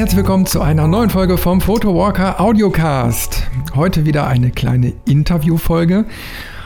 Herzlich 0.00 0.16
willkommen 0.16 0.46
zu 0.46 0.62
einer 0.62 0.88
neuen 0.88 1.10
Folge 1.10 1.36
vom 1.36 1.60
Photowalker 1.60 2.40
Audiocast. 2.40 3.42
Heute 3.74 4.06
wieder 4.06 4.26
eine 4.26 4.50
kleine 4.50 4.94
Interviewfolge. 5.04 6.06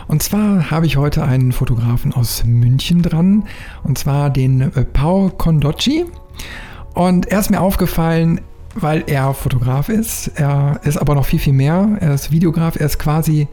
Und 0.06 0.22
zwar 0.22 0.70
habe 0.70 0.86
ich 0.86 0.96
heute 0.98 1.24
einen 1.24 1.50
Fotografen 1.50 2.12
aus 2.14 2.44
München 2.44 3.02
dran, 3.02 3.42
und 3.82 3.98
zwar 3.98 4.30
den 4.30 4.60
äh, 4.60 4.84
Pau 4.84 5.30
Condocci. 5.30 6.04
Und 6.94 7.26
er 7.26 7.40
ist 7.40 7.50
mir 7.50 7.60
aufgefallen, 7.60 8.40
weil 8.76 9.02
er 9.08 9.34
Fotograf 9.34 9.88
ist. 9.88 10.28
Er 10.36 10.78
ist 10.84 10.96
aber 10.96 11.16
noch 11.16 11.26
viel, 11.26 11.40
viel 11.40 11.54
mehr. 11.54 11.96
Er 11.98 12.14
ist 12.14 12.30
Videograf, 12.30 12.76
er 12.76 12.86
ist 12.86 13.00
quasi 13.00 13.48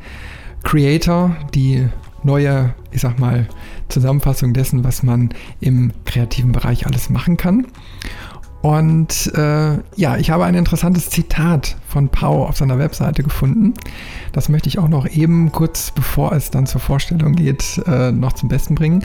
Creator, 0.62 1.36
die 1.56 1.90
neue, 2.22 2.76
ich 2.92 3.02
sag 3.02 3.18
mal, 3.18 3.48
Zusammenfassung 3.90 4.54
dessen, 4.54 4.84
was 4.84 5.02
man 5.02 5.34
im 5.60 5.92
kreativen 6.06 6.52
Bereich 6.52 6.86
alles 6.86 7.10
machen 7.10 7.36
kann. 7.36 7.66
Und 8.62 9.34
äh, 9.36 9.78
ja, 9.96 10.18
ich 10.18 10.30
habe 10.30 10.46
ein 10.46 10.54
interessantes 10.54 11.10
Zitat 11.10 11.78
von 11.88 12.10
Pau 12.10 12.46
auf 12.46 12.58
seiner 12.58 12.78
Webseite 12.78 13.24
gefunden. 13.24 13.74
Das 14.34 14.50
möchte 14.50 14.70
ich 14.70 14.78
auch 14.78 14.88
noch 14.88 15.08
eben 15.08 15.52
kurz 15.52 15.92
bevor 15.92 16.34
es 16.34 16.52
dann 16.52 16.68
zur 16.68 16.80
Vorstellung 16.80 17.34
geht, 17.34 17.82
äh, 17.88 18.12
noch 18.12 18.34
zum 18.34 18.50
Besten 18.50 18.76
bringen. 18.76 19.04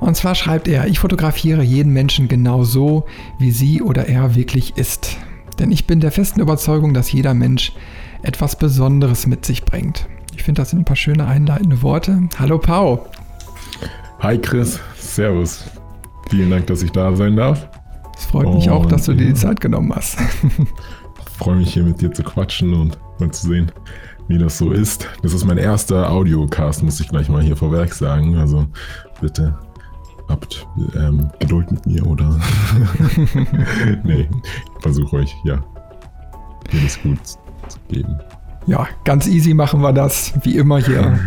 Und 0.00 0.16
zwar 0.16 0.34
schreibt 0.34 0.68
er, 0.68 0.86
ich 0.86 1.00
fotografiere 1.00 1.62
jeden 1.62 1.92
Menschen 1.92 2.28
genau 2.28 2.64
so, 2.64 3.04
wie 3.38 3.50
sie 3.50 3.82
oder 3.82 4.06
er 4.08 4.34
wirklich 4.34 4.78
ist. 4.78 5.18
Denn 5.58 5.70
ich 5.70 5.86
bin 5.86 6.00
der 6.00 6.12
festen 6.12 6.40
Überzeugung, 6.40 6.94
dass 6.94 7.12
jeder 7.12 7.34
Mensch 7.34 7.72
etwas 8.22 8.56
Besonderes 8.56 9.26
mit 9.26 9.44
sich 9.44 9.64
bringt. 9.64 10.06
Ich 10.34 10.44
finde, 10.44 10.62
das 10.62 10.70
sind 10.70 10.80
ein 10.80 10.84
paar 10.84 10.96
schöne 10.96 11.26
einleitende 11.26 11.82
Worte. 11.82 12.28
Hallo 12.38 12.58
Pau. 12.58 13.06
Hi 14.20 14.38
Chris, 14.38 14.80
Servus. 14.96 15.64
Vielen 16.30 16.50
Dank, 16.50 16.66
dass 16.68 16.82
ich 16.82 16.92
da 16.92 17.14
sein 17.14 17.36
darf. 17.36 17.68
Es 18.18 18.26
freut 18.26 18.52
mich 18.52 18.68
auch, 18.68 18.84
dass 18.84 19.04
du 19.04 19.14
dir 19.14 19.28
die 19.28 19.34
Zeit 19.34 19.60
genommen 19.60 19.94
hast. 19.94 20.18
freue 21.38 21.56
mich 21.56 21.72
hier 21.72 21.84
mit 21.84 22.00
dir 22.00 22.12
zu 22.12 22.24
quatschen 22.24 22.74
und 22.74 22.98
mal 23.20 23.30
zu 23.30 23.46
sehen, 23.46 23.70
wie 24.26 24.38
das 24.38 24.58
so 24.58 24.72
ist. 24.72 25.06
Das 25.22 25.32
ist 25.32 25.44
mein 25.44 25.56
erster 25.56 26.10
Audiocast, 26.10 26.82
muss 26.82 26.98
ich 26.98 27.08
gleich 27.08 27.28
mal 27.28 27.42
hier 27.42 27.56
vorweg 27.56 27.94
sagen. 27.94 28.36
Also 28.36 28.66
bitte 29.20 29.56
habt 30.28 30.66
ähm, 30.96 31.30
Geduld 31.38 31.70
mit 31.70 31.86
mir 31.86 32.04
oder. 32.06 32.38
nee, 34.04 34.28
ich 34.28 34.82
versuche 34.82 35.16
euch, 35.16 35.34
ja, 35.44 35.62
mir 36.72 36.82
das 36.82 37.00
gut 37.00 37.24
zu 37.24 37.78
geben. 37.88 38.18
Ja, 38.68 38.86
ganz 39.04 39.26
easy 39.26 39.54
machen 39.54 39.80
wir 39.80 39.94
das, 39.94 40.34
wie 40.42 40.58
immer 40.58 40.76
hier 40.76 41.18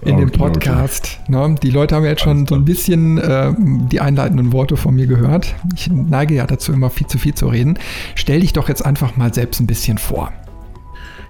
in 0.00 0.16
dem 0.16 0.32
Podcast. 0.32 1.20
Ne? 1.28 1.54
Die 1.62 1.70
Leute 1.70 1.94
haben 1.94 2.04
jetzt 2.04 2.22
schon 2.22 2.44
so 2.44 2.56
ein 2.56 2.64
bisschen 2.64 3.18
äh, 3.18 3.54
die 3.56 4.00
einleitenden 4.00 4.52
Worte 4.52 4.76
von 4.76 4.96
mir 4.96 5.06
gehört. 5.06 5.54
Ich 5.76 5.88
neige 5.92 6.34
ja 6.34 6.44
dazu, 6.44 6.72
immer 6.72 6.90
viel 6.90 7.06
zu 7.06 7.18
viel 7.18 7.34
zu 7.34 7.46
reden. 7.46 7.78
Stell 8.16 8.40
dich 8.40 8.52
doch 8.52 8.68
jetzt 8.68 8.84
einfach 8.84 9.16
mal 9.16 9.32
selbst 9.32 9.60
ein 9.60 9.68
bisschen 9.68 9.96
vor. 9.96 10.32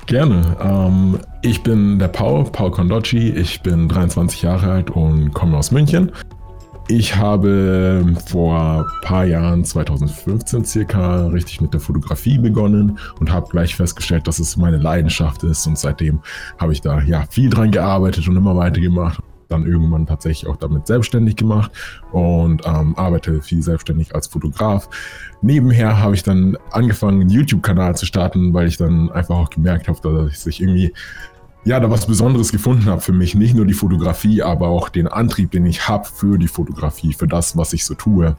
Gerne. 0.07 0.57
Ähm, 0.59 1.19
ich 1.43 1.63
bin 1.63 1.99
der 1.99 2.09
Paul, 2.09 2.45
Paul 2.45 2.71
Condocci. 2.71 3.29
Ich 3.29 3.61
bin 3.61 3.89
23 3.89 4.41
Jahre 4.41 4.73
alt 4.73 4.91
und 4.91 5.35
komme 5.35 5.59
aus 5.59 5.71
München. 5.71 6.13
Ich 6.95 7.17
habe 7.17 8.05
vor 8.27 8.85
ein 8.85 9.01
paar 9.01 9.25
Jahren, 9.25 9.65
2015 9.65 10.67
circa, 10.67 11.27
richtig 11.29 11.63
mit 11.63 11.73
der 11.73 11.81
Fotografie 11.81 12.37
begonnen 12.37 12.99
und 13.19 13.33
habe 13.33 13.49
gleich 13.49 13.75
festgestellt, 13.75 14.29
dass 14.29 14.39
es 14.39 14.59
meine 14.59 14.77
Leidenschaft 14.77 15.43
ist. 15.43 15.67
Und 15.67 15.79
seitdem 15.79 16.21
habe 16.59 16.75
ich 16.75 16.83
da 16.83 17.01
ja 17.01 17.25
viel 17.31 17.49
dran 17.49 17.71
gearbeitet 17.71 18.29
und 18.29 18.37
immer 18.37 18.55
weitergemacht. 18.57 19.23
Dann 19.49 19.65
irgendwann 19.65 20.07
tatsächlich 20.07 20.51
auch 20.51 20.57
damit 20.57 20.87
selbstständig 20.87 21.37
gemacht 21.37 21.73
und 22.13 22.61
ähm, 22.67 22.95
arbeite 22.99 23.41
viel 23.41 23.63
selbstständig 23.63 24.15
als 24.15 24.27
Fotograf. 24.27 24.91
Nebenher 25.41 25.99
habe 25.99 26.15
ich 26.15 26.23
dann 26.23 26.59
angefangen, 26.73 27.23
einen 27.23 27.31
YouTube-Kanal 27.31 27.97
zu 27.97 28.05
starten, 28.05 28.53
weil 28.53 28.69
ich 28.69 28.77
dann 28.77 29.11
einfach 29.13 29.37
auch 29.37 29.49
gemerkt 29.49 29.89
habe, 29.89 29.99
dass 30.03 30.31
ich 30.31 30.39
sich 30.41 30.61
irgendwie 30.61 30.93
ja, 31.65 31.79
da 31.79 31.91
was 31.91 32.07
Besonderes 32.07 32.51
gefunden 32.51 32.87
habe 32.87 33.01
für 33.01 33.13
mich. 33.13 33.35
Nicht 33.35 33.55
nur 33.55 33.67
die 33.67 33.75
Fotografie, 33.75 34.43
aber 34.43 34.69
auch 34.69 34.89
den 34.89 35.07
Antrieb, 35.07 35.51
den 35.53 35.67
ich 35.67 35.89
habe 35.89 36.07
für 36.07 36.39
die 36.39 36.49
Fotografie, 36.49 37.13
für 37.13 37.29
das, 37.29 37.57
was 37.57 37.73
ich 37.73 37.85
so 37.85 37.95
tue. 37.95 38.37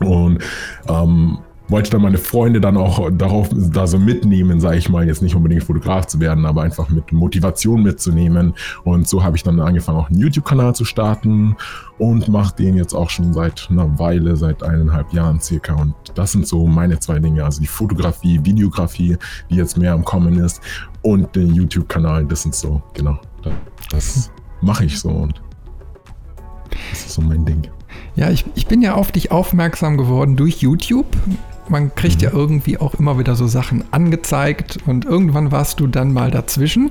Und 0.00 0.42
ähm, 0.88 1.38
wollte 1.68 1.90
dann 1.90 2.02
meine 2.02 2.18
Freunde 2.18 2.60
dann 2.60 2.76
auch 2.76 3.10
darauf 3.10 3.48
da 3.52 3.86
so 3.86 3.98
mitnehmen, 3.98 4.60
sage 4.60 4.76
ich 4.76 4.88
mal, 4.88 5.06
jetzt 5.06 5.22
nicht 5.22 5.34
unbedingt 5.34 5.64
Fotograf 5.64 6.06
zu 6.06 6.20
werden, 6.20 6.44
aber 6.44 6.62
einfach 6.62 6.90
mit 6.90 7.10
Motivation 7.12 7.82
mitzunehmen. 7.82 8.54
Und 8.84 9.08
so 9.08 9.24
habe 9.24 9.36
ich 9.36 9.42
dann 9.42 9.60
angefangen, 9.60 9.98
auch 9.98 10.10
einen 10.10 10.20
YouTube-Kanal 10.20 10.74
zu 10.74 10.84
starten 10.84 11.56
und 11.98 12.28
mache 12.28 12.56
den 12.56 12.76
jetzt 12.76 12.94
auch 12.94 13.08
schon 13.08 13.32
seit 13.32 13.68
einer 13.70 13.98
Weile, 13.98 14.36
seit 14.36 14.62
eineinhalb 14.62 15.12
Jahren 15.12 15.40
circa. 15.40 15.74
Und 15.74 15.94
das 16.14 16.32
sind 16.32 16.46
so 16.46 16.66
meine 16.66 16.98
zwei 16.98 17.18
Dinge, 17.18 17.44
also 17.44 17.60
die 17.60 17.66
Fotografie, 17.66 18.40
Videografie, 18.44 19.16
die 19.50 19.56
jetzt 19.56 19.78
mehr 19.78 19.94
am 19.94 20.04
Kommen 20.04 20.38
ist 20.38 20.60
und 21.04 21.36
den 21.36 21.54
YouTube-Kanal, 21.54 22.24
das 22.26 22.42
sind 22.42 22.54
so, 22.54 22.82
genau, 22.94 23.18
das 23.90 24.30
mache 24.60 24.86
ich 24.86 24.98
so 24.98 25.10
und 25.10 25.40
das 26.90 27.06
ist 27.06 27.10
so 27.10 27.22
mein 27.22 27.44
Ding. 27.44 27.62
Ja, 28.16 28.30
ich, 28.30 28.44
ich 28.54 28.66
bin 28.66 28.82
ja 28.82 28.94
auf 28.94 29.12
dich 29.12 29.30
aufmerksam 29.30 29.96
geworden 29.96 30.36
durch 30.36 30.56
YouTube 30.56 31.06
man 31.68 31.94
kriegt 31.94 32.16
mhm. 32.16 32.22
ja 32.22 32.30
irgendwie 32.32 32.78
auch 32.78 32.94
immer 32.94 33.18
wieder 33.18 33.36
so 33.36 33.46
Sachen 33.46 33.84
angezeigt 33.90 34.78
und 34.86 35.04
irgendwann 35.04 35.52
warst 35.52 35.80
du 35.80 35.86
dann 35.86 36.12
mal 36.12 36.30
dazwischen. 36.30 36.90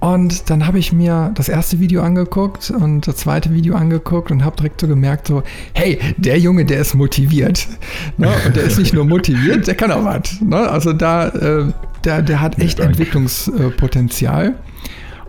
Und 0.00 0.50
dann 0.50 0.66
habe 0.66 0.80
ich 0.80 0.92
mir 0.92 1.30
das 1.36 1.48
erste 1.48 1.78
Video 1.78 2.02
angeguckt 2.02 2.72
und 2.72 3.06
das 3.06 3.16
zweite 3.16 3.54
Video 3.54 3.76
angeguckt 3.76 4.32
und 4.32 4.44
habe 4.44 4.56
direkt 4.56 4.80
so 4.80 4.88
gemerkt, 4.88 5.28
so, 5.28 5.44
hey, 5.74 6.00
der 6.16 6.40
Junge, 6.40 6.64
der 6.64 6.80
ist 6.80 6.94
motiviert. 6.94 7.68
Ne? 8.16 8.28
Und 8.44 8.56
der 8.56 8.64
ist 8.64 8.80
nicht 8.80 8.92
nur 8.92 9.04
motiviert, 9.04 9.68
der 9.68 9.76
kann 9.76 9.92
auch 9.92 10.04
was. 10.04 10.40
Ne? 10.40 10.56
Also 10.56 10.92
da, 10.92 11.28
äh, 11.28 11.72
der, 12.04 12.22
der 12.22 12.40
hat 12.40 12.58
echt 12.58 12.78
ja, 12.78 12.84
Entwicklungspotenzial. 12.84 14.54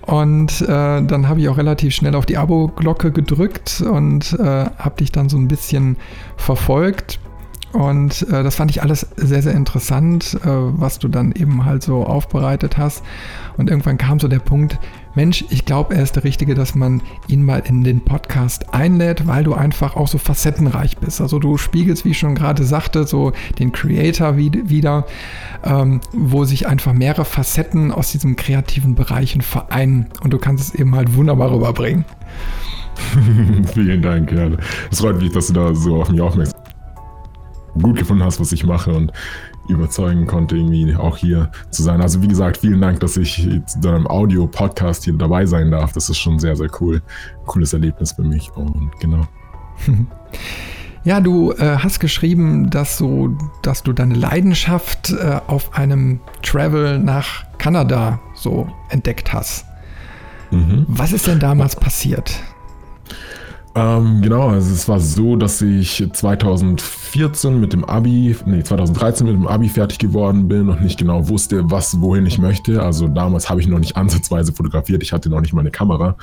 Und 0.02 0.62
äh, 0.62 0.66
dann 0.68 1.30
habe 1.30 1.40
ich 1.40 1.48
auch 1.48 1.58
relativ 1.58 1.96
schnell 1.96 2.16
auf 2.16 2.26
die 2.26 2.38
Abo-Glocke 2.38 3.12
gedrückt 3.12 3.82
und 3.82 4.34
äh, 4.34 4.44
habe 4.44 4.96
dich 5.00 5.14
dann 5.14 5.30
so 5.30 5.38
ein 5.38 5.48
bisschen 5.48 5.96
verfolgt 6.36 7.20
und 7.74 8.22
äh, 8.30 8.44
das 8.44 8.56
fand 8.56 8.70
ich 8.70 8.84
alles 8.84 9.08
sehr, 9.18 9.42
sehr 9.42 9.54
interessant, 9.54 10.38
äh, 10.44 10.48
was 10.48 11.00
du 11.00 11.08
dann 11.08 11.32
eben 11.32 11.66
halt 11.66 11.82
so 11.82 12.06
aufbereitet 12.06 12.78
hast. 12.78 13.04
Und 13.58 13.68
irgendwann 13.68 13.98
kam 13.98 14.20
so 14.20 14.28
der 14.28 14.40
Punkt, 14.40 14.78
Mensch, 15.16 15.44
ich 15.50 15.66
glaube, 15.66 15.96
er 15.96 16.04
ist 16.04 16.16
der 16.16 16.24
Richtige, 16.24 16.54
dass 16.54 16.76
man 16.76 17.02
ihn 17.28 17.44
mal 17.44 17.64
in 17.66 17.84
den 17.84 18.02
Podcast 18.02 18.76
einlädt, 18.76 19.26
weil 19.26 19.44
du 19.44 19.56
einfach 19.56 19.96
auch 19.96 20.08
so 20.08 20.20
facettenreich 20.20 20.98
bist. 20.98 21.20
Also 21.20 21.40
du 21.40 21.58
spiegelst, 21.58 22.06
wie 22.06 22.10
ich 22.10 22.20
schon 22.20 22.36
gerade 22.36 22.64
sagte, 22.64 23.08
so 23.08 23.32
den 23.58 23.72
Creator 23.72 24.38
wieder, 24.38 25.08
ähm, 25.64 26.00
wo 26.14 26.46
sich 26.46 26.68
einfach 26.68 26.94
mehrere 26.94 27.26
Facetten 27.26 27.92
aus 27.92 28.12
diesen 28.12 28.36
kreativen 28.36 28.94
Bereichen 28.94 29.42
vereinen. 29.42 30.10
Und 30.24 30.32
du 30.32 30.38
kannst 30.38 30.64
es 30.64 30.80
eben 30.80 30.96
halt 30.96 31.16
wunderbar 31.16 31.52
rüberbringen. 31.52 32.06
Vielen 33.74 34.04
Dank, 34.04 34.32
ja. 34.32 34.50
Es 34.92 35.00
freut 35.00 35.20
mich, 35.20 35.32
dass 35.32 35.48
du 35.48 35.54
da 35.54 35.74
so 35.74 36.02
auf 36.02 36.12
mich 36.12 36.22
aufmerksam 36.22 36.63
gut 37.82 37.98
gefunden 37.98 38.24
hast, 38.24 38.40
was 38.40 38.52
ich 38.52 38.66
mache 38.66 38.94
und 38.94 39.12
überzeugen 39.68 40.28
konnte, 40.28 40.58
irgendwie 40.58 40.96
auch 40.96 41.18
hier 41.18 41.52
zu 41.72 41.84
sein. 41.84 42.02
Also 42.02 42.22
wie 42.22 42.28
gesagt, 42.28 42.58
vielen 42.58 42.82
Dank, 42.82 43.00
dass 43.00 43.18
ich 43.18 43.50
zu 43.66 43.80
deinem 43.80 44.08
Audio-Podcast 44.08 45.06
hier 45.06 45.14
dabei 45.14 45.46
sein 45.46 45.72
darf. 45.72 45.94
Das 45.94 46.10
ist 46.10 46.18
schon 46.18 46.40
sehr, 46.40 46.56
sehr 46.56 46.70
cool. 46.82 47.02
Cooles 47.46 47.74
Erlebnis 47.74 48.14
für 48.14 48.24
mich 48.24 48.52
und 48.56 48.92
genau. 49.00 49.26
Ja, 51.06 51.20
du 51.20 51.52
äh, 51.52 51.78
hast 51.80 52.00
geschrieben, 52.00 52.70
dass, 52.70 52.98
so, 52.98 53.36
dass 53.62 53.84
du 53.84 53.92
deine 53.92 54.14
Leidenschaft 54.14 55.12
äh, 55.12 55.42
auf 55.48 55.76
einem 55.76 56.22
Travel 56.44 56.98
nach 56.98 57.44
Kanada 57.58 58.22
so 58.36 58.70
entdeckt 58.90 59.34
hast. 59.34 59.66
Mhm. 60.52 60.86
Was 60.88 61.12
ist 61.12 61.28
denn 61.28 61.40
damals 61.40 61.76
passiert? 61.76 62.40
Ähm, 63.76 64.22
genau, 64.22 64.50
also 64.50 64.74
es 64.74 64.88
war 64.88 65.00
so, 65.00 65.36
dass 65.36 65.62
ich 65.62 66.08
2014 67.14 67.60
mit 67.60 67.74
dem 67.74 67.86
Abi, 67.86 68.36
nee, 68.48 68.64
2013 68.64 69.28
mit 69.28 69.36
dem 69.36 69.46
Abi 69.46 69.70
fertig 69.70 70.00
geworden 70.00 70.48
bin 70.48 70.68
und 70.68 70.82
nicht 70.82 70.98
genau 70.98 71.30
wusste, 71.30 71.70
was, 71.70 72.02
wohin 72.02 72.26
ich 72.26 72.40
möchte. 72.40 72.82
Also 72.82 73.08
damals 73.08 73.52
habe 73.52 73.62
ich 73.62 73.68
noch 73.68 73.78
nicht 73.78 73.96
ansatzweise 74.04 74.52
fotografiert, 74.52 75.04
ich 75.04 75.14
hatte 75.14 75.30
noch 75.30 75.40
nicht 75.40 75.54
mal 75.54 75.62
eine 75.62 75.70
Kamera 75.70 76.16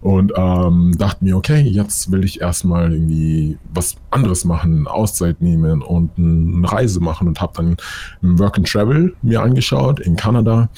und 0.00 0.32
ähm, 0.34 0.94
dachte 0.96 1.22
mir, 1.22 1.36
okay, 1.36 1.60
jetzt 1.60 2.10
will 2.10 2.24
ich 2.24 2.40
erstmal 2.40 2.90
irgendwie 2.90 3.58
was 3.74 3.96
anderes 4.10 4.46
machen, 4.46 4.86
Auszeit 4.86 5.42
nehmen 5.42 5.82
und 5.82 6.12
eine 6.16 6.72
Reise 6.72 7.00
machen 7.00 7.28
und 7.28 7.38
habe 7.42 7.52
dann 7.56 7.76
Work 8.22 8.56
and 8.56 8.66
Travel 8.66 9.14
mir 9.20 9.42
angeschaut 9.42 10.00
in 10.00 10.16
Kanada 10.16 10.70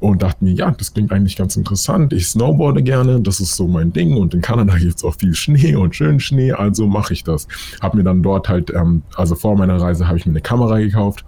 und 0.00 0.22
dachte 0.22 0.44
mir, 0.44 0.54
ja, 0.54 0.72
das 0.72 0.92
klingt 0.92 1.12
eigentlich 1.12 1.36
ganz 1.36 1.56
interessant. 1.56 2.12
Ich 2.12 2.26
snowboarde 2.26 2.82
gerne, 2.82 3.20
das 3.20 3.38
ist 3.38 3.54
so 3.54 3.68
mein 3.68 3.92
Ding 3.92 4.16
und 4.16 4.34
in 4.34 4.40
Kanada 4.40 4.76
gibt 4.76 4.96
es 4.96 5.04
auch 5.04 5.14
viel 5.14 5.34
Schnee 5.34 5.76
und 5.76 5.94
schön 5.94 6.18
Schnee, 6.18 6.50
also 6.50 6.88
mache 6.88 7.12
ich 7.12 7.22
das. 7.22 7.46
Habe 7.80 7.98
mir 7.98 8.02
dann 8.02 8.20
dort 8.20 8.48
halt 8.48 8.72
ähm, 8.74 9.03
also 9.16 9.34
vor 9.34 9.56
meiner 9.56 9.80
Reise 9.80 10.06
habe 10.06 10.18
ich 10.18 10.26
mir 10.26 10.32
eine 10.32 10.40
Kamera 10.40 10.78
gekauft, 10.78 11.24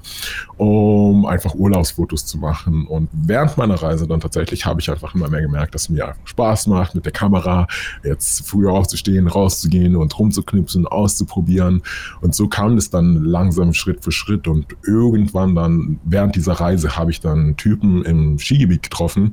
um 0.57 1.27
einfach 1.27 1.55
Urlaubsfotos 1.55 2.25
zu 2.25 2.39
machen. 2.39 2.87
Und 2.87 3.09
während 3.13 3.57
meiner 3.59 3.75
Reise 3.75 4.07
dann 4.07 4.21
tatsächlich 4.21 4.65
habe 4.65 4.81
ich 4.81 4.91
einfach 4.91 5.15
immer 5.15 5.29
mehr 5.29 5.43
gemerkt, 5.43 5.75
dass 5.75 5.83
es 5.83 5.89
mir 5.91 6.15
Spaß 6.25 6.67
macht 6.69 6.95
mit 6.95 7.05
der 7.05 7.13
Kamera, 7.13 7.67
jetzt 8.03 8.49
früher 8.49 8.73
aufzustehen, 8.73 9.29
rauszugehen 9.29 9.97
und 9.97 10.19
rumzuknipsen, 10.19 10.87
auszuprobieren. 10.87 11.83
Und 12.23 12.35
so 12.35 12.49
kam 12.49 12.77
es 12.79 12.89
dann 12.89 13.25
langsam 13.25 13.75
Schritt 13.75 14.03
für 14.03 14.13
Schritt. 14.13 14.49
Und 14.49 14.67
irgendwann 14.87 15.55
dann, 15.55 16.01
während 16.05 16.37
dieser 16.37 16.55
Reise, 16.55 16.97
habe 16.97 17.11
ich 17.11 17.21
dann 17.21 17.39
einen 17.39 17.57
Typen 17.57 18.05
im 18.05 18.39
Skigebiet 18.39 18.83
getroffen, 18.83 19.33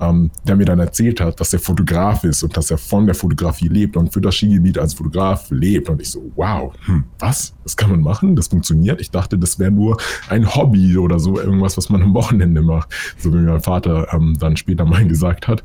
ähm, 0.00 0.30
der 0.46 0.56
mir 0.56 0.64
dann 0.64 0.78
erzählt 0.78 1.20
hat, 1.20 1.38
dass 1.38 1.52
er 1.52 1.58
Fotograf 1.58 2.24
ist 2.24 2.42
und 2.42 2.56
dass 2.56 2.70
er 2.70 2.78
von 2.78 3.04
der 3.04 3.14
Fotografie 3.14 3.68
lebt 3.68 3.96
und 3.96 4.12
für 4.12 4.22
das 4.22 4.36
Skigebiet 4.36 4.78
als 4.78 4.94
Fotograf 4.94 5.50
lebt. 5.50 5.90
Und 5.90 6.00
ich 6.00 6.10
so, 6.10 6.32
wow, 6.34 6.72
hm, 6.86 7.04
was? 7.18 7.54
Das 7.62 7.76
kann 7.76 7.90
man 7.90 8.00
machen? 8.00 8.36
Das 8.36 8.48
funktioniert? 8.48 9.00
Ich 9.00 9.10
dachte, 9.10 9.36
das 9.36 9.58
wäre 9.58 9.70
nur 9.70 9.98
ein 10.28 10.54
Hobby 10.54 10.61
oder 10.98 11.18
so, 11.18 11.38
irgendwas, 11.38 11.76
was 11.76 11.88
man 11.90 12.02
am 12.02 12.14
Wochenende 12.14 12.62
macht. 12.62 12.88
So 13.18 13.32
wie 13.32 13.38
mein 13.38 13.60
Vater 13.60 14.08
ähm, 14.12 14.36
dann 14.38 14.56
später 14.56 14.84
mal 14.84 15.04
gesagt 15.08 15.48
hat. 15.48 15.62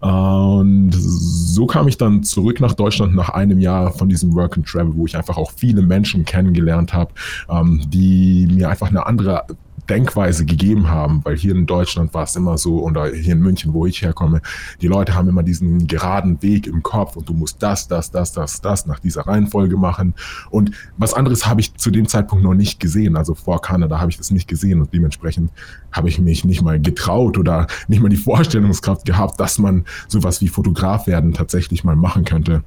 Und 0.00 0.92
so 0.92 1.66
kam 1.66 1.88
ich 1.88 1.98
dann 1.98 2.22
zurück 2.22 2.60
nach 2.60 2.74
Deutschland 2.74 3.16
nach 3.16 3.30
einem 3.30 3.58
Jahr 3.58 3.90
von 3.92 4.08
diesem 4.08 4.34
Work 4.34 4.56
and 4.56 4.66
Travel, 4.66 4.94
wo 4.94 5.06
ich 5.06 5.16
einfach 5.16 5.36
auch 5.36 5.50
viele 5.50 5.82
Menschen 5.82 6.24
kennengelernt 6.24 6.92
habe, 6.92 7.10
ähm, 7.48 7.82
die 7.88 8.48
mir 8.50 8.68
einfach 8.68 8.90
eine 8.90 9.06
andere 9.06 9.44
Denkweise 9.88 10.44
gegeben 10.44 10.88
haben, 10.88 11.20
weil 11.24 11.36
hier 11.36 11.54
in 11.54 11.66
Deutschland 11.66 12.14
war 12.14 12.24
es 12.24 12.36
immer 12.36 12.58
so, 12.58 12.82
oder 12.82 13.06
hier 13.06 13.32
in 13.32 13.40
München, 13.40 13.72
wo 13.72 13.86
ich 13.86 14.02
herkomme, 14.02 14.40
die 14.80 14.86
Leute 14.86 15.14
haben 15.14 15.28
immer 15.28 15.42
diesen 15.42 15.86
geraden 15.86 16.42
Weg 16.42 16.66
im 16.66 16.82
Kopf 16.82 17.16
und 17.16 17.28
du 17.28 17.32
musst 17.32 17.62
das, 17.62 17.88
das, 17.88 18.10
das, 18.10 18.32
das, 18.32 18.60
das 18.60 18.86
nach 18.86 18.98
dieser 18.98 19.26
Reihenfolge 19.26 19.76
machen. 19.76 20.14
Und 20.50 20.72
was 20.96 21.14
anderes 21.14 21.46
habe 21.46 21.60
ich 21.60 21.74
zu 21.74 21.90
dem 21.90 22.06
Zeitpunkt 22.08 22.44
noch 22.44 22.54
nicht 22.54 22.80
gesehen. 22.80 23.16
Also 23.16 23.34
vor 23.34 23.60
Kanada 23.62 24.00
habe 24.00 24.10
ich 24.10 24.16
das 24.16 24.30
nicht 24.30 24.48
gesehen 24.48 24.80
und 24.80 24.92
dementsprechend 24.92 25.50
habe 25.92 26.08
ich 26.08 26.18
mich 26.18 26.44
nicht 26.44 26.62
mal 26.62 26.80
getraut 26.80 27.38
oder 27.38 27.66
nicht 27.88 28.00
mal 28.00 28.08
die 28.08 28.16
Vorstellungskraft 28.16 29.04
gehabt, 29.04 29.40
dass 29.40 29.58
man 29.58 29.84
sowas 30.08 30.40
wie 30.40 30.48
Fotograf 30.48 31.06
werden 31.06 31.32
tatsächlich 31.32 31.84
mal 31.84 31.96
machen 31.96 32.24
könnte. 32.24 32.62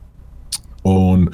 Und 0.83 1.31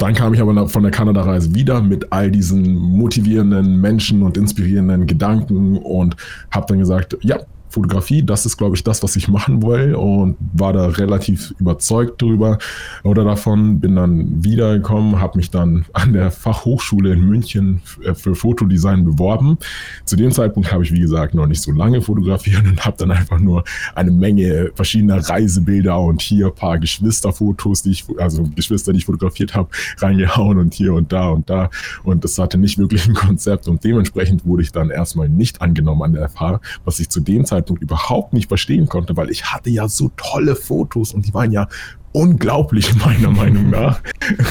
dann 0.00 0.14
kam 0.14 0.32
ich 0.32 0.40
aber 0.40 0.68
von 0.68 0.82
der 0.82 0.92
Kanada-Reise 0.92 1.54
wieder 1.54 1.82
mit 1.82 2.10
all 2.12 2.30
diesen 2.30 2.74
motivierenden 2.74 3.80
Menschen 3.80 4.22
und 4.22 4.36
inspirierenden 4.36 5.06
Gedanken 5.06 5.76
und 5.76 6.16
habe 6.50 6.66
dann 6.68 6.78
gesagt, 6.78 7.18
ja, 7.20 7.38
Fotografie, 7.70 8.22
das 8.22 8.46
ist, 8.46 8.56
glaube 8.56 8.74
ich, 8.74 8.82
das, 8.82 9.02
was 9.02 9.14
ich 9.14 9.28
machen 9.28 9.62
will 9.62 9.94
und 9.94 10.36
war 10.52 10.72
da 10.72 10.86
relativ 10.86 11.54
überzeugt 11.60 12.20
drüber 12.20 12.58
oder 13.04 13.24
davon. 13.24 13.78
Bin 13.78 13.94
dann 13.94 14.44
wiedergekommen, 14.44 15.20
habe 15.20 15.38
mich 15.38 15.50
dann 15.50 15.84
an 15.92 16.12
der 16.12 16.32
Fachhochschule 16.32 17.12
in 17.12 17.20
München 17.20 17.80
äh, 18.04 18.14
für 18.14 18.34
Fotodesign 18.34 19.04
beworben. 19.04 19.56
Zu 20.04 20.16
dem 20.16 20.32
Zeitpunkt 20.32 20.72
habe 20.72 20.82
ich, 20.82 20.92
wie 20.92 21.00
gesagt, 21.00 21.34
noch 21.34 21.46
nicht 21.46 21.62
so 21.62 21.70
lange 21.70 22.02
fotografiert 22.02 22.64
und 22.66 22.84
habe 22.84 22.96
dann 22.98 23.12
einfach 23.12 23.38
nur 23.38 23.62
eine 23.94 24.10
Menge 24.10 24.72
verschiedener 24.74 25.28
Reisebilder 25.28 25.98
und 25.98 26.20
hier 26.20 26.46
ein 26.46 26.54
paar 26.54 26.78
Geschwisterfotos, 26.78 27.82
die 27.82 27.92
ich, 27.92 28.04
also 28.18 28.42
Geschwister, 28.56 28.92
die 28.92 28.98
ich 28.98 29.06
fotografiert 29.06 29.54
habe, 29.54 29.68
reingehauen 29.98 30.58
und 30.58 30.74
hier 30.74 30.92
und 30.92 31.12
da 31.12 31.28
und 31.28 31.48
da. 31.48 31.70
Und 32.02 32.24
das 32.24 32.36
hatte 32.38 32.58
nicht 32.58 32.78
wirklich 32.78 33.06
ein 33.06 33.14
Konzept 33.14 33.68
und 33.68 33.84
dementsprechend 33.84 34.44
wurde 34.44 34.62
ich 34.62 34.72
dann 34.72 34.90
erstmal 34.90 35.28
nicht 35.28 35.62
angenommen 35.62 36.02
an 36.02 36.12
der 36.14 36.28
FH, 36.28 36.60
was 36.84 36.98
ich 36.98 37.08
zu 37.08 37.20
dem 37.20 37.44
Zeitpunkt 37.44 37.59
Zeitpunkt 37.60 37.82
überhaupt 37.82 38.32
nicht 38.32 38.48
verstehen 38.48 38.88
konnte, 38.88 39.16
weil 39.16 39.30
ich 39.30 39.52
hatte 39.52 39.70
ja 39.70 39.88
so 39.88 40.10
tolle 40.16 40.56
Fotos 40.56 41.12
und 41.12 41.26
die 41.26 41.34
waren 41.34 41.52
ja 41.52 41.68
unglaublich, 42.12 42.94
meiner 43.04 43.30
Meinung 43.30 43.70
nach. 43.70 44.00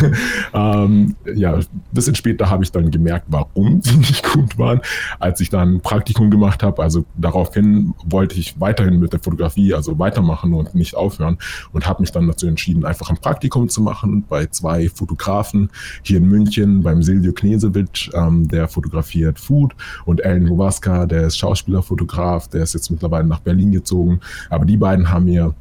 ähm, 0.53 1.15
ja, 1.33 1.55
ein 1.55 1.65
bisschen 1.91 2.15
später 2.15 2.49
habe 2.49 2.63
ich 2.63 2.71
dann 2.71 2.91
gemerkt, 2.91 3.25
warum 3.29 3.81
sie 3.81 3.97
nicht 3.97 4.23
gut 4.31 4.57
waren, 4.57 4.81
als 5.19 5.39
ich 5.41 5.49
dann 5.49 5.75
ein 5.75 5.81
Praktikum 5.81 6.29
gemacht 6.29 6.63
habe. 6.63 6.81
Also 6.81 7.05
daraufhin 7.17 7.93
wollte 8.05 8.39
ich 8.39 8.59
weiterhin 8.59 8.99
mit 8.99 9.13
der 9.13 9.19
Fotografie, 9.19 9.73
also 9.73 9.99
weitermachen 9.99 10.53
und 10.53 10.75
nicht 10.75 10.95
aufhören 10.95 11.37
und 11.71 11.85
habe 11.85 12.01
mich 12.01 12.11
dann 12.11 12.27
dazu 12.27 12.47
entschieden, 12.47 12.85
einfach 12.85 13.09
ein 13.09 13.17
Praktikum 13.17 13.69
zu 13.69 13.81
machen 13.81 14.23
bei 14.27 14.45
zwei 14.47 14.89
Fotografen 14.89 15.69
hier 16.03 16.17
in 16.17 16.27
München, 16.27 16.83
beim 16.83 17.03
Silvio 17.03 17.33
Knesewitsch, 17.33 18.09
ähm, 18.13 18.47
der 18.47 18.67
fotografiert 18.67 19.39
Food 19.39 19.75
und 20.05 20.21
Ellen 20.21 20.45
Nowaska, 20.45 21.05
der 21.05 21.27
ist 21.27 21.37
Schauspielerfotograf, 21.37 22.47
der 22.47 22.63
ist 22.63 22.73
jetzt 22.73 22.89
mittlerweile 22.89 23.27
nach 23.27 23.39
Berlin 23.39 23.71
gezogen. 23.71 24.19
Aber 24.49 24.65
die 24.65 24.77
beiden 24.77 25.09
haben 25.09 25.25
mir 25.25 25.53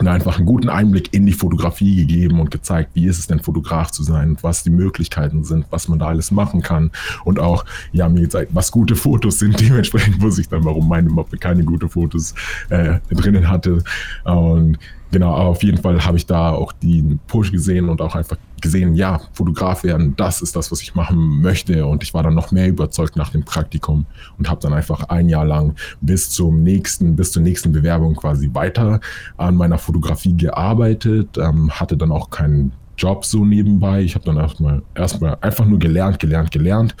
und 0.00 0.08
einfach 0.08 0.38
einen 0.38 0.46
guten 0.46 0.70
Einblick 0.70 1.12
in 1.12 1.26
die 1.26 1.34
Fotografie 1.34 1.94
gegeben 1.94 2.40
und 2.40 2.50
gezeigt, 2.50 2.92
wie 2.94 3.04
ist 3.04 3.18
es 3.18 3.26
denn, 3.26 3.40
Fotograf 3.40 3.90
zu 3.90 4.02
sein, 4.02 4.38
was 4.40 4.62
die 4.62 4.70
Möglichkeiten 4.70 5.44
sind, 5.44 5.66
was 5.68 5.88
man 5.88 5.98
da 5.98 6.06
alles 6.06 6.30
machen 6.30 6.62
kann. 6.62 6.90
Und 7.22 7.38
auch, 7.38 7.66
ja, 7.92 8.08
mir 8.08 8.22
gezeigt, 8.22 8.52
was 8.54 8.72
gute 8.72 8.96
Fotos 8.96 9.38
sind. 9.38 9.60
Dementsprechend 9.68 10.22
wusste 10.22 10.40
ich 10.40 10.48
dann, 10.48 10.64
warum 10.64 10.88
meine 10.88 11.10
Mappe 11.10 11.36
keine 11.36 11.64
gute 11.64 11.90
Fotos 11.90 12.34
äh, 12.70 12.98
drinnen 13.10 13.50
hatte. 13.50 13.84
Und 14.24 14.78
genau, 15.10 15.34
aber 15.34 15.48
auf 15.48 15.62
jeden 15.62 15.78
Fall 15.78 16.04
habe 16.04 16.16
ich 16.16 16.26
da 16.26 16.50
auch 16.50 16.72
den 16.72 17.20
Push 17.26 17.52
gesehen 17.52 17.88
und 17.88 18.00
auch 18.00 18.14
einfach 18.14 18.36
gesehen, 18.60 18.94
ja, 18.94 19.20
Fotograf 19.32 19.84
werden, 19.84 20.14
das 20.16 20.42
ist 20.42 20.54
das, 20.54 20.70
was 20.70 20.82
ich 20.82 20.94
machen 20.94 21.40
möchte. 21.40 21.86
Und 21.86 22.02
ich 22.02 22.12
war 22.14 22.22
dann 22.22 22.34
noch 22.34 22.52
mehr 22.52 22.68
überzeugt 22.68 23.16
nach 23.16 23.30
dem 23.30 23.44
Praktikum 23.44 24.06
und 24.38 24.48
habe 24.48 24.60
dann 24.60 24.72
einfach 24.72 25.04
ein 25.04 25.28
Jahr 25.28 25.44
lang 25.44 25.74
bis 26.00 26.30
zum 26.30 26.62
nächsten, 26.62 27.16
bis 27.16 27.32
zur 27.32 27.42
nächsten 27.42 27.72
Bewerbung 27.72 28.14
quasi 28.14 28.50
weiter 28.52 29.00
an 29.36 29.56
meiner 29.56 29.78
Fotografie 29.78 30.36
gearbeitet, 30.36 31.38
ähm, 31.38 31.70
hatte 31.70 31.96
dann 31.96 32.12
auch 32.12 32.30
keinen 32.30 32.72
Job 32.96 33.24
so 33.24 33.44
nebenbei. 33.44 34.02
Ich 34.02 34.14
habe 34.14 34.26
dann 34.26 34.36
erstmal 34.36 34.82
erstmal 34.94 35.38
einfach 35.40 35.64
nur 35.64 35.78
gelernt, 35.78 36.18
gelernt, 36.18 36.50
gelernt 36.50 36.94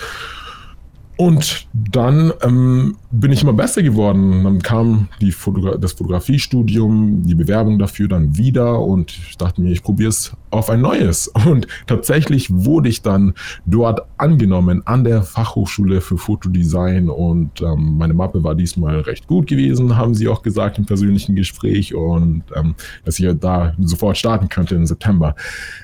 und 1.20 1.66
dann 1.74 2.32
ähm, 2.40 2.96
bin 3.10 3.30
ich 3.30 3.42
immer 3.42 3.52
besser 3.52 3.82
geworden. 3.82 4.42
Dann 4.42 4.62
kam 4.62 5.08
die 5.20 5.32
Fotogra 5.32 5.76
das 5.76 5.92
Fotografiestudium, 5.92 7.24
die 7.26 7.34
Bewerbung 7.34 7.78
dafür 7.78 8.08
dann 8.08 8.38
wieder 8.38 8.80
und 8.80 9.18
ich 9.28 9.36
dachte 9.36 9.60
mir, 9.60 9.70
ich 9.70 9.82
probiere 9.82 10.08
es 10.08 10.32
auf 10.48 10.70
ein 10.70 10.80
neues. 10.80 11.28
Und 11.46 11.66
tatsächlich 11.86 12.48
wurde 12.50 12.88
ich 12.88 13.02
dann 13.02 13.34
dort 13.66 14.00
angenommen 14.16 14.82
an 14.86 15.04
der 15.04 15.22
Fachhochschule 15.22 16.00
für 16.00 16.18
Fotodesign 16.18 17.08
und 17.08 17.60
ähm, 17.60 17.96
meine 17.98 18.14
Mappe 18.14 18.42
war 18.42 18.54
diesmal 18.54 19.00
recht 19.00 19.26
gut 19.26 19.46
gewesen, 19.46 19.96
haben 19.96 20.14
sie 20.14 20.28
auch 20.28 20.42
gesagt 20.42 20.78
im 20.78 20.86
persönlichen 20.86 21.36
Gespräch 21.36 21.94
und 21.94 22.42
ähm, 22.54 22.74
dass 23.04 23.18
ich 23.18 23.28
da 23.38 23.74
sofort 23.78 24.18
starten 24.18 24.48
könnte 24.48 24.74
im 24.74 24.86
September. 24.86 25.34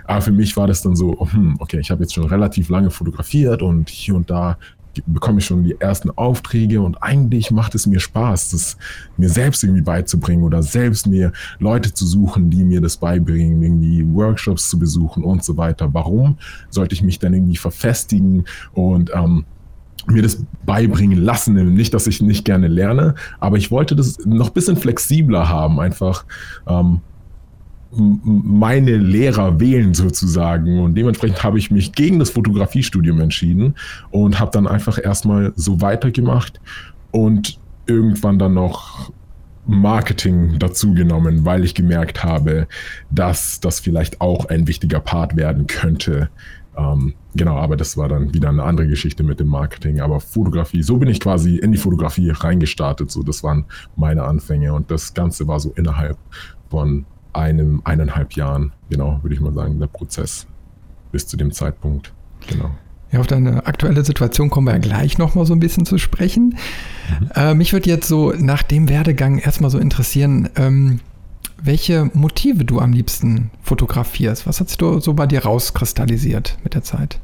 Aber 0.05 0.21
für 0.21 0.33
mich 0.33 0.57
war 0.57 0.67
das 0.67 0.83
dann 0.83 0.97
so, 0.97 1.17
hm, 1.31 1.57
okay, 1.61 1.79
ich 1.79 1.91
habe 1.91 2.03
jetzt 2.03 2.15
schon 2.15 2.27
relativ 2.27 2.69
lange 2.69 2.91
fotografiert 2.91 3.63
und 3.63 3.89
hier 3.89 4.15
und 4.15 4.31
da 4.31 4.59
bekomme 5.07 5.39
ich 5.39 5.47
schon 5.47 5.65
die 5.65 5.81
ersten 5.81 6.11
Aufträge 6.11 6.81
und 6.81 7.03
eigentlich 7.03 7.51
macht 7.51 7.75
es 7.75 7.87
mir 7.87 8.01
Spaß, 8.01 8.51
das 8.51 8.77
mir 9.17 9.29
selbst 9.29 9.63
irgendwie 9.65 9.83
beizubringen 9.83 10.45
oder 10.45 10.63
selbst 10.63 11.07
mir 11.07 11.33
Leute 11.59 11.93
zu 11.93 12.07
suchen, 12.07 12.51
die 12.51 12.65
mir 12.65 12.81
das 12.81 12.97
beibringen, 12.97 13.63
irgendwie 13.63 14.05
Workshops 14.15 14.69
zu 14.69 14.79
besuchen 14.79 15.25
und 15.25 15.45
so 15.45 15.57
weiter. 15.57 15.93
Warum 15.93 16.39
sollte 16.71 16.95
ich 16.95 17.03
mich 17.03 17.19
dann 17.19 17.35
irgendwie 17.35 17.57
verfestigen 17.57 18.45
und 18.73 19.11
ähm, 19.15 19.45
mir 20.09 20.23
das 20.23 20.39
beibringen 20.65 21.19
lassen. 21.19 21.75
Nicht, 21.75 21.93
dass 21.95 22.07
ich 22.07 22.23
nicht 22.23 22.45
gerne 22.45 22.69
lerne, 22.69 23.15
aber 23.41 23.57
ich 23.57 23.71
wollte 23.71 23.97
das 23.97 24.25
noch 24.25 24.49
ein 24.49 24.53
bisschen 24.53 24.77
flexibler 24.77 25.49
haben, 25.49 25.81
einfach 25.81 26.25
ähm, 26.69 27.01
meine 27.97 28.97
Lehrer 28.97 29.61
wählen 29.61 29.95
sozusagen. 29.95 30.81
Und 30.81 30.95
dementsprechend 30.95 31.43
habe 31.43 31.59
ich 31.59 31.71
mich 31.71 31.93
gegen 31.93 32.19
das 32.19 32.31
Fotografiestudium 32.31 33.21
entschieden 33.21 33.75
und 34.11 34.39
habe 34.39 34.51
dann 34.53 34.67
einfach 34.67 35.03
erstmal 35.03 35.53
so 35.57 35.81
weitergemacht 35.81 36.61
und 37.11 37.59
irgendwann 37.87 38.39
dann 38.39 38.55
noch 38.55 39.13
Marketing 39.67 40.59
dazu 40.59 40.95
genommen, 40.95 41.45
weil 41.45 41.65
ich 41.65 41.75
gemerkt 41.75 42.23
habe, 42.23 42.69
dass 43.11 43.61
das 43.61 43.81
vielleicht 43.81 44.21
auch 44.21 44.47
ein 44.47 44.69
wichtiger 44.69 45.01
Part 45.01 45.37
werden 45.37 45.67
könnte. 45.67 46.29
Ähm, 46.77 47.15
genau, 47.35 47.57
aber 47.57 47.77
das 47.77 47.97
war 47.97 48.09
dann 48.09 48.35
wieder 48.35 48.51
eine 48.51 48.63
andere 48.63 48.87
Geschichte 48.87 49.23
mit 49.23 49.41
dem 49.41 49.49
Marketing. 49.49 50.01
Aber 50.01 50.21
Fotografie, 50.21 50.83
so 50.83 50.99
bin 50.99 51.09
ich 51.09 51.21
quasi 51.21 51.57
in 51.57 51.73
die 51.73 51.79
Fotografie 51.79 52.31
reingestartet. 52.31 53.11
So, 53.11 53.23
das 53.23 53.43
waren 53.43 53.65
meine 53.97 54.25
Anfänge 54.25 54.73
und 54.73 54.91
das 54.91 55.15
Ganze 55.15 55.49
war 55.49 55.59
so 55.59 55.73
innerhalb 55.73 56.19
von 56.71 57.07
einem, 57.37 57.83
eineinhalb 57.85 58.33
Jahren, 58.33 58.73
genau, 58.91 59.21
würde 59.23 59.35
ich 59.35 59.41
mal 59.41 59.53
sagen, 59.53 59.79
der 59.79 59.87
Prozess 59.87 60.47
bis 61.13 61.27
zu 61.27 61.37
dem 61.37 61.53
Zeitpunkt. 61.53 62.13
Genau. 62.49 62.71
Ja, 63.13 63.21
auf 63.21 63.27
deine 63.27 63.67
aktuelle 63.67 64.05
Situation 64.05 64.51
kommen 64.51 64.67
wir 64.67 64.73
ja 64.73 64.79
gleich 64.79 65.17
nochmal 65.19 65.47
so 65.47 65.55
ein 65.55 65.61
bisschen 65.61 65.87
zu 65.87 65.99
sprechen. 65.99 66.57
Mhm. 67.21 67.31
Äh, 67.35 67.55
mich 67.55 67.73
würde 67.73 67.89
jetzt 67.89 68.09
so 68.09 68.33
nach 68.33 68.63
dem 68.63 68.89
Werdegang 68.89 69.39
erstmal 69.39 69.71
so 69.71 69.79
interessieren, 69.79 70.49
ähm, 70.57 71.01
welche 71.63 72.11
Motive 72.13 72.65
du 72.65 72.81
am 72.81 72.93
liebsten 72.93 73.51
fotografierst. 73.63 74.47
Was 74.47 74.61
hat 74.61 74.69
sich 74.69 74.79
so 74.79 75.15
bei 75.15 75.27
dir 75.27 75.45
rauskristallisiert 75.45 76.59
mit 76.65 76.75
der 76.75 76.83
Zeit? 76.83 77.19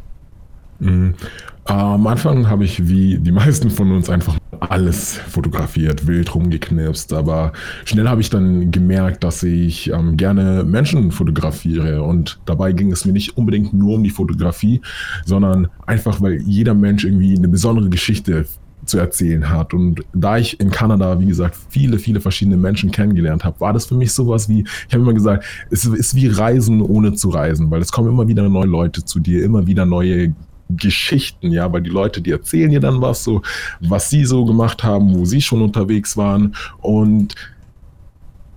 Am 1.64 2.06
Anfang 2.08 2.48
habe 2.48 2.64
ich 2.64 2.88
wie 2.88 3.18
die 3.18 3.30
meisten 3.32 3.70
von 3.70 3.92
uns 3.92 4.10
einfach 4.10 4.36
alles 4.58 5.16
fotografiert, 5.16 6.06
wild 6.06 6.34
rumgeknipst, 6.34 7.12
aber 7.12 7.52
schnell 7.84 8.08
habe 8.08 8.20
ich 8.20 8.30
dann 8.30 8.70
gemerkt, 8.70 9.22
dass 9.22 9.42
ich 9.42 9.90
ähm, 9.90 10.16
gerne 10.16 10.64
Menschen 10.64 11.12
fotografiere 11.12 12.02
und 12.02 12.40
dabei 12.46 12.72
ging 12.72 12.90
es 12.90 13.04
mir 13.04 13.12
nicht 13.12 13.36
unbedingt 13.36 13.72
nur 13.72 13.94
um 13.94 14.04
die 14.04 14.10
Fotografie, 14.10 14.80
sondern 15.24 15.68
einfach, 15.86 16.20
weil 16.20 16.40
jeder 16.42 16.74
Mensch 16.74 17.04
irgendwie 17.04 17.36
eine 17.36 17.48
besondere 17.48 17.88
Geschichte 17.90 18.46
zu 18.84 18.98
erzählen 18.98 19.48
hat. 19.48 19.74
Und 19.74 20.02
da 20.12 20.38
ich 20.38 20.58
in 20.60 20.70
Kanada, 20.70 21.18
wie 21.20 21.26
gesagt, 21.26 21.56
viele, 21.70 21.98
viele 21.98 22.20
verschiedene 22.20 22.56
Menschen 22.56 22.90
kennengelernt 22.90 23.44
habe, 23.44 23.60
war 23.60 23.72
das 23.72 23.86
für 23.86 23.94
mich 23.94 24.12
sowas 24.12 24.48
wie, 24.48 24.64
ich 24.88 24.94
habe 24.94 25.02
immer 25.02 25.14
gesagt, 25.14 25.44
es 25.70 25.84
ist 25.84 26.14
wie 26.16 26.26
Reisen 26.26 26.80
ohne 26.80 27.14
zu 27.14 27.30
reisen, 27.30 27.70
weil 27.70 27.80
es 27.80 27.92
kommen 27.92 28.08
immer 28.08 28.26
wieder 28.26 28.48
neue 28.48 28.66
Leute 28.66 29.04
zu 29.04 29.20
dir, 29.20 29.44
immer 29.44 29.66
wieder 29.66 29.86
neue 29.86 30.34
Geschichten, 30.76 31.52
ja, 31.52 31.72
weil 31.72 31.82
die 31.82 31.90
Leute, 31.90 32.20
die 32.20 32.30
erzählen 32.30 32.70
dir 32.70 32.80
dann 32.80 33.00
was, 33.00 33.24
so, 33.24 33.42
was 33.80 34.10
sie 34.10 34.24
so 34.24 34.44
gemacht 34.44 34.82
haben, 34.82 35.14
wo 35.14 35.24
sie 35.24 35.40
schon 35.40 35.62
unterwegs 35.62 36.16
waren. 36.16 36.54
Und 36.80 37.34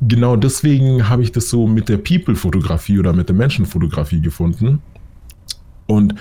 genau 0.01 0.35
deswegen 0.35 1.09
habe 1.09 1.23
ich 1.23 1.31
das 1.31 1.49
so 1.49 1.67
mit 1.67 1.89
der 1.89 1.97
People-Fotografie 1.97 2.99
oder 2.99 3.13
mit 3.13 3.29
der 3.29 3.35
Menschenfotografie 3.35 4.21
gefunden. 4.21 4.81
Und 5.87 6.15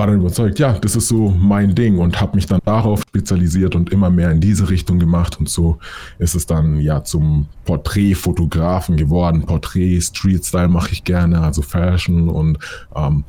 war 0.00 0.06
dann 0.06 0.20
überzeugt, 0.20 0.58
ja, 0.58 0.72
das 0.72 0.96
ist 0.96 1.08
so 1.08 1.28
mein 1.28 1.74
Ding 1.74 1.98
und 1.98 2.22
habe 2.22 2.34
mich 2.34 2.46
dann 2.46 2.60
darauf 2.64 3.02
spezialisiert 3.02 3.74
und 3.74 3.92
immer 3.92 4.08
mehr 4.08 4.30
in 4.30 4.40
diese 4.40 4.70
Richtung 4.70 4.98
gemacht 4.98 5.38
und 5.38 5.46
so 5.46 5.78
ist 6.18 6.34
es 6.34 6.46
dann 6.46 6.80
ja 6.80 7.04
zum 7.04 7.48
Porträtfotografen 7.66 8.96
geworden. 8.96 9.44
Porträt, 9.44 10.00
Street 10.00 10.42
Style 10.42 10.68
mache 10.68 10.92
ich 10.92 11.04
gerne, 11.04 11.42
also 11.42 11.60
Fashion 11.60 12.30
und 12.30 12.56
ähm, 12.96 13.24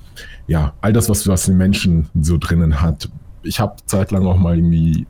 ja, 0.48 0.72
all 0.80 0.94
das, 0.94 1.10
was, 1.10 1.28
was 1.28 1.44
den 1.44 1.58
Menschen 1.58 2.08
so 2.22 2.38
drinnen 2.38 2.82
hat. 2.82 3.10
Ich 3.44 3.60
habe 3.60 3.76
zeitlang 3.86 4.26
auch 4.26 4.38
mal 4.38 4.56
irgendwie 4.56 5.08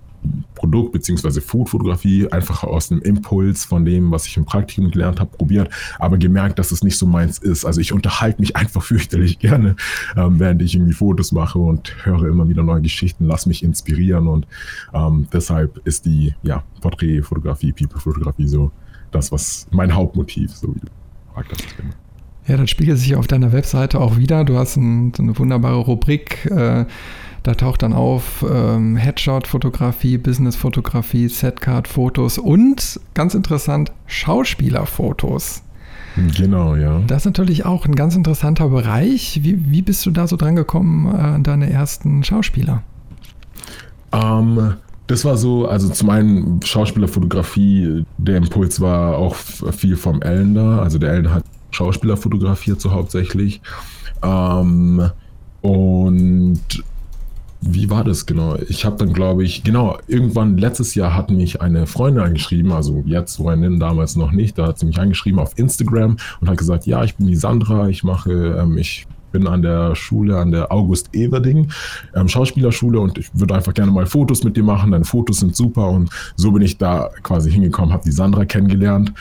Produkt- 0.56 0.92
bzw. 0.92 1.42
Food-Fotografie 1.42 2.32
einfach 2.32 2.64
aus 2.64 2.92
einem 2.92 3.02
Impuls 3.02 3.66
von 3.66 3.86
dem, 3.86 4.12
was 4.12 4.28
ich 4.28 4.38
im 4.38 4.46
Praktikum 4.46 4.92
gelernt 4.92 5.20
habe, 5.20 5.36
probiert, 5.36 5.70
aber 6.00 6.18
gemerkt, 6.18 6.60
dass 6.60 6.72
es 6.72 6.84
nicht 6.84 6.98
so 6.98 7.06
meins 7.06 7.40
ist. 7.40 7.66
Also 7.66 7.82
ich 7.82 7.94
unterhalte 7.94 8.40
mich 8.42 8.56
einfach 8.62 8.84
fürchterlich 8.84 9.40
gerne, 9.40 9.76
ähm, 10.16 10.40
während 10.40 10.62
ich 10.62 10.76
irgendwie 10.76 10.94
Fotos 10.94 11.32
mache 11.32 11.60
und 11.60 11.96
höre 12.06 12.28
immer 12.28 12.48
wieder 12.48 12.64
neue 12.64 12.82
Geschichten, 12.82 13.26
lass 13.26 13.46
mich 13.46 13.64
inspirieren 13.64 14.28
und 14.28 14.48
ähm, 14.94 15.28
deshalb 15.34 15.82
ist 15.86 16.06
die 16.06 16.34
ja, 16.44 16.64
Porträtfotografie, 16.82 17.72
People-Fotografie 17.72 18.48
so 18.48 18.72
das, 19.12 19.32
was 19.32 19.68
mein 19.72 19.94
Hauptmotiv, 19.94 20.52
so 20.52 20.74
wie 20.76 20.80
du 20.80 20.88
fragt 21.34 21.52
hast. 21.52 21.66
Ja, 22.52 22.58
das 22.58 22.70
spiegelt 22.70 22.98
sich 22.98 23.16
auf 23.16 23.28
deiner 23.28 23.54
Webseite 23.54 24.02
auch 24.02 24.18
wieder. 24.18 24.44
Du 24.44 24.58
hast 24.58 24.76
ein, 24.76 25.14
so 25.16 25.24
eine 25.24 25.40
wunderbare 25.40 25.78
Rubrik. 25.78 26.46
Äh, 26.52 26.84
da 27.44 27.54
taucht 27.56 27.82
dann 27.82 27.94
auf 27.94 28.46
ähm, 28.46 28.98
Headshot-Fotografie, 28.98 30.18
Business-Fotografie, 30.18 31.30
Setcard-Fotos 31.30 32.40
und 32.40 33.00
ganz 33.14 33.36
interessant 33.36 33.94
Schauspielerfotos. 34.06 35.64
Genau, 36.36 36.76
ja. 36.76 37.00
Das 37.08 37.20
ist 37.20 37.26
natürlich 37.26 37.64
auch 37.64 37.86
ein 37.86 37.96
ganz 37.96 38.18
interessanter 38.18 38.68
Bereich. 38.68 39.40
Wie, 39.44 39.72
wie 39.72 39.82
bist 39.82 40.06
du 40.06 40.12
da 40.12 40.28
so 40.28 40.36
dran 40.36 40.58
gekommen 40.58 41.06
äh, 41.06 41.18
an 41.22 41.44
deine 41.44 41.70
ersten 41.72 42.22
Schauspieler? 42.26 42.84
Ähm, 44.12 44.74
das 45.08 45.24
war 45.24 45.38
so, 45.38 45.70
also 45.70 45.88
zum 45.88 46.10
einen 46.10 46.62
Schauspielerfotografie, 46.62 48.04
der 48.18 48.36
Impuls 48.36 48.82
war 48.82 49.18
auch 49.18 49.36
viel 49.36 49.96
vom 49.96 50.22
Ellen 50.22 50.54
da. 50.54 50.80
Also 50.80 51.00
der 51.00 51.14
Ellen 51.14 51.34
hat 51.34 51.46
Schauspieler 51.72 52.18
fotografiert 52.18 52.82
so 52.82 52.92
hauptsächlich. 52.92 53.62
Ähm, 54.24 55.10
und 55.62 56.84
wie 57.62 57.90
war 57.90 58.04
das 58.04 58.26
genau? 58.26 58.58
Ich 58.68 58.86
habe 58.86 58.98
dann, 58.98 59.14
glaube 59.14 59.44
ich, 59.44 59.64
genau, 59.64 60.00
irgendwann 60.08 60.58
letztes 60.58 60.96
Jahr 60.96 61.16
hat 61.16 61.30
mich 61.30 61.62
eine 61.62 61.86
Freundin 61.86 62.24
angeschrieben, 62.24 62.72
also 62.72 63.04
jetzt 63.06 63.38
Freundin, 63.38 63.80
damals 63.80 64.16
noch 64.16 64.32
nicht, 64.32 64.58
da 64.58 64.68
hat 64.68 64.80
sie 64.80 64.88
mich 64.88 65.00
angeschrieben 65.00 65.40
auf 65.40 65.58
Instagram 65.58 66.18
und 66.42 66.50
hat 66.50 66.58
gesagt, 66.58 66.88
ja, 66.88 67.04
ich 67.04 67.16
bin 67.16 67.28
die 67.28 67.36
Sandra, 67.36 67.88
ich 67.88 68.04
mache, 68.04 68.32
ähm, 68.60 68.78
ich 68.78 69.06
bin 69.32 69.48
an 69.48 69.62
der 69.62 69.96
Schule, 69.96 70.38
an 70.38 70.52
der 70.52 70.72
August 70.72 71.14
Everding, 71.14 71.72
ähm, 72.16 72.28
Schauspielerschule 72.28 73.00
und 73.00 73.20
ich 73.20 73.30
würde 73.34 73.56
einfach 73.56 73.74
gerne 73.74 73.92
mal 73.92 74.08
Fotos 74.08 74.44
mit 74.44 74.58
dir 74.58 74.64
machen, 74.64 74.92
deine 74.92 75.06
Fotos 75.06 75.40
sind 75.40 75.56
super 75.56 75.90
und 75.90 76.10
so 76.36 76.52
bin 76.52 76.64
ich 76.64 76.80
da 76.80 77.12
quasi 77.22 77.52
hingekommen, 77.52 77.94
habe 77.94 78.04
die 78.04 78.12
Sandra 78.12 78.44
kennengelernt 78.46 79.14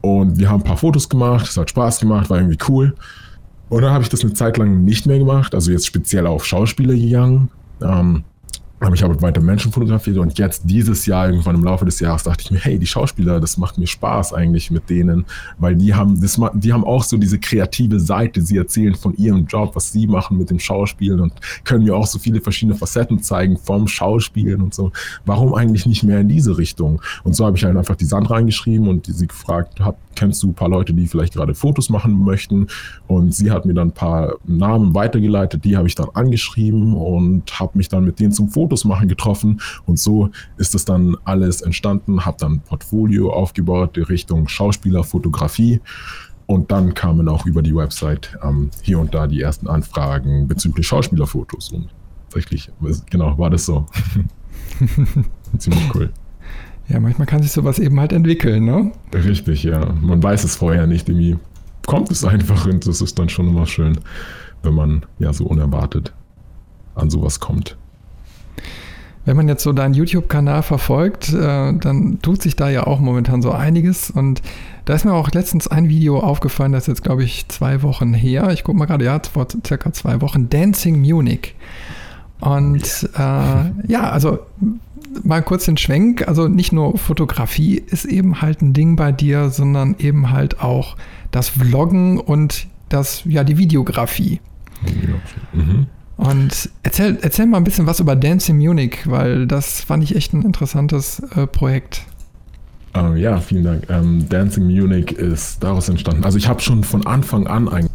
und 0.00 0.38
wir 0.38 0.48
haben 0.48 0.60
ein 0.60 0.64
paar 0.64 0.76
Fotos 0.76 1.08
gemacht, 1.08 1.46
es 1.48 1.56
hat 1.56 1.70
Spaß 1.70 2.00
gemacht, 2.00 2.30
war 2.30 2.38
irgendwie 2.38 2.58
cool. 2.68 2.94
Und 3.68 3.82
dann 3.82 3.92
habe 3.92 4.02
ich 4.02 4.08
das 4.08 4.22
eine 4.22 4.32
Zeit 4.32 4.56
lang 4.56 4.84
nicht 4.84 5.06
mehr 5.06 5.18
gemacht, 5.18 5.54
also 5.54 5.70
jetzt 5.70 5.86
speziell 5.86 6.26
auf 6.26 6.44
Schauspieler 6.44 6.94
gegangen. 6.94 7.50
Ähm, 7.82 8.24
aber 8.80 8.94
ich 8.94 9.02
habe 9.02 9.20
weiter 9.20 9.42
Menschen 9.42 9.72
fotografiert 9.72 10.16
und 10.16 10.38
jetzt 10.38 10.62
dieses 10.64 11.04
Jahr, 11.04 11.28
irgendwann 11.28 11.56
im 11.56 11.64
Laufe 11.64 11.84
des 11.84 12.00
Jahres, 12.00 12.22
dachte 12.22 12.42
ich 12.44 12.50
mir, 12.50 12.58
hey, 12.58 12.78
die 12.78 12.86
Schauspieler, 12.86 13.38
das 13.38 13.58
macht 13.58 13.76
mir 13.76 13.86
Spaß 13.86 14.32
eigentlich 14.32 14.70
mit 14.70 14.88
denen, 14.88 15.26
weil 15.58 15.76
die 15.76 15.94
haben, 15.94 16.20
das, 16.20 16.40
die 16.54 16.72
haben 16.72 16.84
auch 16.84 17.04
so 17.04 17.18
diese 17.18 17.38
kreative 17.38 18.00
Seite, 18.00 18.40
sie 18.40 18.56
erzählen 18.56 18.94
von 18.94 19.14
ihrem 19.16 19.44
Job, 19.46 19.76
was 19.76 19.92
sie 19.92 20.06
machen 20.06 20.38
mit 20.38 20.48
dem 20.48 20.58
Schauspielen 20.58 21.20
und 21.20 21.34
können 21.64 21.84
mir 21.84 21.94
auch 21.94 22.06
so 22.06 22.18
viele 22.18 22.40
verschiedene 22.40 22.76
Facetten 22.76 23.22
zeigen 23.22 23.58
vom 23.58 23.86
Schauspielen 23.86 24.62
und 24.62 24.72
so. 24.72 24.92
Warum 25.26 25.54
eigentlich 25.54 25.84
nicht 25.84 26.02
mehr 26.02 26.20
in 26.20 26.28
diese 26.28 26.56
Richtung? 26.56 27.02
Und 27.22 27.36
so 27.36 27.44
habe 27.44 27.58
ich 27.58 27.64
halt 27.64 27.76
einfach 27.76 27.96
die 27.96 28.06
Sandra 28.06 28.36
reingeschrieben 28.36 28.88
und 28.88 29.06
sie 29.06 29.26
gefragt, 29.26 29.78
hab, 29.80 29.98
kennst 30.20 30.44
du 30.44 30.50
ein 30.50 30.54
paar 30.54 30.68
Leute, 30.68 30.94
die 30.94 31.08
vielleicht 31.08 31.34
gerade 31.34 31.54
Fotos 31.54 31.90
machen 31.90 32.24
möchten? 32.24 32.68
Und 33.08 33.34
sie 33.34 33.50
hat 33.50 33.66
mir 33.66 33.74
dann 33.74 33.88
ein 33.88 33.94
paar 33.94 34.34
Namen 34.44 34.94
weitergeleitet, 34.94 35.64
die 35.64 35.76
habe 35.76 35.88
ich 35.88 35.96
dann 35.96 36.08
angeschrieben 36.14 36.94
und 36.94 37.58
habe 37.58 37.76
mich 37.76 37.88
dann 37.88 38.04
mit 38.04 38.20
denen 38.20 38.30
zum 38.30 38.48
Foto 38.48 38.60
Fotos 38.60 38.84
machen 38.84 39.08
getroffen 39.08 39.58
und 39.86 39.98
so 39.98 40.28
ist 40.58 40.74
es 40.74 40.84
dann 40.84 41.16
alles 41.24 41.62
entstanden, 41.62 42.26
habe 42.26 42.36
dann 42.38 42.52
ein 42.52 42.60
Portfolio 42.60 43.32
aufgebaut 43.32 43.96
in 43.96 44.04
Richtung 44.04 44.48
Schauspieler, 44.48 45.02
Fotografie 45.02 45.80
und 46.46 46.70
dann 46.70 46.92
kamen 46.92 47.26
auch 47.26 47.46
über 47.46 47.62
die 47.62 47.74
Website 47.74 48.38
ähm, 48.42 48.70
hier 48.82 48.98
und 48.98 49.14
da 49.14 49.26
die 49.26 49.40
ersten 49.40 49.66
Anfragen 49.66 50.46
bezüglich 50.46 50.86
Schauspielerfotos 50.86 51.72
und 51.72 51.88
tatsächlich, 52.24 52.70
genau, 53.08 53.38
war 53.38 53.48
das 53.48 53.64
so. 53.64 53.86
Ziemlich 55.58 55.94
cool. 55.94 56.12
Ja, 56.90 56.98
manchmal 56.98 57.26
kann 57.26 57.42
sich 57.42 57.52
sowas 57.52 57.78
eben 57.78 58.00
halt 58.00 58.12
entwickeln, 58.12 58.64
ne? 58.64 58.90
Richtig, 59.14 59.62
ja. 59.62 59.92
Man 60.00 60.20
weiß 60.22 60.42
es 60.42 60.56
vorher 60.56 60.88
nicht, 60.88 61.08
irgendwie 61.08 61.36
kommt 61.86 62.10
es 62.10 62.24
einfach 62.24 62.66
und 62.66 62.86
das 62.86 63.00
ist 63.00 63.18
dann 63.18 63.28
schon 63.28 63.48
immer 63.48 63.66
schön, 63.66 63.98
wenn 64.62 64.74
man 64.74 65.06
ja 65.18 65.32
so 65.32 65.46
unerwartet 65.46 66.12
an 66.96 67.08
sowas 67.08 67.38
kommt. 67.38 67.76
Wenn 69.24 69.36
man 69.36 69.48
jetzt 69.48 69.62
so 69.62 69.72
deinen 69.72 69.94
YouTube-Kanal 69.94 70.62
verfolgt, 70.62 71.32
äh, 71.32 71.72
dann 71.74 72.18
tut 72.22 72.42
sich 72.42 72.56
da 72.56 72.68
ja 72.70 72.86
auch 72.86 72.98
momentan 72.98 73.42
so 73.42 73.52
einiges. 73.52 74.10
Und 74.10 74.42
da 74.86 74.94
ist 74.94 75.04
mir 75.04 75.12
auch 75.12 75.30
letztens 75.30 75.68
ein 75.68 75.88
Video 75.88 76.18
aufgefallen, 76.18 76.72
das 76.72 76.84
ist 76.84 76.88
jetzt, 76.88 77.04
glaube 77.04 77.22
ich, 77.22 77.46
zwei 77.48 77.82
Wochen 77.82 78.14
her. 78.14 78.48
Ich 78.50 78.64
gucke 78.64 78.78
mal 78.78 78.86
gerade, 78.86 79.04
ja, 79.04 79.20
vor 79.20 79.46
circa 79.64 79.92
zwei 79.92 80.20
Wochen. 80.22 80.48
Dancing 80.48 81.00
Munich. 81.00 81.54
Und 82.40 83.10
äh, 83.14 83.90
ja, 83.92 84.10
also 84.10 84.40
mal 85.22 85.42
kurz 85.42 85.64
den 85.64 85.76
Schwenk. 85.76 86.26
Also 86.26 86.48
nicht 86.48 86.72
nur 86.72 86.96
Fotografie 86.98 87.82
ist 87.86 88.04
eben 88.04 88.40
halt 88.40 88.62
ein 88.62 88.72
Ding 88.72 88.96
bei 88.96 89.12
dir, 89.12 89.50
sondern 89.50 89.96
eben 89.98 90.30
halt 90.30 90.60
auch 90.60 90.96
das 91.30 91.48
Vloggen 91.48 92.18
und 92.18 92.66
das, 92.88 93.22
ja, 93.24 93.44
die 93.44 93.58
Videografie. 93.58 94.40
Mhm. 95.52 95.86
Und 96.16 96.70
erzähl, 96.82 97.18
erzähl 97.22 97.46
mal 97.46 97.56
ein 97.56 97.64
bisschen 97.64 97.86
was 97.86 98.00
über 98.00 98.14
Dance 98.14 98.52
in 98.52 98.58
Munich, 98.58 98.98
weil 99.06 99.46
das 99.46 99.80
fand 99.80 100.02
ich 100.04 100.16
echt 100.16 100.34
ein 100.34 100.42
interessantes 100.42 101.20
äh, 101.34 101.46
Projekt. 101.46 102.02
Uh, 102.96 103.14
ja, 103.14 103.38
vielen 103.38 103.64
Dank. 103.64 103.88
Ähm, 103.88 104.28
Dancing 104.28 104.64
Munich 104.64 105.12
ist 105.12 105.62
daraus 105.62 105.88
entstanden. 105.88 106.24
Also 106.24 106.38
ich 106.38 106.48
habe 106.48 106.60
schon 106.60 106.82
von 106.82 107.06
Anfang 107.06 107.46
an 107.46 107.68
eigentlich, 107.68 107.92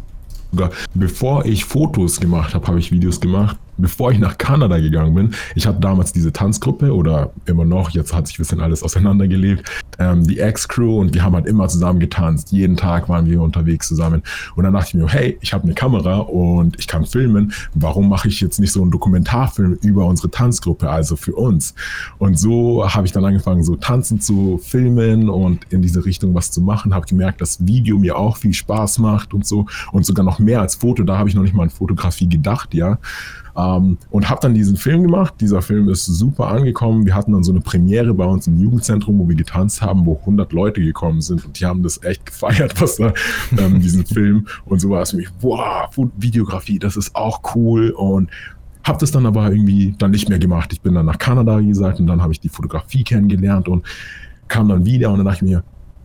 bevor 0.94 1.44
ich 1.44 1.66
Fotos 1.66 2.18
gemacht 2.18 2.54
habe, 2.54 2.66
habe 2.66 2.78
ich 2.78 2.90
Videos 2.90 3.20
gemacht 3.20 3.58
bevor 3.78 4.12
ich 4.12 4.18
nach 4.18 4.38
Kanada 4.38 4.78
gegangen 4.78 5.14
bin, 5.14 5.34
ich 5.54 5.66
hatte 5.66 5.80
damals 5.80 6.12
diese 6.12 6.32
Tanzgruppe 6.32 6.94
oder 6.94 7.30
immer 7.46 7.64
noch, 7.64 7.90
jetzt 7.90 8.14
hat 8.14 8.26
sich 8.26 8.38
ein 8.38 8.42
bisschen 8.42 8.60
alles 8.60 8.82
auseinandergelebt, 8.82 9.70
ähm, 9.98 10.26
die 10.26 10.38
Ex-Crew 10.38 11.00
und 11.00 11.14
wir 11.14 11.22
haben 11.22 11.34
halt 11.34 11.46
immer 11.46 11.68
zusammen 11.68 12.00
getanzt. 12.00 12.52
Jeden 12.52 12.76
Tag 12.76 13.08
waren 13.08 13.26
wir 13.26 13.40
unterwegs 13.40 13.88
zusammen. 13.88 14.22
Und 14.54 14.64
dann 14.64 14.72
dachte 14.72 14.88
ich 14.88 14.94
mir, 14.94 15.08
hey, 15.08 15.38
ich 15.40 15.52
habe 15.52 15.64
eine 15.64 15.74
Kamera 15.74 16.18
und 16.18 16.78
ich 16.78 16.86
kann 16.86 17.04
filmen. 17.04 17.52
Warum 17.74 18.08
mache 18.08 18.28
ich 18.28 18.40
jetzt 18.40 18.60
nicht 18.60 18.72
so 18.72 18.82
einen 18.82 18.90
Dokumentarfilm 18.90 19.78
über 19.82 20.06
unsere 20.06 20.30
Tanzgruppe, 20.30 20.88
also 20.88 21.16
für 21.16 21.34
uns? 21.34 21.74
Und 22.18 22.38
so 22.38 22.86
habe 22.88 23.06
ich 23.06 23.12
dann 23.12 23.24
angefangen, 23.24 23.64
so 23.64 23.76
tanzen 23.76 24.20
zu 24.20 24.58
filmen 24.62 25.28
und 25.28 25.64
in 25.70 25.82
diese 25.82 26.04
Richtung 26.04 26.34
was 26.34 26.50
zu 26.50 26.60
machen. 26.60 26.94
Habe 26.94 27.06
gemerkt, 27.06 27.40
dass 27.40 27.66
Video 27.66 27.98
mir 27.98 28.16
auch 28.16 28.36
viel 28.36 28.52
Spaß 28.52 28.98
macht 28.98 29.34
und 29.34 29.46
so 29.46 29.66
und 29.92 30.04
sogar 30.04 30.24
noch 30.24 30.38
mehr 30.38 30.60
als 30.60 30.74
Foto. 30.74 31.02
Da 31.02 31.18
habe 31.18 31.28
ich 31.28 31.34
noch 31.34 31.42
nicht 31.42 31.54
mal 31.54 31.64
an 31.64 31.70
Fotografie 31.70 32.28
gedacht, 32.28 32.74
ja. 32.74 32.98
Ähm, 33.66 33.98
und 34.10 34.28
habe 34.28 34.40
dann 34.42 34.54
diesen 34.54 34.76
Film 34.76 35.02
gemacht. 35.02 35.34
Dieser 35.40 35.62
Film 35.62 35.88
ist 35.88 36.06
super 36.06 36.48
angekommen. 36.48 37.06
Wir 37.06 37.14
hatten 37.14 37.32
dann 37.32 37.42
so 37.42 37.52
eine 37.52 37.60
Premiere 37.60 38.14
bei 38.14 38.24
uns 38.24 38.46
im 38.46 38.58
Jugendzentrum, 38.60 39.18
wo 39.18 39.28
wir 39.28 39.36
getanzt 39.36 39.82
haben, 39.82 40.06
wo 40.06 40.16
100 40.18 40.52
Leute 40.52 40.80
gekommen 40.80 41.20
sind 41.20 41.44
und 41.44 41.58
die 41.58 41.66
haben 41.66 41.82
das 41.82 42.02
echt 42.02 42.26
gefeiert, 42.26 42.80
was 42.80 42.96
da, 42.96 43.12
ähm, 43.58 43.80
diesen 43.80 44.06
Film. 44.06 44.46
Und 44.64 44.80
so 44.80 44.90
war 44.90 45.02
es 45.02 45.12
mich, 45.12 45.28
wow, 45.40 45.88
Videografie, 46.16 46.78
das 46.78 46.96
ist 46.96 47.14
auch 47.14 47.40
cool 47.54 47.90
und 47.90 48.30
habe 48.84 48.98
das 49.00 49.10
dann 49.10 49.26
aber 49.26 49.50
irgendwie 49.50 49.94
dann 49.98 50.12
nicht 50.12 50.28
mehr 50.28 50.38
gemacht. 50.38 50.72
Ich 50.72 50.80
bin 50.80 50.94
dann 50.94 51.06
nach 51.06 51.18
Kanada, 51.18 51.60
gesagt, 51.60 51.98
und 51.98 52.06
dann 52.06 52.22
habe 52.22 52.32
ich 52.32 52.40
die 52.40 52.48
Fotografie 52.48 53.02
kennengelernt 53.02 53.68
und 53.68 53.84
kam 54.46 54.68
dann 54.68 54.86
wieder 54.86 55.10
und 55.10 55.18
dann 55.18 55.26
dachte 55.26 55.44
ich 55.44 55.50
mir, 55.50 55.64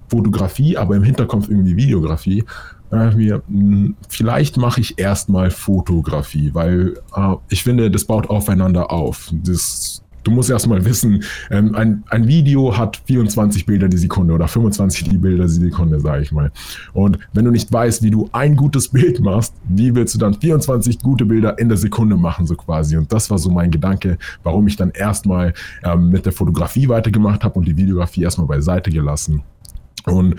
Fotografie, 0.09 0.75
aber 0.77 0.95
im 0.95 1.03
Hinterkopf 1.03 1.47
irgendwie 1.47 1.77
Videografie. 1.77 2.43
Dann 2.91 2.99
dachte 2.99 3.21
ich 3.21 3.27
mir, 3.27 3.41
hm, 3.47 3.95
vielleicht 4.09 4.57
mache 4.57 4.81
ich 4.81 4.99
erstmal 4.99 5.49
Fotografie, 5.49 6.53
weil 6.53 6.99
äh, 7.15 7.35
ich 7.49 7.63
finde, 7.63 7.89
das 7.89 8.05
baut 8.05 8.29
aufeinander 8.29 8.91
auf. 8.91 9.31
Das 9.31 10.03
du 10.23 10.31
musst 10.31 10.49
erstmal 10.49 10.83
wissen, 10.85 11.23
ähm, 11.49 11.75
ein, 11.75 12.03
ein 12.09 12.27
Video 12.27 12.77
hat 12.77 13.01
24 13.05 13.65
Bilder 13.65 13.87
die 13.87 13.97
Sekunde 13.97 14.33
oder 14.33 14.47
25 14.47 15.09
die 15.09 15.17
Bilder 15.17 15.45
die 15.45 15.51
Sekunde, 15.51 15.99
sage 15.99 16.23
ich 16.23 16.31
mal. 16.31 16.51
Und 16.93 17.19
wenn 17.33 17.45
du 17.45 17.51
nicht 17.51 17.71
weißt, 17.71 18.03
wie 18.03 18.11
du 18.11 18.29
ein 18.31 18.55
gutes 18.55 18.89
Bild 18.89 19.19
machst, 19.19 19.53
wie 19.67 19.93
willst 19.95 20.15
du 20.15 20.19
dann 20.19 20.33
24 20.33 20.99
gute 20.99 21.25
Bilder 21.25 21.57
in 21.57 21.69
der 21.69 21.77
Sekunde 21.77 22.17
machen, 22.17 22.45
so 22.45 22.55
quasi? 22.55 22.97
Und 22.97 23.11
das 23.11 23.29
war 23.29 23.37
so 23.37 23.49
mein 23.49 23.71
Gedanke, 23.71 24.17
warum 24.43 24.67
ich 24.67 24.75
dann 24.75 24.91
erstmal 24.91 25.53
ähm, 25.83 26.09
mit 26.09 26.25
der 26.25 26.33
Fotografie 26.33 26.87
weitergemacht 26.87 27.43
habe 27.43 27.57
und 27.57 27.67
die 27.67 27.77
Videografie 27.77 28.23
erstmal 28.23 28.47
beiseite 28.47 28.91
gelassen. 28.91 29.41
Und 30.05 30.35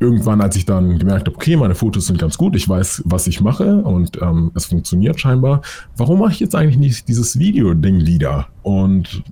irgendwann, 0.00 0.40
als 0.40 0.56
ich 0.56 0.64
dann 0.64 0.98
gemerkt 0.98 1.26
habe, 1.26 1.36
okay, 1.36 1.56
meine 1.56 1.74
Fotos 1.74 2.06
sind 2.06 2.18
ganz 2.18 2.38
gut, 2.38 2.54
ich 2.56 2.68
weiß, 2.68 3.02
was 3.04 3.26
ich 3.26 3.40
mache 3.40 3.76
und 3.76 4.20
ähm, 4.22 4.50
es 4.54 4.66
funktioniert 4.66 5.20
scheinbar, 5.20 5.62
warum 5.96 6.20
mache 6.20 6.32
ich 6.32 6.40
jetzt 6.40 6.54
eigentlich 6.54 6.78
nicht 6.78 7.08
dieses 7.08 7.38
Video-Ding 7.38 8.06
wieder? 8.06 8.48
Und 8.62 9.22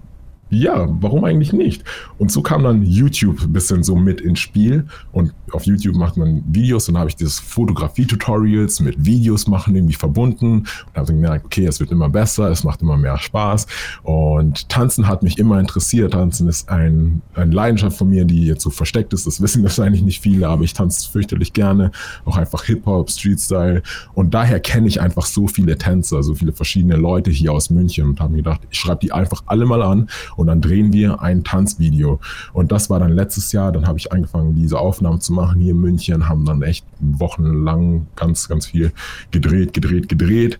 ja, 0.49 0.87
warum 1.01 1.25
eigentlich 1.25 1.53
nicht? 1.53 1.83
Und 2.19 2.31
so 2.31 2.41
kam 2.41 2.63
dann 2.63 2.85
YouTube 2.85 3.43
ein 3.43 3.53
bisschen 3.53 3.83
so 3.83 3.97
mit 3.97 4.21
ins 4.21 4.39
Spiel. 4.39 4.87
Und 5.11 5.35
auf 5.51 5.65
YouTube 5.67 5.97
macht 5.97 6.17
man 6.17 6.45
Videos 6.47 6.89
und 6.89 6.95
dann 6.95 7.01
habe 7.01 7.11
ich 7.11 7.17
dieses 7.17 7.41
Fotografie-Tutorials 7.41 8.81
mit 8.81 9.05
Videos 9.05 9.49
machen 9.49 9.75
irgendwie 9.75 9.95
verbunden 9.95 10.59
und 10.59 10.95
habe 10.95 11.07
dann 11.07 11.21
gemerkt, 11.21 11.47
okay, 11.47 11.67
es 11.67 11.81
wird 11.81 11.91
immer 11.91 12.09
besser, 12.09 12.49
es 12.51 12.63
macht 12.63 12.81
immer 12.83 12.97
mehr 12.97 13.19
Spaß. 13.19 13.67
Und 14.05 14.69
Tanzen 14.69 15.09
hat 15.09 15.25
mich 15.25 15.39
immer 15.39 15.59
interessiert. 15.59 16.13
Tanzen 16.13 16.49
ist 16.49 16.69
ein, 16.69 17.23
eine 17.35 17.53
Leidenschaft 17.53 17.99
von 17.99 18.09
mir, 18.09 18.25
die 18.25 18.47
jetzt 18.47 18.63
so 18.63 18.71
versteckt 18.71 19.13
ist. 19.13 19.27
Das 19.27 19.41
wissen 19.41 19.63
wahrscheinlich 19.65 20.03
nicht 20.03 20.21
viele, 20.21 20.49
aber 20.49 20.63
ich 20.63 20.75
tanze 20.75 21.11
fürchterlich 21.11 21.55
gerne. 21.55 21.91
Auch 22.25 22.37
einfach 22.37 22.65
Hip-Hop, 22.65 23.11
Street-Style. 23.11 23.83
Und 24.15 24.33
daher 24.33 24.61
kenne 24.61 24.87
ich 24.87 25.01
einfach 25.01 25.27
so 25.27 25.49
viele 25.49 25.77
Tänzer, 25.77 26.23
so 26.23 26.37
viele 26.37 26.53
verschiedene 26.53 26.97
Leute 26.97 27.33
hier 27.33 27.53
aus 27.53 27.71
München 27.71 28.11
und 28.11 28.21
habe 28.21 28.31
mir 28.31 28.39
gedacht, 28.39 28.61
ich 28.71 28.79
schreibe 28.79 29.01
die 29.01 29.11
einfach 29.11 29.43
alle 29.47 29.67
mal 29.67 29.83
an 29.83 30.07
und 30.37 30.47
dann 30.49 30.61
drehen 30.61 30.93
wir 30.93 31.21
ein 31.21 31.45
Tanzvideo. 31.45 32.21
Und 32.53 32.73
das 32.73 32.91
war 32.91 33.01
dann 33.01 33.13
letztes 33.13 33.53
Jahr, 33.53 33.73
dann 33.73 33.87
habe 33.87 33.99
ich 33.99 34.13
angefangen, 34.13 34.55
diese 34.55 34.79
Aufnahmen 34.79 35.21
zu 35.21 35.33
machen 35.33 35.61
hier 35.61 35.73
in 35.73 35.81
München, 35.81 36.29
haben 36.29 36.45
dann 36.45 36.63
echt 36.63 36.87
wochenlang 37.01 38.07
ganz, 38.17 38.49
ganz 38.49 38.67
viel 38.67 38.93
gedreht, 39.31 39.73
gedreht, 39.73 40.09
gedreht. 40.09 40.59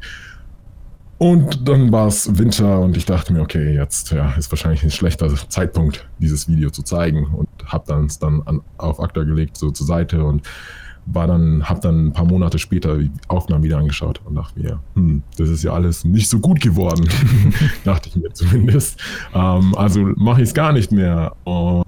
Und 1.19 1.67
dann 1.67 1.93
war 1.93 2.09
es 2.09 2.39
Winter 2.39 2.81
und 2.81 2.97
ich 2.97 3.07
dachte 3.07 3.33
mir, 3.33 3.41
okay, 3.41 3.75
jetzt 3.75 4.11
ja, 4.11 4.33
ist 4.33 4.53
wahrscheinlich 4.53 4.83
ein 4.83 4.91
schlechter 4.91 5.35
Zeitpunkt, 5.49 6.07
dieses 6.19 6.47
Video 6.47 6.71
zu 6.71 6.83
zeigen. 6.83 7.25
Und 7.27 7.49
habe 7.65 7.85
dann 7.87 8.05
es 8.05 8.19
dann 8.19 8.43
an, 8.45 8.61
auf 8.77 9.01
Akta 9.01 9.25
gelegt, 9.25 9.57
so 9.57 9.71
zur 9.71 9.87
Seite 9.87 10.23
und 10.23 10.43
war 11.07 11.27
dann, 11.27 11.69
habe 11.69 11.81
dann 11.81 12.09
ein 12.09 12.13
paar 12.13 12.25
Monate 12.25 12.59
später 12.59 12.99
die 12.99 13.11
Aufnahmen 13.29 13.63
wieder 13.63 13.79
angeschaut 13.79 14.21
und 14.25 14.35
dachte 14.35 14.61
mir, 14.61 14.81
hm, 14.95 15.23
das 15.37 15.49
ist 15.49 15.63
ja 15.63 15.73
alles 15.73 16.05
nicht 16.05 16.29
so 16.29 16.41
gut 16.41 16.61
geworden, 16.61 17.09
dachte 17.85 18.09
ich 18.09 18.17
mir 18.17 18.33
zumindest. 18.33 19.01
Ähm, 19.33 19.75
also 19.77 20.01
mache 20.17 20.43
ich 20.43 20.49
es 20.49 20.55
gar 20.55 20.73
nicht 20.73 20.93
mehr. 20.93 21.35
Und 21.45 21.85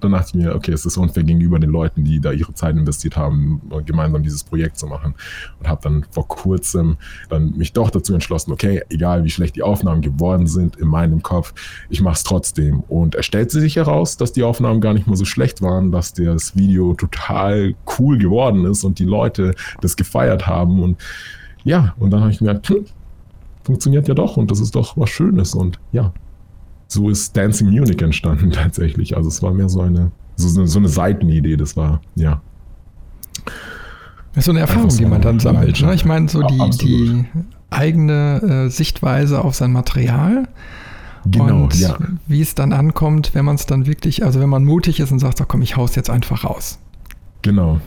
dann 0.00 0.12
dachte 0.12 0.28
ich 0.28 0.34
mir, 0.34 0.54
okay, 0.54 0.72
es 0.72 0.84
ist 0.84 0.96
unfair 0.96 1.24
gegenüber 1.24 1.58
den 1.58 1.70
Leuten, 1.70 2.04
die 2.04 2.20
da 2.20 2.32
ihre 2.32 2.54
Zeit 2.54 2.76
investiert 2.76 3.16
haben, 3.16 3.60
gemeinsam 3.84 4.22
dieses 4.22 4.44
Projekt 4.44 4.78
zu 4.78 4.86
machen. 4.86 5.14
Und 5.58 5.68
habe 5.68 5.80
dann 5.82 6.06
vor 6.10 6.28
kurzem 6.28 6.96
dann 7.28 7.56
mich 7.56 7.72
doch 7.72 7.90
dazu 7.90 8.14
entschlossen, 8.14 8.52
okay, 8.52 8.82
egal 8.90 9.24
wie 9.24 9.30
schlecht 9.30 9.56
die 9.56 9.62
Aufnahmen 9.62 10.02
geworden 10.02 10.46
sind 10.46 10.76
in 10.76 10.88
meinem 10.88 11.22
Kopf, 11.22 11.54
ich 11.88 12.00
mache 12.00 12.16
es 12.16 12.22
trotzdem. 12.24 12.80
Und 12.88 13.14
es 13.14 13.26
stellte 13.26 13.60
sich 13.60 13.76
heraus, 13.76 14.16
dass 14.16 14.32
die 14.32 14.42
Aufnahmen 14.42 14.80
gar 14.80 14.94
nicht 14.94 15.06
mal 15.06 15.16
so 15.16 15.24
schlecht 15.24 15.62
waren, 15.62 15.92
dass 15.92 16.12
das 16.12 16.56
Video 16.56 16.94
total 16.94 17.74
cool 17.98 18.18
geworden 18.18 18.64
ist 18.64 18.84
und 18.84 18.98
die 18.98 19.04
Leute 19.04 19.54
das 19.80 19.96
gefeiert 19.96 20.46
haben. 20.46 20.82
Und 20.82 21.00
ja, 21.64 21.94
und 21.98 22.10
dann 22.10 22.20
habe 22.20 22.30
ich 22.30 22.40
mir 22.40 22.48
gedacht, 22.54 22.68
hm, 22.68 22.84
funktioniert 23.64 24.06
ja 24.08 24.14
doch 24.14 24.36
und 24.36 24.50
das 24.50 24.60
ist 24.60 24.74
doch 24.74 24.96
was 24.96 25.10
Schönes. 25.10 25.54
Und 25.54 25.80
ja, 25.92 26.12
so 26.88 27.10
ist 27.10 27.36
Dancing 27.36 27.70
Munich 27.70 28.00
entstanden 28.00 28.50
tatsächlich. 28.52 29.16
Also 29.16 29.28
es 29.28 29.42
war 29.42 29.52
mehr 29.52 29.68
so 29.68 29.80
eine, 29.80 30.10
so, 30.36 30.66
so 30.66 30.78
eine 30.78 30.88
Seitenidee, 30.88 31.56
das 31.56 31.76
war, 31.76 32.00
ja. 32.14 32.40
Das 34.32 34.42
ist 34.42 34.44
so 34.44 34.50
eine 34.50 34.60
Erfahrung, 34.60 34.90
so 34.90 34.98
die 34.98 35.06
man 35.06 35.22
dann 35.22 35.40
sammelt. 35.40 35.80
Ne? 35.80 35.94
Ich 35.94 36.04
meine, 36.04 36.28
so 36.28 36.42
die, 36.42 36.70
die 36.78 37.24
eigene 37.70 38.66
äh, 38.66 38.70
Sichtweise 38.70 39.42
auf 39.42 39.54
sein 39.54 39.72
Material. 39.72 40.48
Genau, 41.24 41.64
und 41.64 41.74
ja. 41.74 41.96
wie 42.28 42.40
es 42.40 42.54
dann 42.54 42.72
ankommt, 42.72 43.34
wenn 43.34 43.44
man 43.44 43.56
es 43.56 43.66
dann 43.66 43.86
wirklich, 43.86 44.24
also 44.24 44.38
wenn 44.40 44.48
man 44.48 44.64
mutig 44.64 45.00
ist 45.00 45.10
und 45.10 45.18
sagt, 45.18 45.38
so, 45.38 45.44
komm, 45.44 45.62
ich 45.62 45.76
hau's 45.76 45.96
jetzt 45.96 46.10
einfach 46.10 46.44
raus. 46.44 46.78
Genau, 47.42 47.80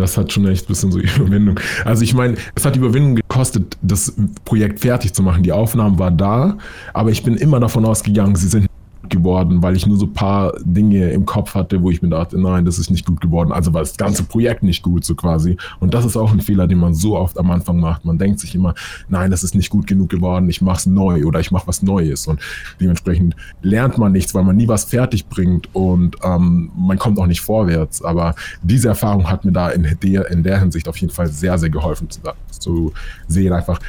das 0.00 0.16
hat 0.16 0.32
schon 0.32 0.46
echt 0.46 0.64
ein 0.64 0.68
bisschen 0.68 0.92
so 0.92 0.98
Überwindung. 0.98 1.60
Also 1.84 2.02
ich 2.02 2.14
meine, 2.14 2.36
es 2.54 2.64
hat 2.64 2.76
Überwindung 2.76 3.16
gekostet, 3.16 3.76
das 3.82 4.14
Projekt 4.44 4.80
fertig 4.80 5.12
zu 5.12 5.22
machen. 5.22 5.42
Die 5.42 5.52
Aufnahmen 5.52 5.98
waren 5.98 6.16
da, 6.16 6.58
aber 6.92 7.10
ich 7.10 7.22
bin 7.22 7.36
immer 7.36 7.60
davon 7.60 7.84
ausgegangen, 7.84 8.36
sie 8.36 8.48
sind 8.48 8.69
geworden, 9.10 9.62
weil 9.62 9.76
ich 9.76 9.86
nur 9.86 9.96
so 9.96 10.06
ein 10.06 10.12
paar 10.12 10.54
Dinge 10.64 11.10
im 11.10 11.26
Kopf 11.26 11.54
hatte, 11.54 11.82
wo 11.82 11.90
ich 11.90 12.02
mir 12.02 12.08
dachte, 12.08 12.40
nein, 12.40 12.64
das 12.64 12.78
ist 12.78 12.90
nicht 12.90 13.06
gut 13.06 13.20
geworden. 13.20 13.52
Also 13.52 13.74
war 13.74 13.80
das 13.80 13.96
ganze 13.96 14.22
Projekt 14.24 14.62
nicht 14.62 14.82
gut, 14.82 15.04
so 15.04 15.14
quasi. 15.14 15.56
Und 15.80 15.94
das 15.94 16.04
ist 16.04 16.16
auch 16.16 16.32
ein 16.32 16.40
Fehler, 16.40 16.66
den 16.66 16.78
man 16.78 16.94
so 16.94 17.16
oft 17.16 17.38
am 17.38 17.50
Anfang 17.50 17.78
macht. 17.80 18.04
Man 18.04 18.18
denkt 18.18 18.40
sich 18.40 18.54
immer, 18.54 18.74
nein, 19.08 19.30
das 19.30 19.42
ist 19.42 19.54
nicht 19.54 19.70
gut 19.70 19.86
genug 19.86 20.08
geworden, 20.08 20.48
ich 20.48 20.60
mach's 20.62 20.86
neu 20.86 21.24
oder 21.24 21.40
ich 21.40 21.50
mach 21.50 21.66
was 21.66 21.82
Neues. 21.82 22.26
Und 22.26 22.40
dementsprechend 22.80 23.36
lernt 23.62 23.98
man 23.98 24.12
nichts, 24.12 24.34
weil 24.34 24.44
man 24.44 24.56
nie 24.56 24.68
was 24.68 24.84
fertig 24.84 25.26
bringt 25.26 25.68
und 25.74 26.16
ähm, 26.22 26.70
man 26.76 26.98
kommt 26.98 27.18
auch 27.18 27.26
nicht 27.26 27.40
vorwärts. 27.40 28.02
Aber 28.02 28.34
diese 28.62 28.88
Erfahrung 28.88 29.28
hat 29.28 29.44
mir 29.44 29.52
da 29.52 29.70
in 29.70 29.82
der, 30.02 30.30
in 30.30 30.42
der 30.42 30.60
Hinsicht 30.60 30.88
auf 30.88 30.96
jeden 30.96 31.12
Fall 31.12 31.28
sehr, 31.28 31.58
sehr 31.58 31.70
geholfen 31.70 32.08
zu, 32.10 32.20
zu 32.50 32.92
sehen, 33.28 33.52
einfach, 33.52 33.80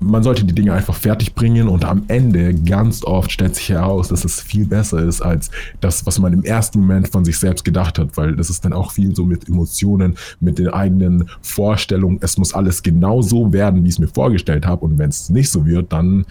man 0.00 0.22
sollte 0.22 0.44
die 0.44 0.54
Dinge 0.54 0.72
einfach 0.72 0.94
fertig 0.94 1.34
bringen 1.34 1.68
und 1.68 1.84
am 1.84 2.04
Ende 2.08 2.54
ganz 2.54 3.04
oft 3.04 3.30
stellt 3.30 3.54
sich 3.54 3.68
heraus, 3.68 4.08
dass 4.08 4.24
es 4.24 4.40
viel 4.40 4.64
besser 4.64 5.04
ist 5.04 5.20
als 5.20 5.50
das, 5.80 6.06
was 6.06 6.18
man 6.18 6.32
im 6.32 6.42
ersten 6.42 6.80
Moment 6.80 7.08
von 7.08 7.24
sich 7.24 7.38
selbst 7.38 7.64
gedacht 7.64 7.98
hat, 7.98 8.16
weil 8.16 8.34
das 8.34 8.48
ist 8.48 8.64
dann 8.64 8.72
auch 8.72 8.92
viel 8.92 9.14
so 9.14 9.24
mit 9.24 9.46
Emotionen, 9.48 10.16
mit 10.40 10.58
den 10.58 10.68
eigenen 10.68 11.28
Vorstellungen. 11.42 12.18
Es 12.22 12.38
muss 12.38 12.54
alles 12.54 12.82
genau 12.82 13.20
so 13.20 13.52
werden, 13.52 13.84
wie 13.84 13.88
ich 13.88 13.94
es 13.94 13.98
mir 13.98 14.08
vorgestellt 14.08 14.66
habe 14.66 14.86
und 14.86 14.98
wenn 14.98 15.10
es 15.10 15.28
nicht 15.28 15.50
so 15.50 15.66
wird, 15.66 15.92
dann 15.92 16.24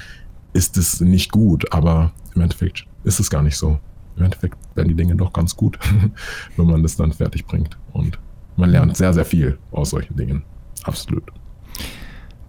ist 0.53 0.75
es 0.77 0.99
nicht 0.99 1.31
gut, 1.31 1.71
aber 1.71 2.11
im 2.33 2.41
Endeffekt 2.41 2.87
ist 3.03 3.19
es 3.19 3.29
gar 3.29 3.43
nicht 3.43 3.55
so. 3.55 3.77
Im 4.17 4.25
Endeffekt 4.25 4.57
werden 4.75 4.89
die 4.89 4.95
Dinge 4.95 5.15
doch 5.15 5.31
ganz 5.31 5.55
gut, 5.55 5.77
wenn 6.57 6.65
man 6.65 6.81
das 6.81 6.95
dann 6.95 7.13
fertig 7.13 7.45
bringt 7.45 7.77
und 7.93 8.17
man 8.57 8.71
lernt 8.71 8.97
sehr, 8.97 9.13
sehr 9.13 9.25
viel 9.25 9.59
aus 9.71 9.91
solchen 9.91 10.17
Dingen. 10.17 10.41
Absolut. 10.83 11.23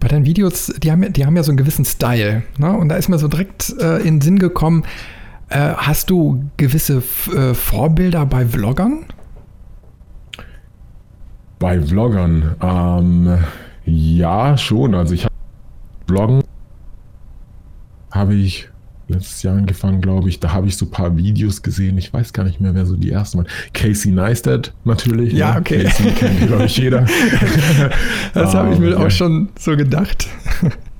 Bei 0.00 0.08
deinen 0.08 0.24
Videos, 0.24 0.72
die 0.78 0.90
haben, 0.90 1.12
die 1.12 1.26
haben 1.26 1.36
ja 1.36 1.42
so 1.42 1.50
einen 1.50 1.58
gewissen 1.58 1.84
Style. 1.84 2.42
Ne? 2.58 2.72
Und 2.72 2.88
da 2.88 2.96
ist 2.96 3.08
mir 3.08 3.18
so 3.18 3.28
direkt 3.28 3.74
äh, 3.78 3.98
in 3.98 4.16
den 4.16 4.20
Sinn 4.22 4.38
gekommen, 4.38 4.84
äh, 5.50 5.74
hast 5.76 6.08
du 6.10 6.44
gewisse 6.56 7.02
äh, 7.34 7.54
Vorbilder 7.54 8.24
bei 8.24 8.46
Vloggern? 8.46 9.04
Bei 11.58 11.80
Vloggern? 11.80 12.56
Ähm, 12.62 13.38
ja, 13.84 14.56
schon. 14.56 14.94
Also 14.94 15.14
ich 15.14 15.24
habe 15.24 15.34
Vloggen 16.06 16.42
habe 18.10 18.34
ich 18.34 18.69
letztes 19.10 19.42
Jahr 19.42 19.56
angefangen, 19.56 20.00
glaube 20.00 20.28
ich. 20.28 20.40
Da 20.40 20.52
habe 20.52 20.66
ich 20.66 20.76
so 20.76 20.86
ein 20.86 20.90
paar 20.90 21.16
Videos 21.16 21.62
gesehen. 21.62 21.98
Ich 21.98 22.12
weiß 22.12 22.32
gar 22.32 22.44
nicht 22.44 22.60
mehr, 22.60 22.74
wer 22.74 22.86
so 22.86 22.96
die 22.96 23.10
ersten 23.10 23.38
waren. 23.38 23.48
Casey 23.72 24.12
Neistat 24.12 24.72
natürlich. 24.84 25.32
Ja, 25.32 25.54
ne? 25.54 25.60
okay. 25.60 25.84
Casey 25.84 26.12
kennt, 26.12 26.46
glaube 26.46 26.64
ich, 26.64 26.76
jeder. 26.76 27.06
das 28.34 28.54
habe 28.54 28.72
ich 28.72 28.78
mir 28.78 28.96
um, 28.96 29.04
auch 29.04 29.10
schon 29.10 29.48
so 29.58 29.76
gedacht. 29.76 30.28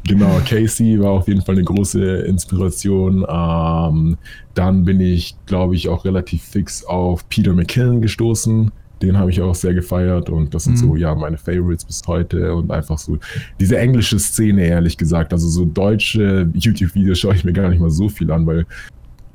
Genau, 0.07 0.41
Casey 0.49 0.99
war 1.01 1.11
auf 1.11 1.29
jeden 1.29 1.43
Fall 1.43 1.55
eine 1.55 1.65
große 1.65 2.03
Inspiration. 2.23 3.25
Ähm, 3.29 4.17
dann 4.55 4.85
bin 4.85 5.01
ich, 5.01 5.37
glaube 5.47 5.77
ich, 5.77 5.89
auch 5.89 6.05
relativ 6.05 6.43
fix 6.43 6.85
auf 6.85 7.29
Peter 7.29 7.53
McKinnon 7.53 8.01
gestoßen. 8.01 8.73
Den 9.03 9.17
habe 9.19 9.31
ich 9.31 9.41
auch 9.41 9.55
sehr 9.55 9.75
gefeiert 9.75 10.29
und 10.29 10.55
das 10.55 10.65
sind 10.65 10.75
mhm. 10.75 10.79
so, 10.79 10.97
ja, 10.97 11.15
meine 11.15 11.39
Favorites 11.39 11.85
bis 11.85 12.03
heute 12.07 12.55
und 12.55 12.71
einfach 12.71 12.99
so 12.99 13.19
diese 13.59 13.79
englische 13.79 14.19
Szene, 14.19 14.67
ehrlich 14.67 14.97
gesagt. 14.97 15.33
Also 15.33 15.49
so 15.49 15.65
deutsche 15.65 16.51
YouTube-Videos 16.55 17.19
schaue 17.19 17.35
ich 17.35 17.45
mir 17.45 17.53
gar 17.53 17.69
nicht 17.69 17.81
mal 17.81 17.91
so 17.91 18.09
viel 18.09 18.31
an, 18.31 18.47
weil 18.47 18.67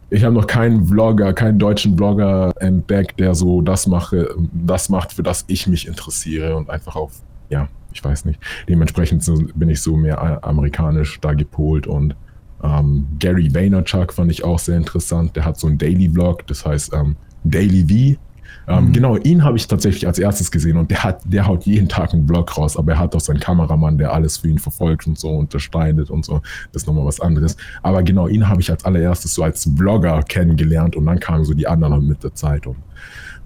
ich 0.10 0.24
habe 0.24 0.36
noch 0.36 0.48
keinen 0.48 0.86
Vlogger, 0.86 1.34
keinen 1.34 1.58
deutschen 1.58 1.98
Vlogger 1.98 2.54
entdeckt, 2.60 3.20
der 3.20 3.34
so 3.34 3.62
das 3.62 3.88
mache, 3.88 4.30
das 4.54 4.90
macht, 4.90 5.14
für 5.14 5.24
das 5.24 5.46
ich 5.48 5.68
mich 5.68 5.88
interessiere 5.88 6.56
und 6.56 6.70
einfach 6.70 6.96
auf, 6.96 7.14
ja, 7.50 7.68
ich 7.92 8.04
weiß 8.04 8.26
nicht. 8.26 8.40
Dementsprechend 8.70 9.26
bin 9.56 9.70
ich 9.70 9.82
so 9.82 9.98
mehr 9.98 10.44
amerikanisch 10.44 11.20
da 11.22 11.34
gepolt 11.34 11.88
und 11.88 12.16
ähm, 12.64 13.08
Gary 13.20 13.54
Vaynerchuk 13.54 14.14
fand 14.14 14.32
ich 14.32 14.44
auch 14.44 14.60
sehr 14.60 14.78
interessant. 14.78 15.36
Der 15.36 15.46
hat 15.46 15.60
so 15.60 15.68
einen 15.68 15.78
Daily 15.78 16.10
Vlog, 16.10 16.46
das 16.48 16.66
heißt 16.66 16.94
ähm, 16.94 17.16
Daily 17.44 18.16
V 18.16 18.20
Ähm, 18.68 18.86
mhm. 18.86 18.94
Genau, 18.94 19.18
ihn 19.18 19.44
habe 19.44 19.58
ich 19.58 19.68
tatsächlich 19.68 20.08
als 20.08 20.20
erstes 20.20 20.52
gesehen 20.52 20.78
und 20.78 20.90
der 20.92 21.04
hat, 21.04 21.22
der 21.26 21.46
haut 21.46 21.66
jeden 21.66 21.88
Tag 21.88 22.14
einen 22.14 22.26
Blog 22.26 22.58
raus, 22.58 22.78
aber 22.78 22.94
er 22.94 23.00
hat 23.00 23.16
auch 23.16 23.20
seinen 23.20 23.40
Kameramann, 23.40 23.98
der 23.98 24.14
alles 24.14 24.38
für 24.38 24.48
ihn 24.48 24.60
verfolgt 24.60 25.08
und 25.08 25.18
so 25.18 25.30
unterscheidet 25.30 26.10
und 26.10 26.26
so. 26.26 26.42
Das 26.72 26.84
ist 26.84 26.88
nochmal 26.88 27.06
was 27.06 27.20
anderes. 27.20 27.58
Aber 27.84 28.04
genau, 28.04 28.28
ihn 28.28 28.48
habe 28.48 28.62
ich 28.62 28.72
als 28.72 28.84
allererstes 28.86 29.34
so 29.34 29.44
als 29.44 29.66
Blogger 29.68 30.24
kennengelernt 30.24 30.96
und 30.96 31.06
dann 31.06 31.20
kamen 31.20 31.46
so 31.46 31.54
die 31.54 31.68
anderen 31.68 32.08
mit 32.08 32.24
der 32.24 32.34
Zeit 32.34 32.66
und 32.68 32.78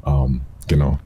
ähm, 0.06 0.42
genau. 0.68 0.98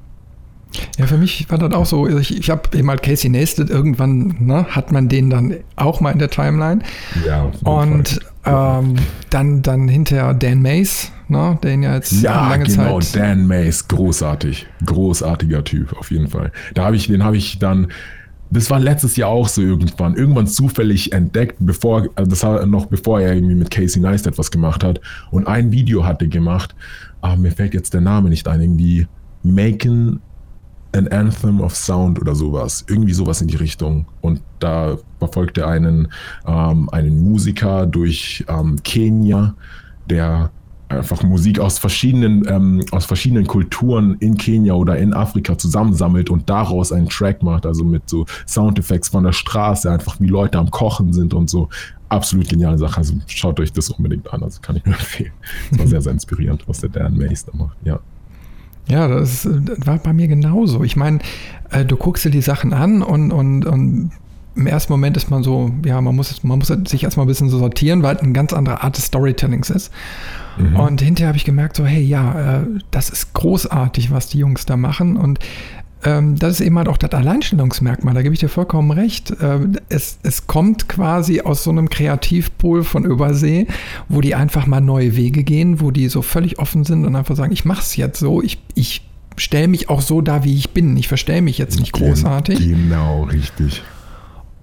Ja, 0.97 1.05
für 1.05 1.17
mich 1.17 1.49
war 1.49 1.57
das 1.57 1.71
auch 1.73 1.85
so. 1.85 2.07
Ich, 2.07 2.35
ich 2.35 2.49
habe 2.49 2.75
eben 2.75 2.89
halt 2.89 3.03
Casey 3.03 3.29
Neistat 3.29 3.69
irgendwann, 3.69 4.35
ne, 4.39 4.65
hat 4.69 4.91
man 4.91 5.07
den 5.07 5.29
dann 5.29 5.57
auch 5.75 6.01
mal 6.01 6.11
in 6.11 6.19
der 6.19 6.29
Timeline. 6.29 6.81
Ja. 7.25 7.51
Und 7.63 8.19
ähm, 8.45 8.95
dann, 9.29 9.61
dann 9.61 9.87
hinterher 9.87 10.33
Dan 10.33 10.61
Mace, 10.61 11.11
ne, 11.27 11.57
den 11.63 11.83
ja 11.83 11.95
jetzt 11.95 12.11
ja, 12.21 12.49
lange 12.49 12.65
genau, 12.65 12.99
Zeit. 12.99 13.13
genau, 13.13 13.25
Dan 13.25 13.47
Mace, 13.47 13.87
großartig. 13.87 14.67
Großartiger 14.85 15.63
Typ, 15.63 15.93
auf 15.97 16.11
jeden 16.11 16.27
Fall. 16.27 16.51
Da 16.73 16.85
habe 16.85 16.95
ich, 16.95 17.07
den 17.07 17.23
habe 17.23 17.37
ich 17.37 17.59
dann. 17.59 17.87
Das 18.51 18.69
war 18.69 18.79
letztes 18.79 19.15
Jahr 19.15 19.29
auch 19.29 19.47
so 19.47 19.63
irgendwann, 19.63 20.15
irgendwann 20.15 20.45
zufällig 20.45 21.11
entdeckt, 21.11 21.55
bevor, 21.59 22.09
also 22.15 22.29
das 22.29 22.43
war 22.43 22.63
noch 22.67 22.85
bevor 22.85 23.19
er 23.19 23.33
irgendwie 23.33 23.55
mit 23.55 23.71
Casey 23.71 23.99
Neistat 23.99 24.37
was 24.37 24.51
gemacht 24.51 24.83
hat 24.83 25.01
und 25.31 25.47
ein 25.47 25.71
Video 25.71 26.05
hatte 26.05 26.27
gemacht. 26.27 26.75
Aber 27.21 27.33
ah, 27.33 27.35
mir 27.37 27.51
fällt 27.51 27.73
jetzt 27.73 27.95
der 27.95 28.01
Name 28.01 28.29
nicht 28.29 28.47
ein, 28.47 28.61
irgendwie 28.61 29.07
Making 29.43 30.19
An 30.95 31.07
Anthem 31.07 31.61
of 31.61 31.75
Sound 31.75 32.19
oder 32.21 32.35
sowas. 32.35 32.85
Irgendwie 32.87 33.13
sowas 33.13 33.41
in 33.41 33.47
die 33.47 33.55
Richtung. 33.55 34.05
Und 34.21 34.41
da 34.59 34.97
verfolgt 35.19 35.57
er 35.57 35.67
einen, 35.67 36.09
ähm, 36.45 36.89
einen 36.89 37.23
Musiker 37.23 37.87
durch 37.87 38.45
ähm, 38.47 38.75
Kenia, 38.83 39.55
der 40.09 40.51
einfach 40.89 41.23
Musik 41.23 41.59
aus 41.59 41.79
verschiedenen, 41.79 42.47
ähm, 42.47 42.85
aus 42.91 43.05
verschiedenen 43.05 43.47
Kulturen 43.47 44.17
in 44.19 44.37
Kenia 44.37 44.73
oder 44.73 44.97
in 44.97 45.13
Afrika 45.13 45.57
zusammensammelt 45.57 46.29
und 46.29 46.49
daraus 46.49 46.91
einen 46.91 47.09
Track 47.09 47.43
macht, 47.43 47.65
also 47.65 47.83
mit 47.83 48.09
so 48.09 48.25
Soundeffekts 48.47 49.09
von 49.09 49.23
der 49.23 49.33
Straße, 49.33 49.89
einfach 49.91 50.19
wie 50.19 50.27
Leute 50.27 50.59
am 50.59 50.71
Kochen 50.71 51.13
sind 51.13 51.33
und 51.33 51.49
so. 51.49 51.69
Absolut 52.09 52.47
geniale 52.47 52.77
Sache. 52.77 52.97
Also 52.97 53.15
schaut 53.27 53.59
euch 53.59 53.73
das 53.73 53.89
unbedingt 53.89 54.31
an. 54.31 54.43
Also 54.43 54.61
kann 54.61 54.75
ich 54.75 54.85
nur 54.85 54.93
empfehlen. 54.99 55.31
Das 55.71 55.79
war 55.79 55.87
sehr, 55.87 56.01
sehr 56.01 56.11
inspirierend, 56.11 56.67
was 56.67 56.81
der 56.81 56.89
Dan 56.89 57.17
Mace 57.17 57.45
da 57.45 57.57
macht. 57.57 57.77
Ja. 57.83 57.99
Ja, 58.87 59.07
das, 59.07 59.47
das 59.49 59.87
war 59.87 59.97
bei 59.97 60.11
mir 60.11 60.27
genauso. 60.27 60.83
Ich 60.83 60.97
meine, 60.97 61.19
äh, 61.71 61.85
du 61.85 61.95
guckst 61.95 62.25
dir 62.25 62.31
die 62.31 62.41
Sachen 62.41 62.73
an 62.73 63.01
und, 63.01 63.31
und, 63.31 63.65
und 63.65 64.11
im 64.55 64.67
ersten 64.67 64.93
Moment 64.93 65.17
ist 65.17 65.29
man 65.29 65.43
so, 65.43 65.71
ja, 65.85 65.99
man 66.01 66.15
muss, 66.15 66.43
man 66.43 66.59
muss 66.59 66.67
sich 66.67 67.03
erstmal 67.03 67.25
ein 67.25 67.27
bisschen 67.27 67.49
so 67.49 67.57
sortieren, 67.57 68.03
weil 68.03 68.15
es 68.15 68.21
eine 68.21 68.33
ganz 68.33 68.53
andere 68.53 68.83
Art 68.83 68.97
des 68.97 69.05
Storytellings 69.05 69.69
ist. 69.69 69.91
Mhm. 70.57 70.75
Und 70.75 71.01
hinterher 71.01 71.29
habe 71.29 71.37
ich 71.37 71.45
gemerkt, 71.45 71.75
so, 71.75 71.85
hey, 71.85 72.03
ja, 72.03 72.59
äh, 72.61 72.65
das 72.91 73.09
ist 73.09 73.33
großartig, 73.33 74.11
was 74.11 74.27
die 74.27 74.39
Jungs 74.39 74.65
da 74.65 74.77
machen. 74.77 75.17
Und 75.17 75.39
ähm, 76.05 76.37
das 76.37 76.53
ist 76.53 76.61
eben 76.61 76.77
halt 76.77 76.87
auch 76.87 76.97
das 76.97 77.11
Alleinstellungsmerkmal, 77.11 78.13
da 78.13 78.21
gebe 78.21 78.33
ich 78.33 78.39
dir 78.39 78.49
vollkommen 78.49 78.91
recht. 78.91 79.31
Äh, 79.31 79.59
es, 79.89 80.19
es 80.23 80.47
kommt 80.47 80.87
quasi 80.87 81.41
aus 81.41 81.63
so 81.63 81.71
einem 81.71 81.89
Kreativpool 81.89 82.83
von 82.83 83.05
Übersee, 83.05 83.67
wo 84.09 84.21
die 84.21 84.35
einfach 84.35 84.67
mal 84.67 84.81
neue 84.81 85.15
Wege 85.15 85.43
gehen, 85.43 85.81
wo 85.81 85.91
die 85.91 86.09
so 86.09 86.21
völlig 86.21 86.59
offen 86.59 86.83
sind 86.83 87.05
und 87.05 87.15
einfach 87.15 87.35
sagen, 87.35 87.53
ich 87.53 87.65
mache 87.65 87.81
es 87.81 87.95
jetzt 87.95 88.19
so, 88.19 88.41
ich, 88.41 88.59
ich 88.75 89.01
stelle 89.37 89.67
mich 89.67 89.89
auch 89.89 90.01
so 90.01 90.21
da, 90.21 90.43
wie 90.43 90.55
ich 90.55 90.71
bin. 90.71 90.95
Ich 90.97 91.07
verstelle 91.07 91.41
mich 91.41 91.57
jetzt 91.57 91.79
nicht 91.79 91.93
großartig. 91.93 92.59
Genau, 92.59 93.23
richtig. 93.23 93.81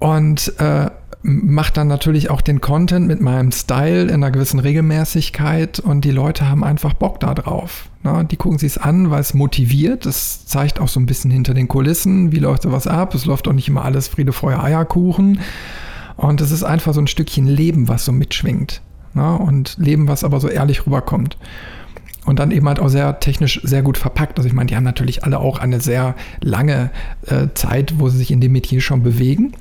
Und 0.00 0.52
äh, 0.58 0.90
mache 1.22 1.72
dann 1.72 1.88
natürlich 1.88 2.30
auch 2.30 2.40
den 2.40 2.60
Content 2.60 3.06
mit 3.06 3.20
meinem 3.20 3.52
Style 3.52 4.02
in 4.04 4.14
einer 4.14 4.30
gewissen 4.30 4.58
Regelmäßigkeit 4.58 5.78
und 5.78 6.04
die 6.04 6.10
Leute 6.10 6.48
haben 6.48 6.64
einfach 6.64 6.94
Bock 6.94 7.20
da 7.20 7.34
drauf. 7.34 7.90
Ne? 8.02 8.26
Die 8.30 8.36
gucken 8.36 8.58
sich 8.58 8.72
es 8.72 8.78
an, 8.78 9.10
weil 9.10 9.20
es 9.20 9.34
motiviert. 9.34 10.06
Das 10.06 10.46
zeigt 10.46 10.80
auch 10.80 10.88
so 10.88 10.98
ein 10.98 11.06
bisschen 11.06 11.30
hinter 11.30 11.52
den 11.52 11.68
Kulissen, 11.68 12.32
wie 12.32 12.38
läuft 12.38 12.62
sowas 12.62 12.86
ab. 12.86 13.14
Es 13.14 13.26
läuft 13.26 13.48
auch 13.48 13.52
nicht 13.52 13.68
immer 13.68 13.84
alles 13.84 14.08
Friede, 14.08 14.32
Feuer, 14.32 14.62
Eierkuchen. 14.62 15.40
Und 16.16 16.40
es 16.40 16.50
ist 16.50 16.64
einfach 16.64 16.94
so 16.94 17.00
ein 17.00 17.06
Stückchen 17.06 17.46
Leben, 17.46 17.88
was 17.88 18.06
so 18.06 18.12
mitschwingt. 18.12 18.80
Ne? 19.12 19.36
Und 19.36 19.76
Leben, 19.78 20.08
was 20.08 20.24
aber 20.24 20.40
so 20.40 20.48
ehrlich 20.48 20.86
rüberkommt. 20.86 21.36
Und 22.24 22.38
dann 22.38 22.50
eben 22.50 22.66
halt 22.68 22.80
auch 22.80 22.88
sehr 22.88 23.20
technisch 23.20 23.60
sehr 23.62 23.82
gut 23.82 23.98
verpackt. 23.98 24.38
Also 24.38 24.46
ich 24.46 24.54
meine, 24.54 24.68
die 24.68 24.76
haben 24.76 24.84
natürlich 24.84 25.24
alle 25.24 25.38
auch 25.38 25.58
eine 25.58 25.80
sehr 25.80 26.14
lange 26.40 26.90
äh, 27.26 27.48
Zeit, 27.54 27.98
wo 27.98 28.08
sie 28.08 28.18
sich 28.18 28.30
in 28.30 28.40
dem 28.40 28.52
Metier 28.52 28.80
schon 28.80 29.02
bewegen. 29.02 29.52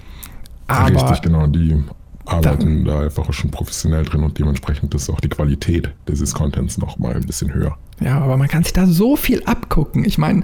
Aber 0.69 0.95
Richtig, 0.95 1.21
genau. 1.21 1.47
Die 1.47 1.83
arbeiten 2.25 2.85
da 2.85 3.01
einfach 3.01 3.31
schon 3.33 3.51
professionell 3.51 4.03
drin 4.03 4.23
und 4.23 4.37
dementsprechend 4.37 4.93
ist 4.93 5.09
auch 5.09 5.19
die 5.19 5.29
Qualität 5.29 5.91
dieses 6.07 6.33
Contents 6.33 6.77
noch 6.77 6.99
mal 6.99 7.15
ein 7.15 7.25
bisschen 7.25 7.53
höher. 7.53 7.75
Ja, 7.99 8.19
aber 8.19 8.37
man 8.37 8.47
kann 8.47 8.63
sich 8.63 8.73
da 8.73 8.85
so 8.85 9.15
viel 9.15 9.43
abgucken. 9.45 10.05
Ich 10.05 10.17
meine, 10.17 10.43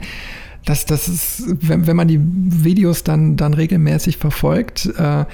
das, 0.66 0.86
das 0.86 1.08
ist, 1.08 1.44
wenn, 1.62 1.86
wenn 1.88 1.96
man 1.96 2.08
die 2.08 2.20
Videos 2.20 3.04
dann, 3.04 3.38
dann 3.38 3.54
regelmäßig 3.54 4.18
verfolgt, 4.18 4.88
äh, 4.98 5.26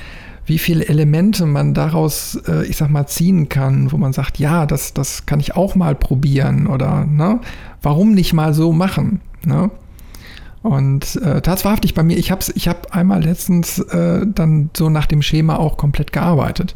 wie 0.45 0.57
viele 0.57 0.87
Elemente 0.87 1.45
man 1.45 1.73
daraus, 1.73 2.35
äh, 2.47 2.65
ich 2.65 2.77
sag 2.77 2.89
mal, 2.89 3.07
ziehen 3.07 3.47
kann, 3.47 3.91
wo 3.91 3.97
man 3.97 4.11
sagt, 4.11 4.39
ja, 4.39 4.65
das, 4.65 4.93
das 4.93 5.25
kann 5.25 5.39
ich 5.39 5.55
auch 5.55 5.75
mal 5.75 5.95
probieren 5.95 6.67
oder 6.67 7.05
ne, 7.05 7.39
warum 7.81 8.13
nicht 8.13 8.33
mal 8.33 8.53
so 8.53 8.73
machen? 8.73 9.21
Ne? 9.45 9.71
Und 10.63 11.15
äh, 11.17 11.41
das 11.41 11.65
wahrhaftig 11.65 11.93
bei 11.93 12.03
mir, 12.03 12.17
ich 12.17 12.31
habe 12.31 12.45
ich 12.53 12.67
hab 12.67 12.95
einmal 12.95 13.23
letztens 13.23 13.79
äh, 13.79 14.25
dann 14.27 14.69
so 14.75 14.89
nach 14.89 15.07
dem 15.07 15.21
Schema 15.21 15.57
auch 15.57 15.77
komplett 15.77 16.13
gearbeitet. 16.13 16.75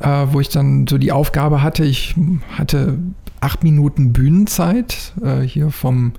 Äh, 0.00 0.26
wo 0.30 0.40
ich 0.40 0.48
dann 0.48 0.86
so 0.86 0.96
die 0.96 1.12
Aufgabe 1.12 1.62
hatte, 1.62 1.84
ich 1.84 2.14
hatte 2.56 2.98
acht 3.40 3.64
Minuten 3.64 4.12
Bühnenzeit 4.12 5.12
äh, 5.22 5.40
hier 5.40 5.70
vom, 5.70 6.12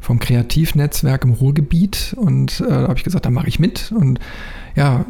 vom 0.00 0.18
Kreativnetzwerk 0.18 1.24
im 1.24 1.32
Ruhrgebiet 1.32 2.14
und 2.16 2.60
äh, 2.60 2.68
da 2.68 2.82
habe 2.88 2.96
ich 2.96 3.04
gesagt, 3.04 3.26
da 3.26 3.30
mache 3.30 3.48
ich 3.48 3.58
mit 3.58 3.92
und 3.92 4.20
ja, 4.74 5.04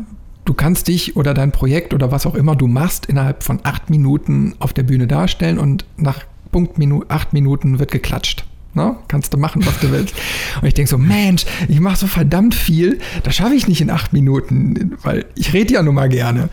du 0.44 0.54
kannst 0.54 0.88
dich 0.88 1.16
oder 1.16 1.34
dein 1.34 1.52
Projekt 1.52 1.94
oder 1.94 2.10
was 2.10 2.26
auch 2.26 2.34
immer 2.34 2.56
du 2.56 2.66
machst 2.66 3.06
innerhalb 3.06 3.42
von 3.42 3.60
acht 3.62 3.90
Minuten 3.90 4.54
auf 4.58 4.72
der 4.72 4.82
Bühne 4.82 5.06
darstellen 5.06 5.58
und 5.58 5.84
nach 5.96 6.24
Punkt 6.50 6.78
Minu 6.78 7.04
acht 7.08 7.32
Minuten 7.32 7.78
wird 7.78 7.92
geklatscht. 7.92 8.44
Ne? 8.76 8.94
Kannst 9.08 9.32
du 9.32 9.38
machen, 9.38 9.64
was 9.64 9.80
du 9.80 9.90
willst. 9.90 10.14
Und 10.60 10.68
ich 10.68 10.74
denke 10.74 10.90
so, 10.90 10.98
Mensch, 10.98 11.46
ich 11.66 11.80
mache 11.80 11.96
so 11.96 12.06
verdammt 12.06 12.54
viel, 12.54 12.98
das 13.22 13.34
schaffe 13.34 13.54
ich 13.54 13.66
nicht 13.66 13.80
in 13.80 13.88
acht 13.90 14.12
Minuten, 14.12 14.98
weil 15.02 15.24
ich 15.34 15.54
rede 15.54 15.72
ja 15.72 15.82
nun 15.82 15.94
mal 15.94 16.10
gerne. 16.10 16.50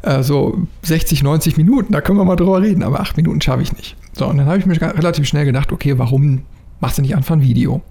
Äh, 0.00 0.22
so 0.22 0.66
60, 0.84 1.22
90 1.22 1.58
Minuten, 1.58 1.92
da 1.92 2.00
können 2.00 2.18
wir 2.18 2.24
mal 2.24 2.36
drüber 2.36 2.62
reden, 2.62 2.82
aber 2.82 3.00
acht 3.00 3.18
Minuten 3.18 3.42
schaffe 3.42 3.60
ich 3.60 3.76
nicht. 3.76 3.94
So, 4.14 4.26
und 4.26 4.38
dann 4.38 4.46
habe 4.46 4.58
ich 4.58 4.64
mir 4.64 4.80
relativ 4.80 5.26
schnell 5.28 5.44
gedacht, 5.44 5.70
okay, 5.70 5.98
warum 5.98 6.42
machst 6.80 6.96
du 6.96 7.02
nicht 7.02 7.14
einfach 7.14 7.34
ein 7.34 7.42
Video? 7.42 7.82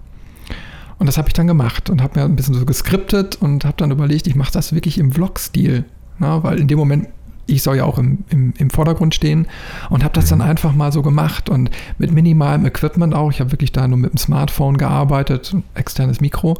Und 0.98 1.06
das 1.06 1.16
habe 1.16 1.28
ich 1.28 1.34
dann 1.34 1.46
gemacht 1.46 1.88
und 1.88 2.02
habe 2.02 2.18
mir 2.18 2.24
ein 2.24 2.34
bisschen 2.34 2.54
so 2.54 2.66
geskriptet 2.66 3.36
und 3.36 3.64
habe 3.64 3.76
dann 3.76 3.92
überlegt, 3.92 4.26
ich 4.26 4.34
mache 4.34 4.52
das 4.52 4.74
wirklich 4.74 4.98
im 4.98 5.12
Vlog-Stil. 5.12 5.84
Ne? 6.18 6.38
Weil 6.42 6.58
in 6.58 6.66
dem 6.66 6.78
Moment 6.78 7.06
ich 7.46 7.62
soll 7.62 7.76
ja 7.76 7.84
auch 7.84 7.98
im, 7.98 8.18
im, 8.30 8.52
im 8.58 8.70
Vordergrund 8.70 9.14
stehen 9.14 9.46
und 9.90 10.02
habe 10.02 10.14
das 10.14 10.28
dann 10.28 10.38
mhm. 10.38 10.46
einfach 10.46 10.74
mal 10.74 10.92
so 10.92 11.02
gemacht 11.02 11.48
und 11.48 11.70
mit 11.98 12.12
minimalem 12.12 12.66
Equipment 12.66 13.14
auch. 13.14 13.30
Ich 13.30 13.40
habe 13.40 13.52
wirklich 13.52 13.72
da 13.72 13.86
nur 13.86 13.98
mit 13.98 14.12
dem 14.12 14.18
Smartphone 14.18 14.76
gearbeitet, 14.76 15.54
externes 15.74 16.20
Mikro 16.20 16.56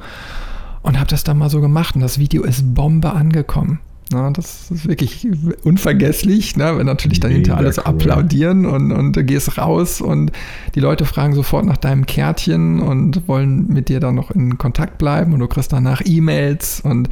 und 0.83 0.99
habe 0.99 1.11
das 1.11 1.25
dann 1.25 1.39
mal 1.39 1.51
so 1.51 1.61
gemacht 1.61 1.97
und 1.97 2.01
das 2.01 2.19
Video 2.19 2.45
ist 2.45 2.75
Bombe 2.75 3.13
angekommen. 3.13 3.81
Na, 4.13 4.31
das 4.31 4.71
ist 4.71 4.87
wirklich 4.87 5.27
unvergesslich, 5.65 6.57
ne? 6.57 6.79
wenn 6.79 6.87
natürlich 6.87 7.19
dann 7.19 7.33
hinter 7.33 7.57
alle 7.57 7.73
so 7.73 7.83
cool. 7.83 7.89
applaudieren 7.89 8.65
und, 8.65 8.93
und 8.93 9.17
du 9.17 9.25
gehst 9.25 9.59
raus 9.59 10.01
und 10.01 10.31
die 10.77 10.81
Leute 10.81 11.05
fragen 11.05 11.35
sofort 11.35 11.65
nach 11.65 11.77
deinem 11.77 12.07
Kärtchen 12.07 12.81
und 12.81 13.27
wollen 13.27 13.67
mit 13.67 13.89
dir 13.89 13.99
dann 13.99 14.15
noch 14.15 14.31
in 14.31 14.59
Kontakt 14.59 14.99
bleiben 14.99 15.33
und 15.33 15.41
du 15.41 15.49
kriegst 15.49 15.73
danach 15.73 16.03
E-Mails 16.05 16.81
und 16.81 17.09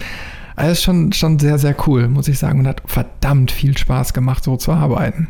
also 0.56 0.72
ist 0.72 0.82
schon, 0.82 1.12
schon 1.12 1.38
sehr, 1.38 1.58
sehr 1.58 1.74
cool, 1.86 2.08
muss 2.08 2.28
ich 2.28 2.38
sagen. 2.38 2.60
Und 2.60 2.68
hat 2.68 2.82
verdammt 2.86 3.50
viel 3.50 3.76
Spaß 3.76 4.12
gemacht, 4.12 4.44
so 4.44 4.56
zu 4.56 4.72
arbeiten. 4.72 5.28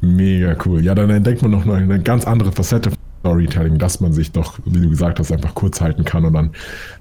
Mega 0.00 0.56
cool. 0.64 0.82
Ja, 0.82 0.94
dann 0.94 1.10
entdeckt 1.10 1.42
man 1.42 1.50
noch 1.50 1.66
eine 1.66 2.00
ganz 2.00 2.26
andere 2.26 2.52
Facette 2.52 2.90
von 2.90 2.98
Storytelling, 3.20 3.78
dass 3.78 4.00
man 4.00 4.12
sich 4.12 4.30
doch, 4.30 4.58
wie 4.64 4.80
du 4.80 4.88
gesagt 4.88 5.18
hast, 5.18 5.32
einfach 5.32 5.54
kurz 5.54 5.80
halten 5.80 6.04
kann 6.04 6.24
und 6.24 6.34
dann 6.34 6.50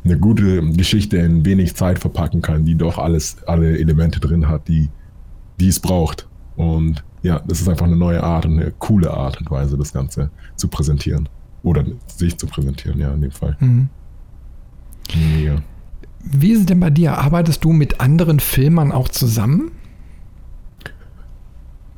eine 0.03 0.17
gute 0.17 0.61
Geschichte 0.71 1.17
in 1.17 1.45
wenig 1.45 1.75
Zeit 1.75 1.99
verpacken 1.99 2.41
kann, 2.41 2.65
die 2.65 2.75
doch 2.75 2.97
alles, 2.97 3.37
alle 3.45 3.77
Elemente 3.77 4.19
drin 4.19 4.47
hat, 4.47 4.67
die, 4.67 4.89
die 5.59 5.67
es 5.67 5.79
braucht. 5.79 6.27
Und 6.55 7.03
ja, 7.21 7.41
das 7.47 7.61
ist 7.61 7.69
einfach 7.69 7.85
eine 7.85 7.95
neue 7.95 8.23
Art 8.23 8.45
und 8.45 8.59
eine 8.59 8.71
coole 8.79 9.11
Art 9.11 9.39
und 9.39 9.51
Weise, 9.51 9.77
das 9.77 9.93
Ganze 9.93 10.31
zu 10.55 10.67
präsentieren. 10.67 11.29
Oder 11.63 11.83
sich 12.07 12.37
zu 12.37 12.47
präsentieren, 12.47 12.99
ja, 12.99 13.13
in 13.13 13.21
dem 13.21 13.31
Fall. 13.31 13.57
Mhm. 13.59 13.89
Mega. 15.15 15.61
Wie 16.25 16.51
ist 16.51 16.61
es 16.61 16.65
denn 16.65 16.79
bei 16.79 16.89
dir? 16.89 17.17
Arbeitest 17.17 17.63
du 17.63 17.71
mit 17.71 18.01
anderen 18.01 18.39
Filmern 18.39 18.91
auch 18.91 19.07
zusammen? 19.07 19.71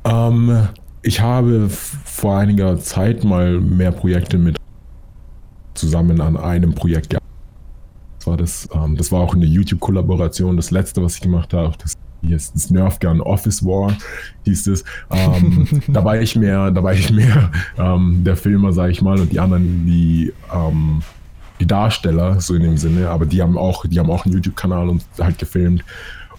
Ähm, 0.04 0.68
ich 1.02 1.20
habe 1.20 1.68
vor 1.70 2.36
einiger 2.36 2.78
Zeit 2.78 3.24
mal 3.24 3.60
mehr 3.60 3.92
Projekte 3.92 4.38
mit 4.38 4.56
zusammen 5.74 6.20
an 6.20 6.36
einem 6.36 6.74
Projekt 6.74 7.10
gearbeitet. 7.10 7.28
Das 8.18 8.26
war 8.26 8.36
das. 8.36 8.68
Ähm, 8.74 8.96
das 8.96 9.12
war 9.12 9.20
auch 9.20 9.34
eine 9.34 9.46
YouTube-Kollaboration. 9.46 10.56
Das 10.56 10.70
letzte, 10.70 11.02
was 11.02 11.14
ich 11.14 11.20
gemacht 11.20 11.54
habe, 11.54 11.74
das 11.78 11.94
hier 12.20 12.36
ist 12.36 12.54
das 12.54 12.70
Nerf 12.70 12.98
Gun 12.98 13.20
Office 13.20 13.64
War, 13.64 13.96
hieß 14.44 14.66
es. 14.68 14.84
Ähm, 15.10 15.68
da 15.88 16.04
war 16.04 16.20
ich 16.20 16.34
mehr, 16.34 16.70
da 16.70 16.82
war 16.82 16.92
ich 16.92 17.12
mehr 17.12 17.50
ähm, 17.78 18.24
der 18.24 18.36
Filmer, 18.36 18.72
sage 18.72 18.92
ich 18.92 19.02
mal, 19.02 19.20
und 19.20 19.32
die 19.32 19.38
anderen 19.38 19.86
die, 19.86 20.32
ähm, 20.52 21.02
die 21.60 21.66
Darsteller, 21.66 22.40
so 22.40 22.54
in 22.54 22.62
dem 22.62 22.76
Sinne, 22.76 23.10
aber 23.10 23.26
die 23.26 23.42
haben 23.42 23.58
auch, 23.58 23.84
die 23.86 23.98
haben 23.98 24.10
auch 24.10 24.24
einen 24.24 24.34
YouTube-Kanal 24.34 24.88
und 24.88 25.04
halt 25.18 25.38
gefilmt. 25.38 25.84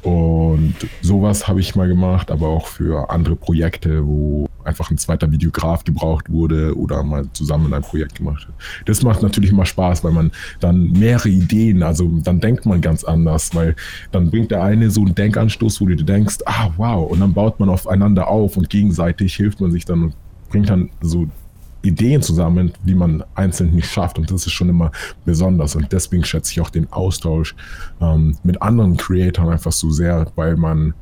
Und 0.02 0.76
sowas 1.02 1.48
habe 1.48 1.60
ich 1.60 1.76
mal 1.76 1.88
gemacht, 1.88 2.32
aber 2.32 2.48
auch 2.48 2.68
für 2.68 3.10
andere 3.10 3.36
Projekte, 3.36 4.06
wo 4.06 4.48
einfach 4.64 4.92
ein 4.92 4.98
zweiter 4.98 5.30
Videograf 5.30 5.84
gebraucht 5.84 6.30
wurde 6.30 6.78
oder 6.78 7.04
mal 7.04 7.26
zusammen 7.34 7.74
ein 7.74 7.82
Projekt 7.82 8.16
gemacht 8.16 8.48
hat. 8.48 8.54
Das 8.86 9.04
macht 9.04 9.22
natürlich 9.22 9.52
immer 9.52 9.66
Spaß, 9.66 10.04
weil 10.06 10.14
man 10.14 10.32
dann 10.62 10.92
mehrere 10.92 11.28
Ideen, 11.28 11.84
also 11.84 12.10
dann 12.24 12.40
denkt 12.40 12.66
man 12.66 12.80
ganz 12.80 13.04
anders, 13.04 13.54
weil 13.54 13.76
dann 14.12 14.30
bringt 14.30 14.52
der 14.52 14.64
eine 14.64 14.90
so 14.90 15.02
einen 15.02 15.16
Denkanstoß, 15.16 15.82
wo 15.82 15.88
du 15.88 15.96
dir 15.96 16.06
denkst, 16.06 16.38
ah 16.46 16.70
wow, 16.78 17.10
und 17.12 17.20
dann 17.20 17.34
baut 17.34 17.60
man 17.60 17.68
aufeinander 17.68 18.30
auf 18.30 18.56
und 18.56 18.70
gegenseitig 18.70 19.36
hilft 19.36 19.60
man 19.60 19.72
sich 19.72 19.84
dann 19.84 20.04
und 20.04 20.14
bringt 20.50 20.70
dann 20.70 20.90
so 21.02 21.28
Ideen 21.82 22.22
zusammen, 22.22 22.74
die 22.84 22.96
man 22.96 23.24
einzeln 23.36 23.72
nicht 23.72 23.92
schafft. 23.92 24.18
Und 24.18 24.32
das 24.32 24.46
ist 24.46 24.54
schon 24.54 24.70
immer 24.70 24.92
besonders. 25.26 25.76
Und 25.76 25.92
deswegen 25.92 26.24
schätze 26.24 26.52
ich 26.52 26.62
auch 26.62 26.70
den 26.70 26.92
Austausch 26.92 27.56
ähm, 28.02 28.38
mit 28.44 28.62
anderen 28.62 28.98
Creatoren 28.98 29.50
einfach 29.54 29.72
so 29.72 29.89
sehr, 29.89 30.28
weil 30.36 30.58
man 30.58 30.94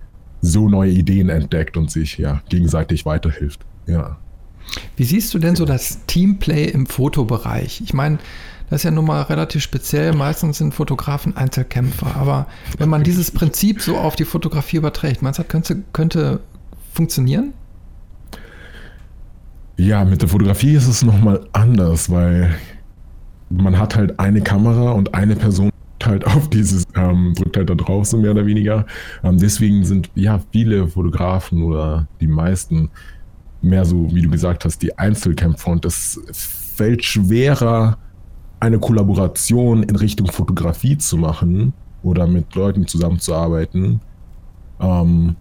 so 0.42 0.70
neue 0.70 0.92
Ideen 0.92 1.30
entdeckt 1.30 1.78
und 1.78 1.90
sich 1.90 2.18
ja 2.18 2.42
gegenseitig 2.50 3.06
weiterhilft. 3.06 3.62
Ja. 3.88 4.18
Wie 4.96 5.04
siehst 5.04 5.34
du 5.34 5.40
denn 5.40 5.56
so 5.56 5.66
das 5.66 6.06
Teamplay 6.06 6.66
im 6.66 6.86
Fotobereich? 6.86 7.82
Ich 7.82 7.94
meine, 7.94 8.20
das 8.70 8.82
ist 8.82 8.84
ja 8.84 8.92
nun 8.92 9.06
mal 9.06 9.22
relativ 9.24 9.63
speziell. 9.63 10.13
Meistens 10.13 10.58
sind 10.58 10.74
Fotografen 10.74 11.38
Einzelkämpfer. 11.38 12.16
Aber 12.18 12.48
wenn 12.78 12.90
man 12.90 13.04
dieses 13.04 13.32
Prinzip 13.32 13.82
so 13.82 13.98
auf 13.98 14.16
die 14.16 14.26
Fotografie 14.26 14.78
überträgt, 14.78 15.22
meinst 15.22 15.40
du, 15.40 15.44
das 15.44 15.50
könnte, 15.50 15.84
könnte 15.94 16.40
funktionieren? 16.94 17.54
Ja, 19.78 20.04
mit 20.04 20.22
der 20.22 20.30
Fotografie 20.30 20.74
ist 20.74 20.88
es 20.88 21.04
nochmal 21.04 21.48
anders, 21.54 22.10
weil 22.10 22.56
man 23.50 23.78
hat 23.78 23.96
halt 23.96 24.20
eine 24.20 24.42
Kamera 24.42 24.92
und 24.92 25.13
eine 25.13 25.36
Person 25.36 25.70
halt 26.04 26.26
auf 26.26 26.50
dieses, 26.50 26.84
ähm, 26.96 27.34
drückt 27.36 27.58
halt 27.58 27.70
da 27.70 27.76
drauf, 27.76 28.06
so 28.06 28.18
mehr 28.18 28.32
oder 28.32 28.46
weniger. 28.46 28.86
Ähm, 29.24 29.38
deswegen 29.38 29.84
sind 29.86 30.10
ja 30.16 30.40
viele 30.52 30.88
Fotografen 30.88 31.62
oder 31.62 32.08
die 32.22 32.28
meisten 32.28 32.90
mehr 33.62 33.86
so, 33.86 34.13
wie 34.13 34.22
du 34.22 34.30
gesagt 34.30 34.66
hast, 34.66 34.82
die 34.82 34.98
Einzelkämpfer 34.98 35.72
und 35.72 35.86
es 35.86 36.20
fällt 36.76 37.04
schwerer, 37.04 37.98
eine 38.60 38.80
Kollaboration 38.80 39.84
in 39.84 39.96
Richtung 39.96 40.28
Fotografie 40.28 40.98
zu 40.98 41.18
machen 41.18 41.74
oder 42.02 42.26
mit 42.26 42.56
Leuten 42.56 42.88
zusammenzuarbeiten. 42.88 44.02
Ähm, 44.80 45.36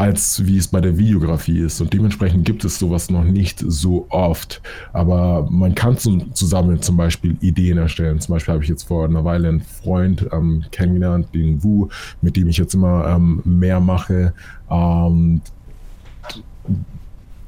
als 0.00 0.46
wie 0.46 0.56
es 0.56 0.68
bei 0.68 0.80
der 0.80 0.96
Videografie 0.96 1.58
ist. 1.58 1.78
Und 1.82 1.92
dementsprechend 1.92 2.46
gibt 2.46 2.64
es 2.64 2.78
sowas 2.78 3.10
noch 3.10 3.22
nicht 3.22 3.62
so 3.66 4.06
oft. 4.08 4.62
Aber 4.94 5.46
man 5.50 5.74
kann 5.74 5.98
zusammen 5.98 6.80
zum 6.80 6.96
Beispiel 6.96 7.36
Ideen 7.42 7.76
erstellen. 7.76 8.18
Zum 8.18 8.34
Beispiel 8.34 8.54
habe 8.54 8.64
ich 8.64 8.70
jetzt 8.70 8.84
vor 8.84 9.04
einer 9.04 9.26
Weile 9.26 9.48
einen 9.48 9.60
Freund 9.60 10.26
ähm, 10.32 10.64
kennengelernt, 10.72 11.28
den 11.34 11.62
Wu, 11.62 11.88
mit 12.22 12.34
dem 12.36 12.48
ich 12.48 12.56
jetzt 12.56 12.72
immer 12.72 13.08
ähm, 13.08 13.42
mehr 13.44 13.78
mache. 13.78 14.32
Ähm, 14.70 15.42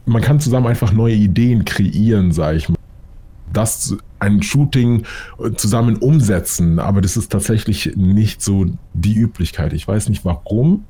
man 0.04 0.20
kann 0.20 0.38
zusammen 0.38 0.66
einfach 0.66 0.92
neue 0.92 1.14
Ideen 1.14 1.64
kreieren, 1.64 2.32
sage 2.32 2.58
ich 2.58 2.68
mal. 2.68 2.76
Das 3.50 3.96
ein 4.18 4.42
Shooting 4.42 5.04
zusammen 5.56 5.96
umsetzen, 5.96 6.78
aber 6.78 7.00
das 7.00 7.16
ist 7.16 7.32
tatsächlich 7.32 7.96
nicht 7.96 8.42
so 8.42 8.66
die 8.92 9.14
Üblichkeit. 9.14 9.72
Ich 9.72 9.88
weiß 9.88 10.10
nicht 10.10 10.24
warum, 10.26 10.84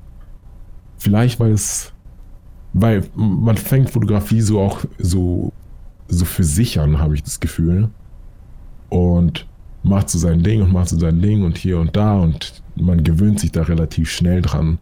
Vielleicht, 1.03 1.41
weil 1.41 1.51
es, 1.51 1.93
weil 2.75 3.03
man 3.17 3.57
fängt 3.57 3.91
Fotografie 3.91 4.41
so 4.41 4.61
auch 4.61 4.85
so, 4.99 5.53
so 6.07 6.25
für 6.25 6.45
sich 6.45 6.79
an, 6.79 7.01
habe 7.01 7.17
ich 7.17 7.25
das 7.25 7.41
Gefühl. 7.41 7.89
Und 8.89 9.49
macht 9.83 10.11
so 10.11 10.19
sein 10.21 10.45
Ding 10.45 10.63
und 10.63 10.73
macht 10.73 10.91
so 10.91 10.99
sein 11.01 11.21
Ding 11.21 11.43
und 11.43 11.59
hier 11.59 11.81
und 11.81 11.97
da 11.97 12.21
und 12.21 12.63
man 12.77 13.03
gewöhnt 13.03 13.41
sich 13.41 13.51
da 13.51 13.63
relativ 13.63 14.13
schnell 14.13 14.43
dran. 14.43 14.79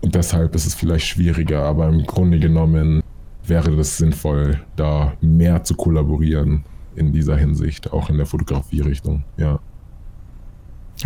Und 0.00 0.16
deshalb 0.16 0.56
ist 0.56 0.66
es 0.66 0.74
vielleicht 0.74 1.06
schwieriger, 1.06 1.62
aber 1.62 1.88
im 1.88 2.02
Grunde 2.04 2.40
genommen 2.40 3.04
wäre 3.46 3.76
das 3.76 3.98
sinnvoll, 3.98 4.60
da 4.74 5.12
mehr 5.20 5.62
zu 5.62 5.76
kollaborieren 5.76 6.64
in 6.96 7.12
dieser 7.12 7.36
Hinsicht, 7.36 7.92
auch 7.92 8.10
in 8.10 8.16
der 8.16 8.26
Fotografie-Richtung, 8.26 9.22
ja. 9.36 9.60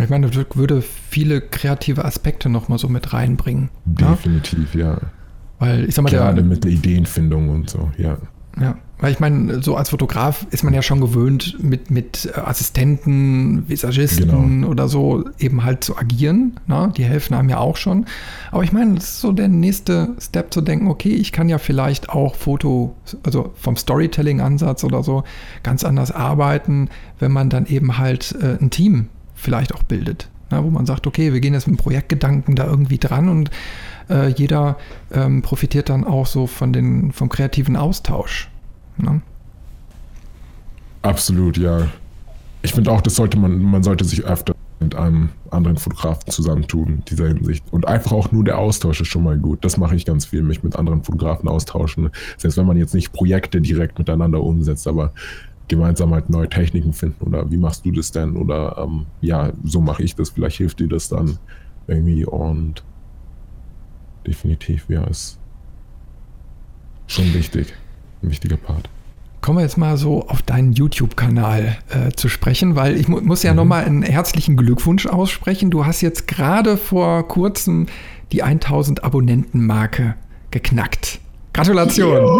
Ich 0.03 0.09
meine, 0.09 0.29
das 0.29 0.45
würde 0.55 0.81
viele 0.81 1.41
kreative 1.41 2.05
Aspekte 2.05 2.49
nochmal 2.49 2.77
so 2.77 2.87
mit 2.87 3.13
reinbringen. 3.13 3.69
Ne? 3.85 3.95
Definitiv, 3.95 4.75
ja. 4.75 4.93
ja. 4.93 5.01
Weil 5.59 5.85
ich 5.85 5.95
sag 5.95 6.03
mal, 6.03 6.09
Gerade 6.09 6.35
der, 6.35 6.45
mit 6.45 6.63
der 6.63 6.71
Ideenfindung 6.71 7.49
und 7.49 7.69
so, 7.69 7.91
ja. 7.97 8.17
Ja, 8.59 8.75
weil 8.99 9.11
ich 9.11 9.19
meine, 9.19 9.61
so 9.61 9.75
als 9.75 9.91
Fotograf 9.91 10.47
ist 10.49 10.63
man 10.63 10.73
ja 10.73 10.81
schon 10.81 10.99
gewöhnt, 10.99 11.63
mit, 11.63 11.91
mit 11.91 12.31
Assistenten, 12.35 13.69
Visagisten 13.69 14.27
genau. 14.27 14.69
oder 14.69 14.87
so 14.87 15.25
eben 15.37 15.63
halt 15.63 15.83
zu 15.83 15.95
agieren. 15.95 16.59
Ne? 16.65 16.91
Die 16.97 17.03
helfen 17.03 17.35
einem 17.35 17.49
ja 17.49 17.59
auch 17.59 17.77
schon. 17.77 18.05
Aber 18.51 18.63
ich 18.63 18.71
meine, 18.71 18.95
das 18.95 19.03
ist 19.05 19.21
so 19.21 19.31
der 19.31 19.47
nächste 19.47 20.15
Step 20.19 20.51
zu 20.51 20.61
denken, 20.61 20.87
okay, 20.87 21.13
ich 21.13 21.31
kann 21.31 21.49
ja 21.49 21.59
vielleicht 21.59 22.09
auch 22.09 22.33
Foto, 22.33 22.95
also 23.23 23.51
vom 23.55 23.75
Storytelling-Ansatz 23.75 24.83
oder 24.83 25.03
so, 25.03 25.23
ganz 25.61 25.83
anders 25.83 26.11
arbeiten, 26.11 26.89
wenn 27.19 27.31
man 27.31 27.51
dann 27.51 27.67
eben 27.67 27.99
halt 27.99 28.35
äh, 28.41 28.57
ein 28.59 28.71
Team 28.71 29.09
vielleicht 29.37 29.73
auch 29.73 29.83
bildet. 29.83 30.29
Ne, 30.49 30.63
wo 30.63 30.69
man 30.69 30.85
sagt, 30.85 31.07
okay, 31.07 31.33
wir 31.33 31.41
gehen 31.41 31.53
jetzt 31.53 31.67
mit 31.67 31.77
dem 31.77 31.83
Projektgedanken 31.83 32.55
da 32.55 32.65
irgendwie 32.65 32.97
dran 32.97 33.27
und 33.27 33.51
äh, 34.09 34.29
jeder 34.29 34.77
ähm, 35.11 35.41
profitiert 35.41 35.89
dann 35.89 36.05
auch 36.05 36.25
so 36.25 36.47
von 36.47 36.71
den, 36.71 37.11
vom 37.11 37.27
kreativen 37.27 37.75
Austausch. 37.75 38.49
Ne? 38.97 39.21
Absolut, 41.01 41.57
ja. 41.57 41.87
Ich 42.61 42.73
finde 42.73 42.91
auch, 42.91 43.01
das 43.01 43.15
sollte 43.15 43.37
man, 43.37 43.61
man 43.61 43.83
sollte 43.83 44.05
sich 44.05 44.23
öfter 44.23 44.55
mit 44.79 44.95
einem 44.95 45.29
anderen 45.49 45.77
Fotografen 45.77 46.31
zusammentun 46.31 46.87
in 46.87 47.05
dieser 47.05 47.27
Hinsicht. 47.27 47.63
Und 47.71 47.87
einfach 47.87 48.11
auch 48.11 48.31
nur 48.31 48.43
der 48.43 48.57
Austausch 48.57 49.01
ist 49.01 49.07
schon 49.07 49.23
mal 49.23 49.37
gut. 49.37 49.65
Das 49.65 49.77
mache 49.77 49.95
ich 49.95 50.05
ganz 50.05 50.25
viel, 50.25 50.43
mich 50.43 50.63
mit 50.63 50.75
anderen 50.75 51.03
Fotografen 51.03 51.49
austauschen. 51.49 52.09
Selbst 52.37 52.57
wenn 52.57 52.65
man 52.65 52.77
jetzt 52.77 52.93
nicht 52.93 53.11
Projekte 53.11 53.59
direkt 53.59 53.97
miteinander 53.99 54.41
umsetzt, 54.41 54.87
aber 54.87 55.13
gemeinsam 55.67 56.13
halt 56.13 56.29
neue 56.29 56.49
Techniken 56.49 56.93
finden 56.93 57.25
oder 57.25 57.49
wie 57.51 57.57
machst 57.57 57.85
du 57.85 57.91
das 57.91 58.11
denn 58.11 58.35
oder 58.37 58.77
ähm, 58.77 59.05
ja, 59.21 59.51
so 59.63 59.81
mache 59.81 60.03
ich 60.03 60.15
das, 60.15 60.29
vielleicht 60.29 60.57
hilft 60.57 60.79
dir 60.79 60.87
das 60.87 61.09
dann 61.09 61.37
irgendwie 61.87 62.25
und 62.25 62.83
definitiv, 64.25 64.85
ja, 64.89 65.03
ist 65.05 65.37
schon 67.07 67.33
wichtig, 67.33 67.73
ein 68.21 68.29
wichtiger 68.29 68.57
Part. 68.57 68.89
Kommen 69.41 69.59
wir 69.59 69.63
jetzt 69.63 69.77
mal 69.77 69.97
so 69.97 70.27
auf 70.27 70.41
deinen 70.41 70.73
YouTube-Kanal 70.73 71.77
äh, 71.89 72.11
zu 72.11 72.27
sprechen, 72.27 72.75
weil 72.75 72.97
ich 72.97 73.07
mu 73.07 73.21
muss 73.21 73.43
ja 73.43 73.51
mhm. 73.51 73.57
nochmal 73.57 73.85
einen 73.85 74.03
herzlichen 74.03 74.57
Glückwunsch 74.57 75.05
aussprechen. 75.05 75.69
Du 75.69 75.85
hast 75.85 76.01
jetzt 76.01 76.27
gerade 76.27 76.75
vor 76.75 77.27
kurzem 77.27 77.85
die 78.31 78.43
1000 78.43 79.03
Abonnenten-Marke 79.03 80.15
geknackt. 80.51 81.19
Gratulation! 81.57 82.39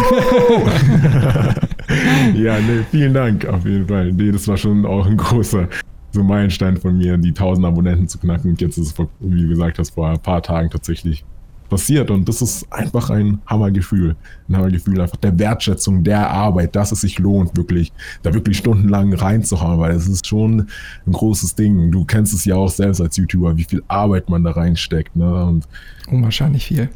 ja, 2.36 2.60
nee, 2.60 2.84
vielen 2.88 3.12
Dank 3.12 3.44
auf 3.46 3.66
jeden 3.66 3.88
Fall. 3.88 4.12
Nee, 4.12 4.30
das 4.30 4.46
war 4.46 4.56
schon 4.56 4.86
auch 4.86 5.06
ein 5.06 5.16
großer 5.16 5.66
so 6.12 6.22
Meilenstein 6.22 6.76
von 6.76 6.96
mir, 6.96 7.18
die 7.18 7.30
1000 7.30 7.66
Abonnenten 7.66 8.06
zu 8.06 8.18
knacken. 8.18 8.52
Und 8.52 8.60
jetzt 8.60 8.78
ist 8.78 8.96
es, 8.96 9.06
wie 9.18 9.42
du 9.42 9.48
gesagt 9.48 9.80
hast, 9.80 9.90
vor 9.90 10.08
ein 10.08 10.20
paar 10.20 10.40
Tagen 10.40 10.70
tatsächlich 10.70 11.24
passiert. 11.68 12.12
Und 12.12 12.28
das 12.28 12.40
ist 12.42 12.72
einfach 12.72 13.10
ein 13.10 13.42
Hammergefühl. 13.48 14.14
Ein 14.48 14.56
Hammergefühl 14.56 15.00
einfach 15.00 15.16
der 15.16 15.36
Wertschätzung 15.36 16.04
der 16.04 16.30
Arbeit, 16.30 16.76
dass 16.76 16.92
es 16.92 17.00
sich 17.00 17.18
lohnt, 17.18 17.56
wirklich, 17.56 17.92
da 18.22 18.32
wirklich 18.32 18.58
stundenlang 18.58 19.12
reinzuhauen, 19.14 19.80
weil 19.80 19.96
es 19.96 20.06
ist 20.06 20.28
schon 20.28 20.68
ein 21.08 21.12
großes 21.12 21.56
Ding. 21.56 21.90
Du 21.90 22.04
kennst 22.04 22.32
es 22.32 22.44
ja 22.44 22.54
auch 22.54 22.70
selbst 22.70 23.00
als 23.00 23.16
YouTuber, 23.16 23.56
wie 23.56 23.64
viel 23.64 23.82
Arbeit 23.88 24.28
man 24.28 24.44
da 24.44 24.52
reinsteckt. 24.52 25.16
Ne? 25.16 25.44
Und 25.44 25.66
Unwahrscheinlich 26.08 26.66
viel 26.66 26.88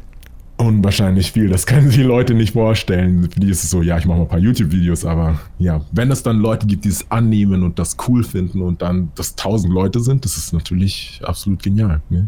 unwahrscheinlich 0.57 1.31
viel. 1.31 1.49
Das 1.49 1.65
können 1.65 1.89
sich 1.89 2.03
Leute 2.03 2.33
nicht 2.33 2.53
vorstellen. 2.53 3.29
Für 3.31 3.39
die 3.39 3.49
ist 3.49 3.63
es 3.63 3.69
so, 3.69 3.81
ja, 3.81 3.97
ich 3.97 4.05
mache 4.05 4.17
mal 4.17 4.23
ein 4.23 4.29
paar 4.29 4.39
YouTube-Videos, 4.39 5.05
aber 5.05 5.39
ja, 5.59 5.81
wenn 5.91 6.11
es 6.11 6.23
dann 6.23 6.37
Leute 6.37 6.67
gibt, 6.67 6.85
die 6.85 6.89
es 6.89 7.09
annehmen 7.11 7.63
und 7.63 7.79
das 7.79 7.97
cool 8.07 8.23
finden 8.23 8.61
und 8.61 8.81
dann 8.81 9.11
das 9.15 9.35
tausend 9.35 9.73
Leute 9.73 9.99
sind, 9.99 10.25
das 10.25 10.37
ist 10.37 10.53
natürlich 10.53 11.21
absolut 11.23 11.61
genial. 11.63 12.01
Ne? 12.09 12.27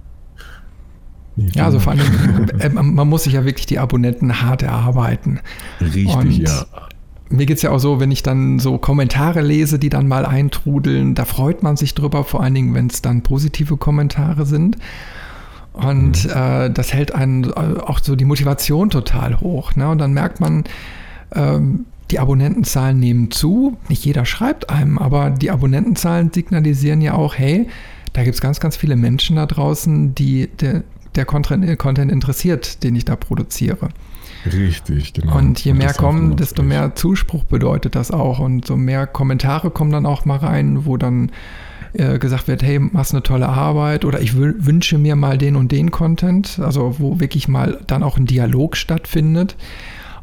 Nee, 1.36 1.50
ja, 1.54 1.66
also 1.66 1.80
vor 1.80 1.94
allem, 1.94 2.50
äh, 2.60 2.70
man 2.70 3.08
muss 3.08 3.24
sich 3.24 3.34
ja 3.34 3.46
wirklich 3.46 3.66
die 3.66 3.80
Abonnenten 3.80 4.42
hart 4.42 4.64
erarbeiten. 4.64 5.40
Richtig, 5.82 6.08
und 6.08 6.32
ja. 6.38 6.66
Mir 7.28 7.48
geht 7.48 7.58
es 7.58 7.64
ja 7.64 7.72
auch 7.72 7.80
so, 7.80 8.00
wenn 8.00 8.12
ich 8.12 8.22
dann 8.22 8.60
so 8.60 8.78
Kommentare 8.78 9.42
lese, 9.42 9.80
die 9.80 9.90
dann 9.90 10.08
mal 10.08 10.26
eintrudeln, 10.26 11.16
da 11.16 11.26
freut 11.26 11.64
man 11.64 11.76
sich 11.76 11.96
drüber, 11.96 12.24
vor 12.24 12.42
allen 12.42 12.54
Dingen, 12.54 12.74
wenn 12.76 12.86
es 12.88 13.02
dann 13.02 13.24
positive 13.24 13.78
Kommentare 13.78 14.46
sind. 14.46 14.78
Und 15.76 16.26
äh, 16.26 16.70
das 16.70 16.94
hält 16.94 17.14
einen 17.14 17.46
äh, 17.46 17.80
auch 17.80 18.00
so 18.02 18.16
die 18.16 18.26
Motivation 18.26 18.90
total 18.90 19.40
hoch. 19.40 19.76
Ne? 19.76 19.90
Und 19.90 19.98
dann 20.00 20.14
merkt 20.14 20.40
man, 20.40 20.64
ähm, 21.34 21.86
die 22.12 22.20
Abonnentenzahlen 22.20 23.00
nehmen 23.00 23.32
zu. 23.32 23.78
Nicht 23.90 24.06
jeder 24.06 24.26
schreibt 24.26 24.70
einem, 24.70 24.98
aber 24.98 25.32
die 25.32 25.52
Abonnentenzahlen 25.52 26.32
signalisieren 26.34 27.02
ja 27.02 27.14
auch, 27.14 27.36
hey, 27.36 27.68
da 28.14 28.24
gibt 28.24 28.36
es 28.36 28.42
ganz, 28.42 28.60
ganz 28.60 28.78
viele 28.78 28.96
Menschen 28.96 29.36
da 29.36 29.46
draußen, 29.46 30.16
die 30.16 30.48
der, 30.48 30.84
der 31.16 31.26
Content, 31.26 31.78
Content 31.80 32.12
interessiert, 32.12 32.84
den 32.84 32.96
ich 32.96 33.06
da 33.06 33.16
produziere. 33.16 33.90
Richtig, 34.46 35.14
genau. 35.14 35.38
Und 35.38 35.64
je 35.66 35.72
und 35.72 35.80
mehr 35.80 35.94
kommen, 35.94 36.36
desto 36.36 36.62
mehr 36.62 36.94
Zuspruch 36.96 37.44
bedeutet 37.44 37.96
das 37.96 38.12
auch. 38.12 38.40
Und 38.40 38.66
so 38.66 38.78
mehr 38.78 39.08
Kommentare 39.08 39.72
kommen 39.72 39.92
dann 39.92 40.06
auch 40.06 40.26
mal 40.26 40.38
rein, 40.38 40.86
wo 40.86 40.98
dann 40.98 41.32
äh, 41.98 42.20
gesagt 42.20 42.48
wird, 42.48 42.64
hey, 42.64 42.80
machst 42.80 43.14
eine 43.14 43.24
tolle 43.24 43.50
Arbeit 43.50 44.06
oder 44.06 44.22
ich 44.22 44.36
wünsche 44.36 44.98
mir 44.98 45.16
mal 45.16 45.38
den 45.38 45.56
und 45.56 45.72
den 45.72 45.92
Content, 45.92 46.60
also 46.60 46.96
wo 47.00 47.20
wirklich 47.20 47.48
mal 47.48 47.80
dann 47.88 48.04
auch 48.04 48.18
ein 48.18 48.26
Dialog 48.26 48.78
stattfindet. 48.78 49.56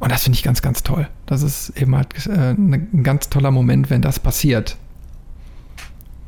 Und 0.01 0.11
das 0.11 0.25
finde 0.25 0.37
ich 0.37 0.43
ganz, 0.43 0.63
ganz 0.63 0.83
toll. 0.83 1.09
Das 1.27 1.43
ist 1.43 1.71
eben 1.81 1.95
halt 1.95 2.27
äh, 2.27 2.51
ein 2.51 3.05
ganz 3.05 3.29
toller 3.29 3.51
Moment, 3.51 3.89
wenn 3.89 4.03
das 4.03 4.19
passiert. 4.19 4.77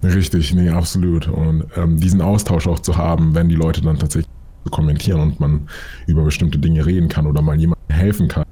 Richtig, 0.05 0.55
nee, 0.55 0.69
absolut. 0.69 1.29
Und 1.29 1.65
ähm, 1.77 1.99
diesen 1.99 2.21
Austausch 2.21 2.67
auch 2.67 2.79
zu 2.79 2.97
haben, 2.97 3.35
wenn 3.35 3.49
die 3.49 3.55
Leute 3.55 3.81
dann 3.81 3.99
tatsächlich 3.99 4.31
kommentieren 4.71 5.21
und 5.21 5.41
man 5.41 5.69
über 6.07 6.23
bestimmte 6.23 6.59
Dinge 6.59 6.87
reden 6.87 7.09
kann 7.09 7.27
oder 7.27 7.43
mal 7.43 7.59
jemandem 7.59 7.95
helfen 7.95 8.29
kann. 8.29 8.45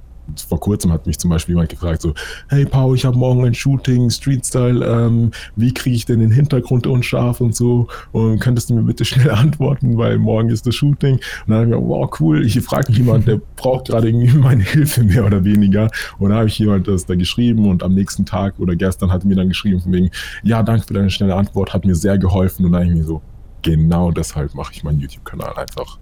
Vor 0.49 0.61
kurzem 0.61 0.93
hat 0.93 1.07
mich 1.07 1.19
zum 1.19 1.31
Beispiel 1.31 1.55
jemand 1.55 1.71
gefragt, 1.71 2.03
so, 2.03 2.15
hey 2.49 2.65
Paul, 2.65 2.95
ich 2.95 3.05
habe 3.05 3.19
morgen 3.19 3.45
ein 3.45 3.55
Shooting, 3.55 4.11
Street-Style, 4.11 4.85
ähm, 4.85 5.31
wie 5.57 5.75
kriege 5.75 5.97
ich 5.97 6.07
denn 6.07 6.21
den 6.21 6.31
Hintergrund 6.31 6.87
unscharf 6.87 7.41
und 7.41 7.55
so? 7.55 7.89
Und 8.13 8.39
könntest 8.39 8.71
du 8.71 8.75
mir 8.75 8.83
bitte 8.83 9.05
schnell 9.05 9.31
antworten, 9.33 9.99
weil 9.99 10.19
morgen 10.19 10.49
ist 10.51 10.67
das 10.67 10.75
Shooting. 10.75 11.15
Und 11.15 11.23
dann 11.47 11.57
habe 11.57 11.65
ich 11.67 11.71
mir, 11.73 11.89
wow, 11.89 12.11
cool, 12.21 12.45
ich 12.45 12.61
frage 12.61 12.93
jemanden, 12.93 13.27
der 13.27 13.41
braucht 13.57 13.87
gerade 13.87 14.09
irgendwie 14.09 14.39
meine 14.39 14.63
Hilfe 14.63 15.03
mehr 15.03 15.25
oder 15.27 15.45
weniger. 15.45 15.91
Und 16.19 16.31
dann 16.31 16.39
habe 16.39 16.49
ich 16.49 16.59
jemand 16.59 16.89
das 16.89 17.07
da 17.07 17.15
geschrieben 17.15 17.69
und 17.69 17.83
am 17.83 17.95
nächsten 17.95 18.25
Tag 18.25 18.59
oder 18.59 18.77
gestern 18.77 19.13
hat 19.13 19.23
er 19.23 19.29
mir 19.29 19.37
dann 19.37 19.49
geschrieben 19.49 19.81
von 19.81 19.93
wegen, 19.93 20.11
ja, 20.43 20.63
danke 20.63 20.87
für 20.87 20.95
deine 20.95 21.11
schnelle 21.11 21.35
Antwort, 21.35 21.73
hat 21.75 21.85
mir 21.85 21.95
sehr 21.95 22.19
geholfen. 22.19 22.65
Und 22.65 22.73
dann 22.73 22.83
habe 22.83 22.93
ich 22.93 22.99
mir 22.99 23.05
so, 23.05 23.23
genau 23.63 24.11
deshalb 24.11 24.55
mache 24.55 24.73
ich 24.73 24.85
meinen 24.85 25.01
YouTube-Kanal 25.01 25.55
einfach, 25.57 25.99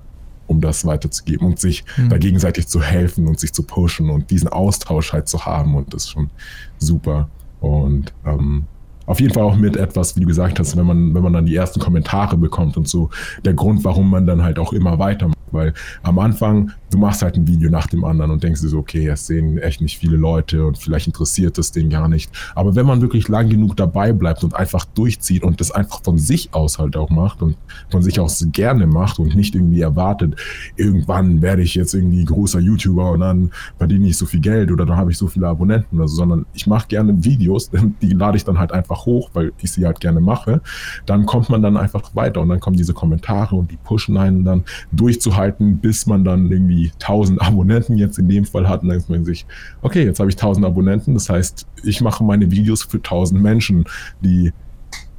um 0.51 0.61
das 0.61 0.85
weiterzugeben 0.85 1.47
und 1.47 1.61
sich 1.61 1.85
mhm. 1.97 2.09
da 2.09 2.19
gegenseitig 2.19 2.67
zu 2.67 2.83
helfen 2.83 3.29
und 3.29 3.39
sich 3.39 3.53
zu 3.53 3.63
pushen 3.63 4.11
und 4.11 4.33
diesen 4.33 4.49
Austausch 4.49 5.13
halt 5.13 5.29
zu 5.29 5.47
haben 5.47 5.77
und 5.77 5.95
das 5.95 6.05
ist 6.05 6.11
schon 6.11 6.31
super. 6.79 7.29
Und 7.61 8.13
ähm, 8.27 8.65
auf 9.07 9.21
jeden 9.21 9.33
Fall 9.33 9.45
auch 9.45 9.57
mit 9.57 9.77
etwas, 9.77 10.17
wie 10.17 10.21
du 10.21 10.27
gesagt 10.27 10.59
hast, 10.59 10.77
wenn 10.77 10.87
man, 10.87 11.15
wenn 11.15 11.23
man 11.23 11.33
dann 11.33 11.47
die 11.47 11.55
ersten 11.55 11.79
Kommentare 11.79 12.37
bekommt 12.37 12.77
und 12.77 12.89
so, 12.89 13.11
der 13.45 13.55
Grund, 13.55 13.85
warum 13.85 14.11
man 14.11 14.27
dann 14.27 14.43
halt 14.43 14.59
auch 14.59 14.73
immer 14.73 14.99
weitermacht. 14.99 15.39
Weil 15.53 15.75
am 16.03 16.19
Anfang, 16.19 16.73
du 16.91 16.99
machst 16.99 17.23
halt 17.23 17.37
ein 17.37 17.47
Video 17.47 17.71
nach 17.71 17.87
dem 17.87 18.05
anderen 18.05 18.31
und 18.31 18.43
denkst 18.43 18.61
dir 18.61 18.69
so, 18.69 18.79
okay, 18.79 19.07
es 19.09 19.27
sehen 19.27 19.59
echt 19.59 19.81
nicht 19.81 19.99
viele 19.99 20.17
Leute 20.17 20.67
und 20.67 20.79
vielleicht 20.79 21.07
interessiert 21.07 21.59
es 21.59 21.73
den 21.73 21.91
gar 21.91 22.09
nicht. 22.09 22.31
Aber 22.55 22.75
wenn 22.75 22.87
man 22.87 23.01
wirklich 23.01 23.29
lang 23.29 23.49
genug 23.49 23.77
dabei 23.77 24.13
bleibt 24.13 24.45
und 24.45 24.55
einfach 24.55 24.85
durchzieht 24.85 25.43
und 25.43 25.61
das 25.61 25.71
einfach 25.71 26.03
von 26.03 26.19
sich 26.19 26.53
aus 26.53 26.79
halt 26.79 26.97
auch 26.97 27.11
macht 27.11 27.43
und 27.43 27.57
von 27.91 28.03
sich 28.03 28.21
aus 28.21 28.45
gerne 28.53 28.87
macht 28.87 29.19
und 29.19 29.35
nicht 29.35 29.55
irgendwie 29.55 29.81
erwartet, 29.81 30.37
irgendwann 30.77 31.43
werde 31.43 31.63
ich 31.63 31.75
jetzt 31.75 31.95
irgendwie 31.95 32.25
großer 32.25 32.61
YouTuber 32.61 33.13
und 33.13 33.21
dann 33.21 33.51
verdiene 33.79 34.09
ich 34.09 34.17
so 34.17 34.27
viel 34.27 34.41
Geld 34.41 34.71
oder 34.71 34.87
dann 34.87 34.97
habe 34.97 35.11
ich 35.11 35.19
so 35.19 35.27
viele 35.29 35.49
Abonnenten 35.49 35.99
oder 35.99 36.09
so, 36.09 36.17
sondern 36.17 36.47
ich 36.55 36.67
mache 36.67 36.89
gerne 36.89 37.25
Videos, 37.25 37.71
die 38.03 38.13
lade 38.13 38.37
ich 38.37 38.45
dann 38.45 38.59
halt 38.59 38.73
einfach 38.73 39.07
hoch, 39.07 39.31
weil 39.35 39.53
ich 39.61 39.73
sie 39.73 39.87
halt 39.87 40.01
gerne 40.01 40.21
mache. 40.21 40.61
Dann 41.07 41.27
kommt 41.27 41.51
man 41.51 41.63
dann 41.63 41.77
einfach 41.77 42.15
weiter 42.15 42.41
und 42.41 42.49
dann 42.49 42.61
kommen 42.61 42.77
diese 42.77 42.95
Kommentare 42.95 43.57
und 43.57 43.71
die 43.71 43.77
pushen 43.77 44.17
einen 44.17 44.45
dann 44.45 44.65
durchzuhalten 44.93 45.40
halten, 45.41 45.79
bis 45.79 46.07
man 46.07 46.25
dann 46.25 46.51
irgendwie 46.51 46.93
1000 47.01 47.41
Abonnenten 47.43 47.97
jetzt 47.97 48.19
in 48.19 48.29
dem 48.29 48.45
Fall 48.45 48.69
hat. 48.69 48.83
Und 48.83 48.89
dann 48.89 48.99
denkt 48.99 49.11
man 49.11 49.25
sich, 49.25 49.47
okay, 49.83 50.05
jetzt 50.05 50.21
habe 50.21 50.31
ich 50.31 50.37
1000 50.37 50.65
Abonnenten. 50.65 51.15
Das 51.15 51.29
heißt, 51.29 51.67
ich 51.83 52.01
mache 52.01 52.23
meine 52.23 52.51
Videos 52.51 52.85
für 52.85 52.99
1000 52.99 53.43
Menschen, 53.43 53.85
die 54.21 54.53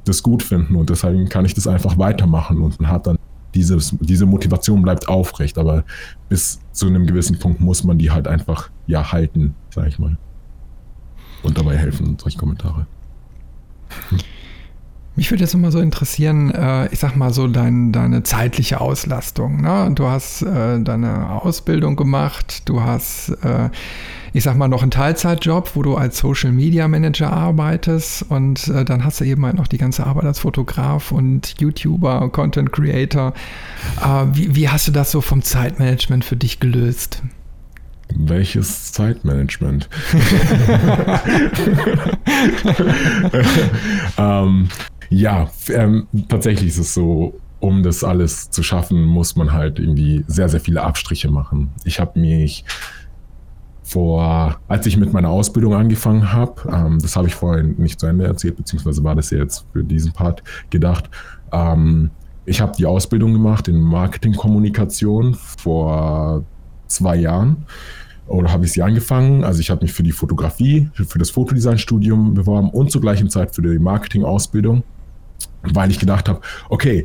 das 0.04 0.22
gut 0.22 0.42
finden. 0.42 0.76
Und 0.76 0.90
deshalb 0.90 1.28
kann 1.30 1.44
ich 1.44 1.54
das 1.54 1.66
einfach 1.66 1.98
weitermachen. 1.98 2.62
Und 2.62 2.80
man 2.80 2.90
hat 2.90 3.06
dann 3.06 3.18
dieses, 3.54 3.94
diese 4.00 4.26
Motivation 4.26 4.82
bleibt 4.82 5.08
aufrecht. 5.08 5.58
Aber 5.58 5.84
bis 6.28 6.60
zu 6.72 6.86
einem 6.86 7.06
gewissen 7.06 7.38
Punkt 7.38 7.60
muss 7.60 7.84
man 7.84 7.98
die 7.98 8.10
halt 8.10 8.26
einfach 8.26 8.70
ja 8.86 9.12
halten, 9.12 9.54
sage 9.70 9.88
ich 9.88 9.98
mal. 9.98 10.16
Und 11.42 11.58
dabei 11.58 11.76
helfen, 11.76 12.16
solche 12.20 12.38
Kommentare. 12.38 12.86
Mich 15.14 15.30
würde 15.30 15.42
jetzt 15.42 15.52
immer 15.52 15.70
so 15.70 15.78
interessieren, 15.78 16.50
äh, 16.52 16.88
ich 16.88 16.98
sag 16.98 17.16
mal 17.16 17.34
so 17.34 17.46
dein, 17.46 17.92
deine 17.92 18.22
zeitliche 18.22 18.80
Auslastung. 18.80 19.60
Ne? 19.60 19.90
Du 19.94 20.06
hast 20.06 20.40
äh, 20.40 20.80
deine 20.80 21.42
Ausbildung 21.42 21.96
gemacht, 21.96 22.66
du 22.66 22.82
hast, 22.82 23.28
äh, 23.44 23.68
ich 24.32 24.42
sag 24.42 24.56
mal, 24.56 24.68
noch 24.68 24.80
einen 24.80 24.90
Teilzeitjob, 24.90 25.76
wo 25.76 25.82
du 25.82 25.96
als 25.96 26.16
Social 26.16 26.50
Media 26.50 26.88
Manager 26.88 27.30
arbeitest 27.30 28.24
und 28.30 28.68
äh, 28.68 28.86
dann 28.86 29.04
hast 29.04 29.20
du 29.20 29.24
eben 29.24 29.44
halt 29.44 29.56
noch 29.56 29.68
die 29.68 29.76
ganze 29.76 30.06
Arbeit 30.06 30.24
als 30.24 30.38
Fotograf 30.38 31.12
und 31.12 31.60
YouTuber, 31.60 32.30
Content 32.30 32.72
Creator. 32.72 33.34
Äh, 34.00 34.24
wie, 34.32 34.56
wie 34.56 34.70
hast 34.70 34.88
du 34.88 34.92
das 34.92 35.10
so 35.10 35.20
vom 35.20 35.42
Zeitmanagement 35.42 36.24
für 36.24 36.36
dich 36.36 36.58
gelöst? 36.58 37.22
Welches 38.14 38.92
Zeitmanagement? 38.92 39.88
ähm, 44.18 44.68
ja, 45.12 45.50
ähm, 45.68 46.06
tatsächlich 46.28 46.68
ist 46.68 46.78
es 46.78 46.94
so, 46.94 47.34
um 47.60 47.82
das 47.82 48.02
alles 48.02 48.50
zu 48.50 48.62
schaffen, 48.62 49.04
muss 49.04 49.36
man 49.36 49.52
halt 49.52 49.78
irgendwie 49.78 50.24
sehr, 50.26 50.48
sehr 50.48 50.60
viele 50.60 50.82
Abstriche 50.82 51.30
machen. 51.30 51.70
Ich 51.84 52.00
habe 52.00 52.18
mich 52.18 52.64
vor, 53.82 54.58
als 54.68 54.86
ich 54.86 54.96
mit 54.96 55.12
meiner 55.12 55.28
Ausbildung 55.28 55.74
angefangen 55.74 56.32
habe, 56.32 56.62
ähm, 56.72 56.98
das 57.00 57.14
habe 57.14 57.28
ich 57.28 57.34
vorhin 57.34 57.74
nicht 57.78 58.00
zu 58.00 58.06
Ende 58.06 58.24
erzählt, 58.24 58.56
beziehungsweise 58.56 59.04
war 59.04 59.14
das 59.14 59.30
ja 59.30 59.38
jetzt 59.38 59.66
für 59.72 59.84
diesen 59.84 60.12
Part 60.12 60.42
gedacht. 60.70 61.10
Ähm, 61.52 62.10
ich 62.46 62.60
habe 62.60 62.72
die 62.76 62.86
Ausbildung 62.86 63.34
gemacht 63.34 63.68
in 63.68 63.80
Marketingkommunikation 63.80 65.34
vor 65.34 66.44
zwei 66.88 67.16
Jahren 67.16 67.66
oder 68.26 68.50
habe 68.50 68.64
ich 68.64 68.72
sie 68.72 68.82
angefangen. 68.82 69.44
Also 69.44 69.60
ich 69.60 69.70
habe 69.70 69.82
mich 69.82 69.92
für 69.92 70.02
die 70.02 70.12
Fotografie, 70.12 70.88
für 70.94 71.18
das 71.18 71.30
Fotodesign-Studium 71.30 72.34
beworben 72.34 72.70
und 72.70 72.90
zur 72.90 73.00
gleichen 73.00 73.28
Zeit 73.28 73.54
für 73.54 73.62
die 73.62 73.78
Marketing-Ausbildung 73.78 74.82
weil 75.62 75.90
ich 75.90 75.98
gedacht 75.98 76.28
habe, 76.28 76.40
okay, 76.68 77.04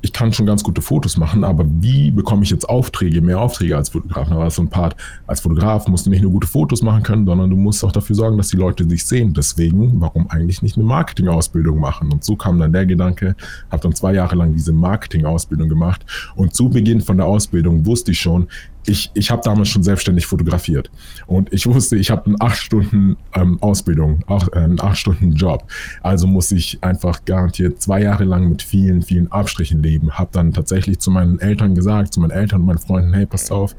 ich 0.00 0.12
kann 0.12 0.32
schon 0.32 0.46
ganz 0.46 0.62
gute 0.62 0.80
Fotos 0.80 1.16
machen, 1.16 1.42
aber 1.42 1.64
wie 1.66 2.10
bekomme 2.12 2.44
ich 2.44 2.50
jetzt 2.50 2.68
Aufträge, 2.68 3.20
mehr 3.20 3.40
Aufträge 3.40 3.76
als 3.76 3.88
Fotograf? 3.88 4.28
Da 4.28 4.36
war 4.36 4.50
so 4.50 4.62
ein 4.62 4.68
Part, 4.68 4.94
als 5.26 5.40
Fotograf 5.40 5.88
musst 5.88 6.06
du 6.06 6.10
nicht 6.10 6.22
nur 6.22 6.30
gute 6.30 6.46
Fotos 6.46 6.82
machen 6.82 7.02
können, 7.02 7.26
sondern 7.26 7.50
du 7.50 7.56
musst 7.56 7.84
auch 7.84 7.90
dafür 7.90 8.14
sorgen, 8.14 8.36
dass 8.36 8.48
die 8.48 8.56
Leute 8.56 8.86
dich 8.86 9.04
sehen. 9.04 9.34
Deswegen, 9.34 10.00
warum 10.00 10.30
eigentlich 10.30 10.62
nicht 10.62 10.76
eine 10.76 10.86
Marketingausbildung 10.86 11.80
machen? 11.80 12.12
Und 12.12 12.22
so 12.22 12.36
kam 12.36 12.60
dann 12.60 12.72
der 12.72 12.86
Gedanke, 12.86 13.34
habe 13.70 13.82
dann 13.82 13.94
zwei 13.94 14.14
Jahre 14.14 14.36
lang 14.36 14.54
diese 14.54 14.72
Marketingausbildung 14.72 15.68
gemacht 15.68 16.06
und 16.36 16.54
zu 16.54 16.68
Beginn 16.68 17.00
von 17.00 17.16
der 17.16 17.26
Ausbildung 17.26 17.84
wusste 17.84 18.12
ich 18.12 18.20
schon, 18.20 18.46
ich, 18.86 19.10
ich 19.14 19.30
habe 19.30 19.42
damals 19.44 19.68
schon 19.68 19.82
selbstständig 19.82 20.26
fotografiert 20.26 20.90
und 21.26 21.52
ich 21.52 21.66
wusste, 21.66 21.96
ich 21.96 22.10
habe 22.10 22.26
eine 22.26 22.36
acht 22.40 22.58
Stunden 22.58 23.16
ähm, 23.34 23.58
Ausbildung, 23.62 24.20
auch 24.26 24.48
äh, 24.52 24.58
einen 24.58 24.80
acht 24.80 24.98
Stunden 24.98 25.32
Job. 25.32 25.64
Also 26.02 26.26
muss 26.26 26.52
ich 26.52 26.82
einfach 26.82 27.24
garantiert 27.24 27.80
zwei 27.82 28.02
Jahre 28.02 28.24
lang 28.24 28.48
mit 28.48 28.62
vielen, 28.62 29.02
vielen 29.02 29.30
Abstrichen 29.30 29.82
leben. 29.82 30.12
Habe 30.12 30.30
dann 30.32 30.52
tatsächlich 30.52 30.98
zu 30.98 31.10
meinen 31.10 31.38
Eltern 31.38 31.74
gesagt, 31.74 32.14
zu 32.14 32.20
meinen 32.20 32.30
Eltern 32.30 32.60
und 32.60 32.66
meinen 32.66 32.78
Freunden, 32.78 33.12
hey, 33.12 33.26
passt 33.26 33.52
auf, 33.52 33.74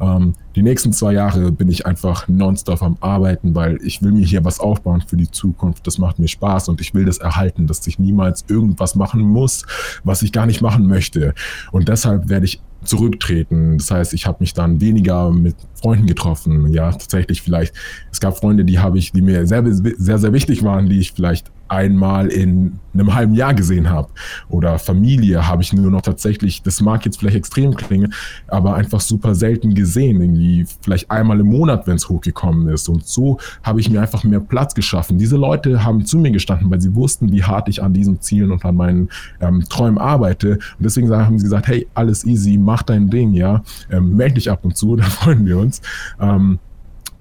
ähm, 0.00 0.34
die 0.54 0.62
nächsten 0.62 0.92
zwei 0.92 1.12
Jahre 1.12 1.50
bin 1.50 1.68
ich 1.68 1.84
einfach 1.84 2.28
nonstop 2.28 2.80
am 2.82 2.96
Arbeiten, 3.00 3.54
weil 3.54 3.78
ich 3.82 4.02
will 4.02 4.12
mir 4.12 4.24
hier 4.24 4.44
was 4.44 4.60
aufbauen 4.60 5.02
für 5.06 5.16
die 5.16 5.30
Zukunft. 5.30 5.86
Das 5.86 5.98
macht 5.98 6.18
mir 6.18 6.28
Spaß 6.28 6.68
und 6.68 6.80
ich 6.80 6.94
will 6.94 7.04
das 7.04 7.18
erhalten, 7.18 7.66
dass 7.66 7.84
ich 7.86 7.98
niemals 7.98 8.44
irgendwas 8.48 8.94
machen 8.94 9.20
muss, 9.20 9.66
was 10.04 10.22
ich 10.22 10.32
gar 10.32 10.46
nicht 10.46 10.62
machen 10.62 10.86
möchte. 10.86 11.34
Und 11.72 11.88
deshalb 11.88 12.28
werde 12.28 12.46
ich 12.46 12.60
zurücktreten. 12.84 13.78
Das 13.78 13.90
heißt, 13.90 14.14
ich 14.14 14.26
habe 14.26 14.38
mich 14.40 14.54
dann 14.54 14.80
weniger 14.80 15.30
mit 15.30 15.56
Freunden 15.74 16.06
getroffen. 16.06 16.72
Ja, 16.72 16.90
tatsächlich 16.92 17.42
vielleicht. 17.42 17.74
Es 18.10 18.20
gab 18.20 18.36
Freunde, 18.36 18.64
die 18.64 18.78
habe 18.78 18.98
ich, 18.98 19.12
die 19.12 19.22
mir 19.22 19.46
sehr, 19.46 19.64
sehr, 19.64 20.18
sehr 20.18 20.32
wichtig 20.32 20.62
waren, 20.62 20.88
die 20.88 21.00
ich 21.00 21.12
vielleicht 21.12 21.50
einmal 21.68 22.28
in 22.28 22.78
einem 22.92 23.14
halben 23.14 23.34
Jahr 23.34 23.54
gesehen 23.54 23.90
habe. 23.90 24.08
Oder 24.48 24.78
Familie 24.78 25.46
habe 25.46 25.62
ich 25.62 25.72
nur 25.72 25.90
noch 25.90 26.02
tatsächlich, 26.02 26.62
das 26.62 26.80
mag 26.80 27.04
jetzt 27.04 27.18
vielleicht 27.18 27.36
extrem 27.36 27.74
klingen, 27.74 28.14
aber 28.48 28.74
einfach 28.74 29.00
super 29.00 29.34
selten 29.34 29.74
gesehen. 29.74 30.20
Irgendwie 30.20 30.66
vielleicht 30.82 31.10
einmal 31.10 31.40
im 31.40 31.46
Monat, 31.46 31.86
wenn 31.86 31.96
es 31.96 32.08
hochgekommen 32.08 32.68
ist. 32.68 32.88
Und 32.88 33.06
so 33.06 33.38
habe 33.62 33.80
ich 33.80 33.90
mir 33.90 34.00
einfach 34.00 34.24
mehr 34.24 34.40
Platz 34.40 34.74
geschaffen. 34.74 35.18
Diese 35.18 35.36
Leute 35.36 35.84
haben 35.84 36.04
zu 36.06 36.18
mir 36.18 36.30
gestanden, 36.30 36.70
weil 36.70 36.80
sie 36.80 36.94
wussten, 36.94 37.32
wie 37.32 37.42
hart 37.42 37.68
ich 37.68 37.82
an 37.82 37.92
diesen 37.92 38.20
Zielen 38.20 38.52
und 38.52 38.64
an 38.64 38.76
meinen 38.76 39.08
ähm, 39.40 39.64
Träumen 39.68 39.98
arbeite. 39.98 40.54
Und 40.54 40.84
deswegen 40.84 41.10
haben 41.10 41.38
sie 41.38 41.44
gesagt, 41.44 41.66
hey, 41.66 41.86
alles 41.94 42.24
easy, 42.24 42.58
mach 42.58 42.82
dein 42.82 43.10
Ding, 43.10 43.32
ja. 43.32 43.62
Ähm, 43.90 44.16
melde 44.16 44.34
dich 44.34 44.50
ab 44.50 44.64
und 44.64 44.76
zu, 44.76 44.96
da 44.96 45.04
freuen 45.04 45.46
wir 45.46 45.58
uns. 45.58 45.80
Ähm, 46.20 46.58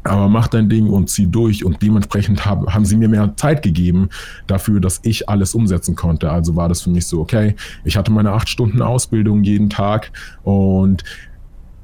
aber 0.03 0.27
mach 0.29 0.47
dein 0.47 0.69
Ding 0.69 0.89
und 0.89 1.09
zieh 1.09 1.27
durch. 1.27 1.63
Und 1.65 1.81
dementsprechend 1.81 2.45
haben, 2.45 2.73
haben 2.73 2.85
sie 2.85 2.97
mir 2.97 3.09
mehr 3.09 3.33
Zeit 3.35 3.61
gegeben 3.61 4.09
dafür, 4.47 4.79
dass 4.79 4.99
ich 5.03 5.29
alles 5.29 5.55
umsetzen 5.55 5.95
konnte. 5.95 6.31
Also 6.31 6.55
war 6.55 6.69
das 6.69 6.81
für 6.81 6.89
mich 6.89 7.05
so, 7.07 7.21
okay, 7.21 7.55
ich 7.83 7.97
hatte 7.97 8.11
meine 8.11 8.31
acht 8.31 8.49
Stunden 8.49 8.81
Ausbildung 8.81 9.43
jeden 9.43 9.69
Tag 9.69 10.11
und 10.43 11.03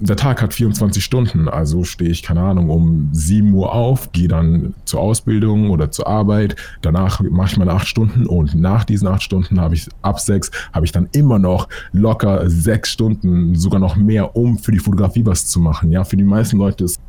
der 0.01 0.15
Tag 0.15 0.41
hat 0.41 0.53
24 0.53 1.03
Stunden, 1.03 1.49
also 1.49 1.83
stehe 1.83 2.09
ich, 2.09 2.23
keine 2.23 2.41
Ahnung, 2.41 2.69
um 2.69 3.09
7 3.11 3.53
Uhr 3.53 3.73
auf, 3.73 4.13
gehe 4.13 4.29
dann 4.29 4.73
zur 4.85 5.01
Ausbildung 5.01 5.71
oder 5.71 5.91
zur 5.91 6.07
Arbeit, 6.07 6.55
danach 6.81 7.19
mache 7.19 7.51
ich 7.51 7.57
meine 7.57 7.73
8 7.73 7.85
Stunden 7.85 8.25
und 8.25 8.55
nach 8.55 8.85
diesen 8.85 9.09
8 9.09 9.21
Stunden 9.21 9.59
habe 9.59 9.75
ich 9.75 9.89
ab 10.01 10.19
6, 10.19 10.51
habe 10.71 10.85
ich 10.85 10.93
dann 10.93 11.09
immer 11.11 11.37
noch 11.37 11.67
locker 11.91 12.49
6 12.49 12.89
Stunden, 12.89 13.55
sogar 13.55 13.81
noch 13.81 13.97
mehr, 13.97 14.37
um 14.37 14.57
für 14.57 14.71
die 14.71 14.79
Fotografie 14.79 15.25
was 15.25 15.47
zu 15.47 15.59
machen. 15.59 15.91
Ja, 15.91 16.05
für 16.05 16.17
die 16.17 16.23
meisten 16.23 16.57
Leute 16.57 16.85
ist 16.85 17.01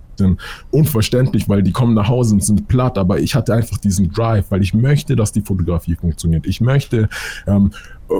unverständlich, 0.71 1.49
weil 1.49 1.63
die 1.63 1.73
kommen 1.73 1.95
nach 1.95 2.09
Hause 2.09 2.35
und 2.35 2.45
sind 2.45 2.69
platt, 2.69 2.99
aber 2.99 3.21
ich 3.21 3.35
hatte 3.35 3.55
einfach 3.55 3.79
diesen 3.79 4.13
Drive, 4.13 4.47
weil 4.51 4.63
ich 4.63 4.75
möchte, 4.75 5.17
dass 5.17 5.33
die 5.33 5.43
Fotografie 5.43 5.97
funktioniert. 5.97 6.47
Ich 6.47 6.61
möchte 6.61 7.09
ähm, 7.47 7.73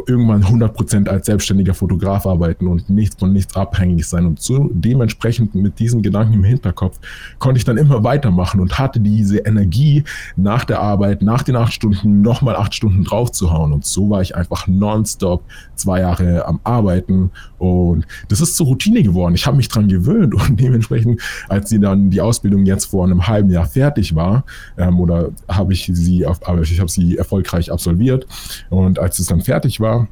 irgendwann 0.07 0.45
100% 0.45 1.09
als 1.09 1.27
selbstständiger 1.27 1.75
Fotograf 1.75 2.27
arbeiten 2.27 2.67
und 2.67 2.89
nichts 2.89 3.17
von 3.19 3.33
nichts 3.33 3.57
abhängig 3.57 4.07
sein. 4.07 4.27
Und 4.27 4.41
so 4.41 4.71
dementsprechend 4.73 5.55
mit 5.55 5.79
diesem 5.79 6.03
Gedanken 6.03 6.35
im 6.35 6.45
Hinterkopf 6.45 6.99
konnte 7.39 7.59
ich 7.59 7.65
dann 7.65 7.77
immer 7.77 8.05
weitermachen 8.05 8.61
und 8.61 8.79
hatte 8.79 9.01
diese 9.01 9.39
Energie 9.39 10.05
nach 10.37 10.65
der 10.65 10.81
Arbeit, 10.81 11.23
nach 11.23 11.43
den 11.43 11.57
acht 11.57 11.73
Stunden 11.73 12.23
nochmal 12.23 12.57
acht 12.57 12.75
Stunden 12.75 13.05
draufzuhauen. 13.05 13.73
Und 13.73 13.85
so 13.85 14.11
war 14.11 14.23
ich 14.23 14.37
einfach 14.37 14.67
nonstop 14.67 15.45
zwei 15.75 16.01
Jahre 16.01 16.47
am 16.47 16.61
Arbeiten 16.63 17.31
und 17.59 18.07
das 18.29 18.41
ist 18.41 18.57
zur 18.57 18.67
Routine 18.67 19.03
geworden. 19.03 19.35
Ich 19.35 19.47
habe 19.47 19.57
mich 19.57 19.69
dran 19.69 19.89
gewöhnt 19.89 20.35
und 20.35 20.61
dementsprechend, 20.61 21.21
als 21.49 21.69
sie 21.69 21.81
dann 21.81 22.11
die 22.11 22.21
Ausbildung 22.21 22.65
jetzt 22.65 22.87
vor 22.87 23.05
einem 23.05 23.27
halben 23.27 23.51
Jahr 23.51 23.67
fertig 23.67 24.15
war, 24.15 24.45
ähm, 24.79 25.01
oder 25.01 25.31
habe 25.49 25.73
ich 25.73 25.91
sie, 25.93 26.27
auf, 26.27 26.41
ich 26.63 26.81
habe 26.81 26.91
sie 26.91 27.17
erfolgreich 27.17 27.73
absolviert 27.73 28.27
und 28.69 28.99
als 28.99 29.19
es 29.19 29.27
dann 29.27 29.41
fertig 29.41 29.80
war, 29.81 30.09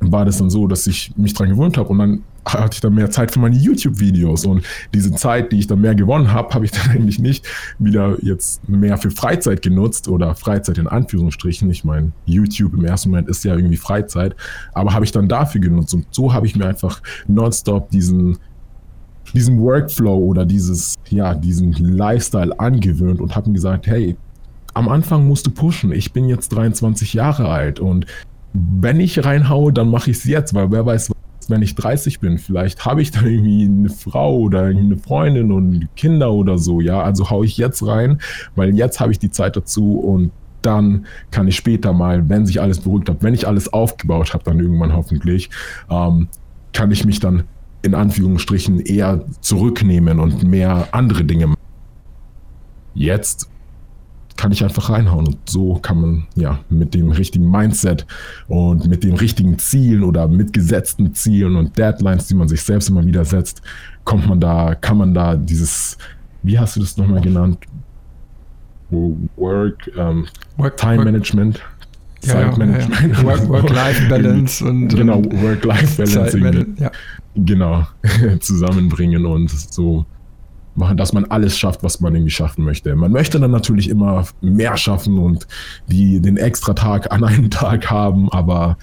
war 0.00 0.24
das 0.24 0.38
dann 0.38 0.50
so, 0.50 0.66
dass 0.66 0.86
ich 0.86 1.12
mich 1.16 1.34
dran 1.34 1.48
gewöhnt 1.48 1.76
habe 1.76 1.88
und 1.88 1.98
dann 1.98 2.22
hatte 2.54 2.74
ich 2.74 2.80
dann 2.80 2.94
mehr 2.94 3.10
Zeit 3.10 3.30
für 3.30 3.40
meine 3.40 3.56
YouTube-Videos 3.56 4.46
und 4.46 4.64
diese 4.94 5.12
Zeit, 5.12 5.52
die 5.52 5.58
ich 5.58 5.66
dann 5.66 5.80
mehr 5.80 5.94
gewonnen 5.94 6.32
habe, 6.32 6.54
habe 6.54 6.64
ich 6.64 6.70
dann 6.72 6.90
eigentlich 6.90 7.18
nicht 7.18 7.46
wieder 7.78 8.16
jetzt 8.22 8.66
mehr 8.68 8.96
für 8.96 9.10
Freizeit 9.10 9.62
genutzt 9.62 10.08
oder 10.08 10.34
Freizeit 10.34 10.78
in 10.78 10.86
Anführungsstrichen. 10.86 11.70
Ich 11.70 11.84
meine, 11.84 12.12
YouTube 12.26 12.74
im 12.74 12.84
ersten 12.84 13.10
Moment 13.10 13.28
ist 13.28 13.44
ja 13.44 13.54
irgendwie 13.54 13.76
Freizeit, 13.76 14.34
aber 14.72 14.94
habe 14.94 15.04
ich 15.04 15.12
dann 15.12 15.28
dafür 15.28 15.60
genutzt 15.60 15.94
und 15.94 16.06
so 16.10 16.32
habe 16.32 16.46
ich 16.46 16.56
mir 16.56 16.66
einfach 16.66 17.02
nonstop 17.26 17.90
diesen 17.90 18.38
diesen 19.34 19.60
Workflow 19.60 20.16
oder 20.16 20.46
dieses 20.46 20.94
ja 21.10 21.34
diesen 21.34 21.72
Lifestyle 21.72 22.58
angewöhnt 22.58 23.20
und 23.20 23.36
habe 23.36 23.50
mir 23.50 23.54
gesagt, 23.54 23.86
hey, 23.86 24.16
am 24.72 24.88
Anfang 24.88 25.26
musst 25.26 25.46
du 25.46 25.50
pushen. 25.50 25.92
Ich 25.92 26.12
bin 26.12 26.28
jetzt 26.28 26.50
23 26.50 27.12
Jahre 27.12 27.48
alt 27.48 27.80
und 27.80 28.06
wenn 28.52 29.00
ich 29.00 29.24
reinhaue, 29.24 29.72
dann 29.72 29.88
mache 29.90 30.10
ich 30.10 30.18
es 30.18 30.24
jetzt, 30.24 30.54
weil 30.54 30.70
wer 30.70 30.84
weiß, 30.86 31.10
wenn 31.48 31.62
ich 31.62 31.74
30 31.74 32.20
bin, 32.20 32.38
vielleicht 32.38 32.84
habe 32.84 33.02
ich 33.02 33.10
dann 33.10 33.26
irgendwie 33.26 33.64
eine 33.64 33.88
Frau 33.88 34.38
oder 34.38 34.64
eine 34.64 34.96
Freundin 34.96 35.52
und 35.52 35.88
Kinder 35.96 36.32
oder 36.32 36.58
so, 36.58 36.80
ja, 36.80 37.02
also 37.02 37.30
haue 37.30 37.46
ich 37.46 37.56
jetzt 37.56 37.86
rein, 37.86 38.20
weil 38.54 38.74
jetzt 38.76 39.00
habe 39.00 39.12
ich 39.12 39.18
die 39.18 39.30
Zeit 39.30 39.56
dazu 39.56 39.98
und 39.98 40.30
dann 40.62 41.06
kann 41.30 41.48
ich 41.48 41.56
später 41.56 41.92
mal, 41.92 42.28
wenn 42.28 42.44
sich 42.44 42.60
alles 42.60 42.80
beruhigt 42.80 43.08
hat, 43.08 43.22
wenn 43.22 43.34
ich 43.34 43.46
alles 43.46 43.72
aufgebaut 43.72 44.34
habe, 44.34 44.44
dann 44.44 44.58
irgendwann 44.58 44.94
hoffentlich, 44.94 45.50
ähm, 45.88 46.28
kann 46.72 46.90
ich 46.90 47.04
mich 47.04 47.20
dann 47.20 47.44
in 47.82 47.94
Anführungsstrichen 47.94 48.80
eher 48.80 49.24
zurücknehmen 49.40 50.18
und 50.18 50.42
mehr 50.42 50.88
andere 50.90 51.24
Dinge 51.24 51.46
machen. 51.48 51.60
Jetzt 52.94 53.48
kann 54.38 54.52
ich 54.52 54.62
einfach 54.64 54.88
reinhauen. 54.88 55.26
Und 55.26 55.38
so 55.50 55.74
kann 55.74 56.00
man 56.00 56.26
ja 56.36 56.60
mit 56.70 56.94
dem 56.94 57.10
richtigen 57.10 57.50
Mindset 57.50 58.06
und 58.46 58.86
mit 58.86 59.02
den 59.04 59.16
richtigen 59.16 59.58
Zielen 59.58 60.04
oder 60.04 60.28
mit 60.28 60.52
gesetzten 60.52 61.12
Zielen 61.12 61.56
und 61.56 61.76
Deadlines, 61.76 62.28
die 62.28 62.34
man 62.34 62.48
sich 62.48 62.62
selbst 62.62 62.88
immer 62.88 63.04
wieder 63.04 63.24
setzt, 63.24 63.60
kommt 64.04 64.28
man 64.28 64.40
da, 64.40 64.76
kann 64.76 64.96
man 64.96 65.12
da 65.12 65.36
dieses, 65.36 65.98
wie 66.42 66.58
hast 66.58 66.76
du 66.76 66.80
das 66.80 66.96
nochmal 66.96 67.20
genannt? 67.20 67.58
Work, 68.90 69.90
ähm, 69.98 70.26
Work 70.56 70.76
Time 70.76 71.04
Management. 71.04 71.60
Ja, 72.22 72.32
Zeitmanagement. 72.32 73.16
Ja, 73.18 73.34
ja. 73.34 73.48
Work-Life-Balance 73.48 74.64
und 74.68 74.88
genau, 74.88 75.22
Work-Life-Balance 75.24 76.66
ja. 76.78 76.90
genau 77.36 77.86
zusammenbringen 78.40 79.26
und 79.26 79.50
so 79.50 80.04
dass 80.96 81.12
man 81.12 81.24
alles 81.26 81.58
schafft, 81.58 81.82
was 81.82 82.00
man 82.00 82.14
irgendwie 82.14 82.30
schaffen 82.30 82.64
möchte. 82.64 82.94
Man 82.94 83.12
möchte 83.12 83.40
dann 83.40 83.50
natürlich 83.50 83.88
immer 83.88 84.26
mehr 84.40 84.76
schaffen 84.76 85.18
und 85.18 85.46
die 85.86 86.20
den 86.20 86.36
extra 86.36 86.72
Tag 86.74 87.12
an 87.12 87.24
einem 87.24 87.50
Tag 87.50 87.90
haben, 87.90 88.30
aber 88.30 88.78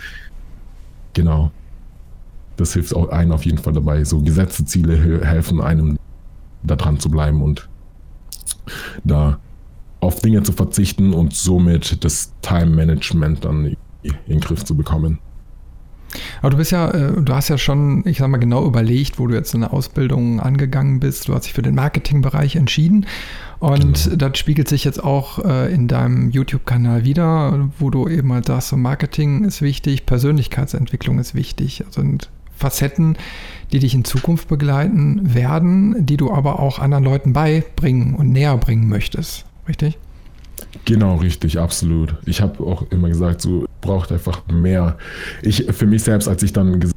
genau. 1.13 1.51
Das 2.57 2.73
hilft 2.73 2.95
auch 2.95 3.09
einem 3.09 3.33
auf 3.33 3.45
jeden 3.45 3.57
Fall 3.57 3.73
dabei. 3.73 4.05
So 4.05 4.21
gesetzte 4.21 4.63
Ziele 4.63 5.25
helfen 5.25 5.59
einem, 5.59 5.99
da 6.63 6.77
dran 6.77 6.99
zu 6.99 7.09
bleiben 7.09 7.41
und 7.41 7.67
da 9.03 9.39
auf 9.99 10.21
Dinge 10.21 10.43
zu 10.43 10.53
verzichten 10.53 11.13
und 11.13 11.33
somit 11.33 12.03
das 12.05 12.31
Time 12.41 12.67
Management 12.67 13.43
dann 13.43 13.75
in 14.03 14.13
den 14.27 14.39
Griff 14.39 14.63
zu 14.63 14.75
bekommen. 14.75 15.19
Aber 16.41 16.51
du 16.51 16.57
bist 16.57 16.71
ja, 16.71 16.89
äh, 16.91 17.21
du 17.21 17.33
hast 17.33 17.49
ja 17.49 17.57
schon, 17.57 18.05
ich 18.05 18.19
sag 18.19 18.27
mal, 18.29 18.37
genau 18.37 18.65
überlegt, 18.65 19.19
wo 19.19 19.27
du 19.27 19.35
jetzt 19.35 19.55
eine 19.55 19.71
Ausbildung 19.71 20.39
angegangen 20.39 20.99
bist. 20.99 21.27
Du 21.27 21.33
hast 21.33 21.45
dich 21.45 21.53
für 21.53 21.61
den 21.61 21.75
Marketingbereich 21.75 22.55
entschieden. 22.55 23.05
Und 23.59 24.03
genau. 24.05 24.15
das 24.15 24.37
spiegelt 24.37 24.67
sich 24.67 24.83
jetzt 24.83 25.03
auch 25.03 25.43
äh, 25.43 25.73
in 25.73 25.87
deinem 25.87 26.29
YouTube-Kanal 26.29 27.05
wieder, 27.05 27.69
wo 27.79 27.89
du 27.89 28.07
eben 28.07 28.31
halt 28.33 28.45
sagst, 28.45 28.69
so 28.69 28.77
Marketing 28.77 29.43
ist 29.43 29.61
wichtig, 29.61 30.05
Persönlichkeitsentwicklung 30.05 31.19
ist 31.19 31.35
wichtig. 31.35 31.83
Also 31.85 32.01
sind 32.01 32.29
Facetten, 32.55 33.17
die 33.71 33.79
dich 33.79 33.93
in 33.93 34.05
Zukunft 34.05 34.47
begleiten 34.47 35.33
werden, 35.33 36.05
die 36.05 36.17
du 36.17 36.31
aber 36.31 36.59
auch 36.59 36.79
anderen 36.79 37.03
Leuten 37.03 37.33
beibringen 37.33 38.15
und 38.15 38.31
näher 38.31 38.57
bringen 38.57 38.87
möchtest. 38.87 39.45
Richtig? 39.67 39.97
Genau, 40.83 41.15
richtig, 41.15 41.57
absolut. 41.57 42.15
Ich 42.25 42.41
habe 42.41 42.63
auch 42.63 42.85
immer 42.91 43.07
gesagt, 43.07 43.41
so 43.41 43.65
braucht 43.81 44.11
einfach 44.11 44.41
mehr. 44.47 44.97
Ich 45.41 45.65
für 45.71 45.85
mich 45.85 46.03
selbst, 46.03 46.27
als 46.27 46.43
ich 46.43 46.51
dann 46.53 46.91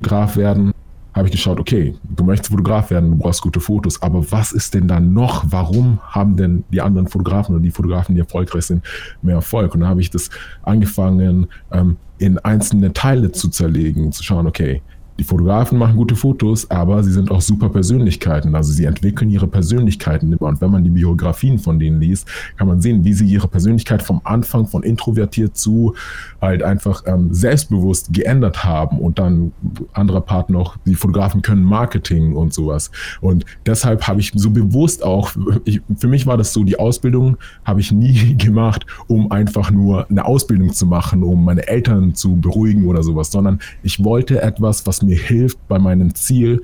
Fotograf 0.00 0.36
werden, 0.36 0.72
habe 1.14 1.26
ich 1.26 1.32
geschaut, 1.32 1.58
okay, 1.58 1.94
du 2.04 2.24
möchtest 2.24 2.50
Fotograf 2.50 2.90
werden, 2.90 3.10
du 3.10 3.16
brauchst 3.16 3.42
gute 3.42 3.60
Fotos, 3.60 4.00
aber 4.02 4.30
was 4.30 4.52
ist 4.52 4.74
denn 4.74 4.86
da 4.86 5.00
noch? 5.00 5.44
Warum 5.48 5.98
haben 6.02 6.36
denn 6.36 6.64
die 6.70 6.80
anderen 6.80 7.08
Fotografen 7.08 7.54
oder 7.54 7.62
die 7.62 7.70
Fotografen, 7.70 8.14
die 8.14 8.20
erfolgreich 8.20 8.66
sind, 8.66 8.84
mehr 9.22 9.36
Erfolg? 9.36 9.74
Und 9.74 9.80
dann 9.80 9.88
habe 9.88 10.00
ich 10.00 10.10
das 10.10 10.30
angefangen, 10.62 11.48
ähm, 11.72 11.96
in 12.18 12.38
einzelne 12.38 12.92
Teile 12.92 13.32
zu 13.32 13.48
zerlegen, 13.48 14.12
zu 14.12 14.22
schauen, 14.22 14.46
okay, 14.46 14.82
die 15.18 15.24
Fotografen 15.24 15.78
machen 15.78 15.96
gute 15.96 16.14
Fotos, 16.14 16.70
aber 16.70 17.02
sie 17.02 17.10
sind 17.10 17.30
auch 17.32 17.40
super 17.40 17.68
Persönlichkeiten. 17.68 18.54
Also 18.54 18.72
sie 18.72 18.84
entwickeln 18.84 19.30
ihre 19.30 19.48
Persönlichkeiten 19.48 20.32
immer. 20.32 20.42
Und 20.48 20.60
wenn 20.60 20.70
man 20.70 20.84
die 20.84 20.90
Biografien 20.90 21.58
von 21.58 21.80
denen 21.80 22.00
liest, 22.00 22.28
kann 22.56 22.68
man 22.68 22.80
sehen, 22.80 23.04
wie 23.04 23.12
sie 23.12 23.26
ihre 23.26 23.48
Persönlichkeit 23.48 24.02
vom 24.02 24.20
Anfang 24.22 24.68
von 24.68 24.84
introvertiert 24.84 25.56
zu 25.56 25.94
halt 26.40 26.62
einfach 26.62 27.02
ähm, 27.06 27.34
selbstbewusst 27.34 28.12
geändert 28.12 28.62
haben. 28.62 29.00
Und 29.00 29.18
dann 29.18 29.52
anderer 29.92 30.20
Part 30.20 30.50
noch, 30.50 30.76
die 30.86 30.94
Fotografen 30.94 31.42
können 31.42 31.64
Marketing 31.64 32.36
und 32.36 32.54
sowas. 32.54 32.92
Und 33.20 33.44
deshalb 33.66 34.06
habe 34.06 34.20
ich 34.20 34.32
so 34.36 34.50
bewusst 34.50 35.02
auch, 35.02 35.32
ich, 35.64 35.80
für 35.96 36.06
mich 36.06 36.26
war 36.26 36.36
das 36.36 36.52
so, 36.52 36.62
die 36.62 36.78
Ausbildung 36.78 37.38
habe 37.64 37.80
ich 37.80 37.90
nie 37.90 38.34
gemacht, 38.38 38.86
um 39.08 39.32
einfach 39.32 39.72
nur 39.72 40.08
eine 40.08 40.24
Ausbildung 40.24 40.72
zu 40.72 40.86
machen, 40.86 41.24
um 41.24 41.44
meine 41.44 41.66
Eltern 41.66 42.14
zu 42.14 42.36
beruhigen 42.36 42.86
oder 42.86 43.02
sowas, 43.02 43.32
sondern 43.32 43.58
ich 43.82 44.04
wollte 44.04 44.42
etwas, 44.42 44.86
was 44.86 45.02
mir 45.02 45.07
hilft 45.16 45.58
bei 45.68 45.78
meinem 45.78 46.14
Ziel, 46.14 46.62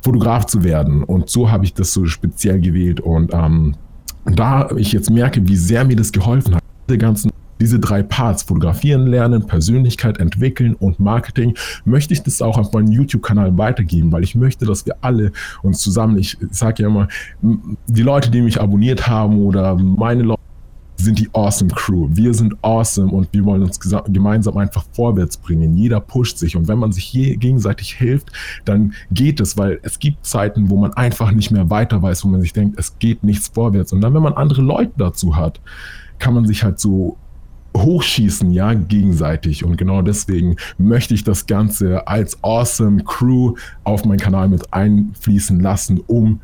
Fotograf 0.00 0.46
zu 0.46 0.62
werden. 0.62 1.02
Und 1.02 1.28
so 1.28 1.50
habe 1.50 1.64
ich 1.64 1.74
das 1.74 1.92
so 1.92 2.06
speziell 2.06 2.60
gewählt. 2.60 3.00
Und 3.00 3.32
ähm, 3.34 3.74
da 4.24 4.70
ich 4.76 4.92
jetzt 4.92 5.10
merke, 5.10 5.46
wie 5.48 5.56
sehr 5.56 5.84
mir 5.84 5.96
das 5.96 6.12
geholfen 6.12 6.54
hat, 6.54 6.62
diese 6.88 6.98
ganzen 6.98 7.30
diese 7.60 7.78
drei 7.78 8.02
Parts, 8.02 8.44
fotografieren 8.44 9.06
lernen, 9.06 9.46
Persönlichkeit 9.46 10.18
entwickeln 10.18 10.74
und 10.74 11.00
Marketing, 11.00 11.54
möchte 11.84 12.14
ich 12.14 12.22
das 12.22 12.40
auch 12.42 12.58
auf 12.58 12.72
meinem 12.72 12.88
YouTube-Kanal 12.88 13.56
weitergeben, 13.58 14.12
weil 14.12 14.22
ich 14.22 14.34
möchte, 14.34 14.64
dass 14.64 14.86
wir 14.86 14.96
alle 15.00 15.32
uns 15.62 15.80
zusammen, 15.80 16.18
ich 16.18 16.36
sage 16.50 16.82
ja 16.82 16.88
immer, 16.88 17.08
die 17.42 18.02
Leute, 18.02 18.30
die 18.30 18.42
mich 18.42 18.60
abonniert 18.60 19.08
haben 19.08 19.38
oder 19.38 19.74
meine 19.74 20.22
Leute, 20.22 20.40
sind 21.00 21.18
die 21.18 21.28
Awesome 21.32 21.70
Crew. 21.74 22.08
Wir 22.10 22.34
sind 22.34 22.56
awesome 22.62 23.10
und 23.10 23.28
wir 23.32 23.44
wollen 23.44 23.62
uns 23.62 23.78
gemeinsam 23.78 24.56
einfach 24.56 24.84
vorwärts 24.92 25.36
bringen. 25.36 25.76
Jeder 25.76 26.00
pusht 26.00 26.38
sich 26.38 26.56
und 26.56 26.68
wenn 26.68 26.78
man 26.78 26.92
sich 26.92 27.12
gegenseitig 27.12 27.94
hilft, 27.94 28.32
dann 28.64 28.94
geht 29.10 29.40
es, 29.40 29.56
weil 29.56 29.78
es 29.82 29.98
gibt 29.98 30.26
Zeiten, 30.26 30.70
wo 30.70 30.76
man 30.76 30.92
einfach 30.94 31.30
nicht 31.30 31.50
mehr 31.50 31.70
weiter 31.70 32.02
weiß, 32.02 32.24
wo 32.24 32.28
man 32.28 32.40
sich 32.40 32.52
denkt, 32.52 32.78
es 32.78 32.98
geht 32.98 33.22
nichts 33.22 33.48
vorwärts. 33.48 33.92
Und 33.92 34.00
dann, 34.00 34.12
wenn 34.14 34.22
man 34.22 34.34
andere 34.34 34.62
Leute 34.62 34.92
dazu 34.96 35.36
hat, 35.36 35.60
kann 36.18 36.34
man 36.34 36.46
sich 36.46 36.64
halt 36.64 36.80
so 36.80 37.16
hochschießen, 37.76 38.50
ja, 38.50 38.74
gegenseitig. 38.74 39.64
Und 39.64 39.76
genau 39.76 40.02
deswegen 40.02 40.56
möchte 40.78 41.14
ich 41.14 41.22
das 41.22 41.46
Ganze 41.46 42.08
als 42.08 42.42
Awesome 42.42 43.04
Crew 43.04 43.54
auf 43.84 44.04
meinen 44.04 44.18
Kanal 44.18 44.48
mit 44.48 44.72
einfließen 44.72 45.60
lassen, 45.60 46.00
um 46.06 46.40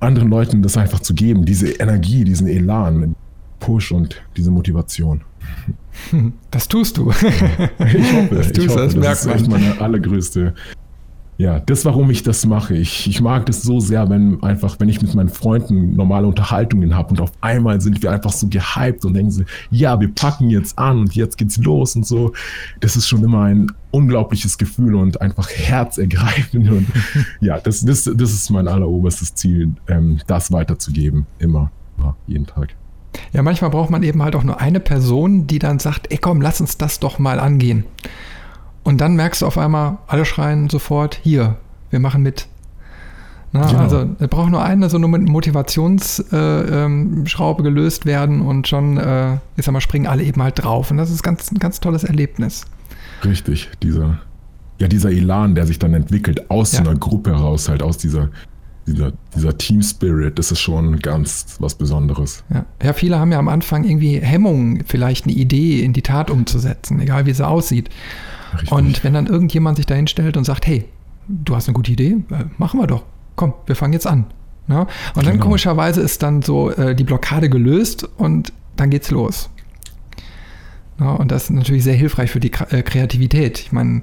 anderen 0.00 0.28
Leuten 0.28 0.62
das 0.62 0.76
einfach 0.76 1.00
zu 1.00 1.14
geben, 1.14 1.44
diese 1.44 1.68
Energie, 1.70 2.24
diesen 2.24 2.46
Elan. 2.46 3.14
Push 3.60 3.92
und 3.92 4.20
diese 4.36 4.50
Motivation. 4.50 5.22
Das 6.50 6.68
tust 6.68 6.96
du. 6.96 7.10
Ich 7.10 7.16
hoffe, 7.16 8.28
das, 8.30 8.52
tust, 8.52 8.58
ich 8.58 8.68
hoffe, 8.68 8.78
das, 8.78 8.94
das 8.94 9.26
merkt 9.26 9.40
ist 9.40 9.48
man. 9.48 9.60
meine 9.60 9.80
allergrößte 9.80 10.54
ja, 11.38 11.60
das, 11.60 11.84
warum 11.84 12.10
ich 12.10 12.24
das 12.24 12.44
mache. 12.46 12.74
Ich, 12.74 13.06
ich 13.06 13.20
mag 13.20 13.46
das 13.46 13.62
so 13.62 13.78
sehr, 13.78 14.10
wenn 14.10 14.42
einfach, 14.42 14.80
wenn 14.80 14.88
ich 14.88 15.00
mit 15.00 15.14
meinen 15.14 15.28
Freunden 15.28 15.94
normale 15.94 16.26
Unterhaltungen 16.26 16.96
habe 16.96 17.10
und 17.10 17.20
auf 17.20 17.30
einmal 17.40 17.80
sind 17.80 18.02
wir 18.02 18.10
einfach 18.10 18.32
so 18.32 18.48
gehypt 18.48 19.04
und 19.04 19.14
denken 19.14 19.30
so, 19.30 19.44
ja, 19.70 20.00
wir 20.00 20.12
packen 20.12 20.50
jetzt 20.50 20.76
an 20.76 20.98
und 20.98 21.14
jetzt 21.14 21.38
geht's 21.38 21.56
los 21.58 21.94
und 21.94 22.04
so. 22.04 22.32
Das 22.80 22.96
ist 22.96 23.06
schon 23.06 23.22
immer 23.22 23.44
ein 23.44 23.70
unglaubliches 23.92 24.58
Gefühl 24.58 24.96
und 24.96 25.20
einfach 25.20 25.48
herzergreifend. 25.48 26.68
Und 26.70 26.88
ja, 27.40 27.60
das, 27.60 27.84
das, 27.84 28.10
das 28.12 28.32
ist 28.32 28.50
mein 28.50 28.66
alleroberstes 28.66 29.32
Ziel, 29.36 29.70
ähm, 29.86 30.18
das 30.26 30.50
weiterzugeben. 30.50 31.24
Immer, 31.38 31.70
ja, 32.00 32.16
jeden 32.26 32.46
Tag. 32.46 32.74
Ja, 33.32 33.42
manchmal 33.42 33.70
braucht 33.70 33.90
man 33.90 34.02
eben 34.02 34.22
halt 34.22 34.36
auch 34.36 34.44
nur 34.44 34.60
eine 34.60 34.80
Person, 34.80 35.46
die 35.46 35.58
dann 35.58 35.78
sagt, 35.78 36.10
ey 36.10 36.18
komm, 36.18 36.40
lass 36.40 36.60
uns 36.60 36.78
das 36.78 37.00
doch 37.00 37.18
mal 37.18 37.40
angehen. 37.40 37.84
Und 38.84 39.00
dann 39.00 39.16
merkst 39.16 39.42
du 39.42 39.46
auf 39.46 39.58
einmal, 39.58 39.98
alle 40.06 40.24
schreien 40.24 40.70
sofort, 40.70 41.20
hier, 41.22 41.56
wir 41.90 42.00
machen 42.00 42.22
mit. 42.22 42.48
Na, 43.52 43.66
genau. 43.66 43.80
Also 43.80 44.06
es 44.18 44.28
braucht 44.28 44.50
nur 44.50 44.62
eine 44.62 44.90
so 44.90 44.98
eine 44.98 45.06
Motivationsschraube 45.06 46.32
äh, 46.32 46.84
ähm, 46.84 47.24
gelöst 47.64 48.04
werden 48.06 48.40
und 48.40 48.68
schon, 48.68 48.98
äh, 48.98 49.34
ich 49.56 49.64
sag 49.64 49.72
mal, 49.72 49.80
springen 49.80 50.06
alle 50.06 50.22
eben 50.22 50.42
halt 50.42 50.62
drauf. 50.62 50.90
Und 50.90 50.98
das 50.98 51.10
ist 51.10 51.22
ganz, 51.22 51.50
ein 51.50 51.58
ganz 51.58 51.80
tolles 51.80 52.04
Erlebnis. 52.04 52.66
Richtig, 53.24 53.70
dieser, 53.82 54.20
ja, 54.78 54.88
dieser 54.88 55.10
Elan, 55.10 55.54
der 55.54 55.66
sich 55.66 55.78
dann 55.78 55.94
entwickelt 55.94 56.50
aus 56.50 56.72
ja. 56.72 56.84
so 56.84 56.90
einer 56.90 56.98
Gruppe 56.98 57.30
heraus, 57.30 57.68
halt 57.68 57.82
aus 57.82 57.96
dieser, 57.96 58.28
dieser, 58.88 59.12
dieser 59.34 59.56
Team 59.56 59.82
Spirit, 59.82 60.38
das 60.38 60.50
ist 60.50 60.60
schon 60.60 60.98
ganz 60.98 61.56
was 61.60 61.74
Besonderes. 61.74 62.42
Ja. 62.52 62.64
ja, 62.82 62.92
viele 62.92 63.18
haben 63.18 63.32
ja 63.32 63.38
am 63.38 63.48
Anfang 63.48 63.84
irgendwie 63.84 64.18
Hemmungen, 64.20 64.82
vielleicht 64.86 65.24
eine 65.24 65.34
Idee 65.34 65.82
in 65.82 65.92
die 65.92 66.02
Tat 66.02 66.30
umzusetzen, 66.30 67.00
egal 67.00 67.26
wie 67.26 67.32
sie 67.32 67.46
aussieht. 67.46 67.90
Richtig. 68.54 68.72
Und 68.72 69.04
wenn 69.04 69.14
dann 69.14 69.26
irgendjemand 69.26 69.76
sich 69.76 69.86
dahin 69.86 70.06
stellt 70.06 70.36
und 70.36 70.44
sagt, 70.44 70.66
hey, 70.66 70.84
du 71.28 71.54
hast 71.54 71.68
eine 71.68 71.74
gute 71.74 71.92
Idee, 71.92 72.16
äh, 72.30 72.44
machen 72.56 72.80
wir 72.80 72.86
doch. 72.86 73.04
Komm, 73.36 73.54
wir 73.66 73.76
fangen 73.76 73.92
jetzt 73.92 74.06
an. 74.06 74.26
Ja? 74.68 74.80
Und 74.80 74.88
genau. 75.14 75.26
dann 75.26 75.40
komischerweise 75.40 76.00
ist 76.00 76.22
dann 76.22 76.42
so 76.42 76.70
äh, 76.70 76.94
die 76.94 77.04
Blockade 77.04 77.48
gelöst 77.48 78.08
und 78.16 78.52
dann 78.76 78.90
geht's 78.90 79.10
los. 79.10 79.50
Ja, 81.00 81.12
und 81.12 81.30
das 81.30 81.44
ist 81.44 81.50
natürlich 81.50 81.84
sehr 81.84 81.94
hilfreich 81.94 82.30
für 82.30 82.40
die 82.40 82.50
äh, 82.70 82.82
Kreativität. 82.82 83.60
Ich 83.60 83.72
meine, 83.72 84.02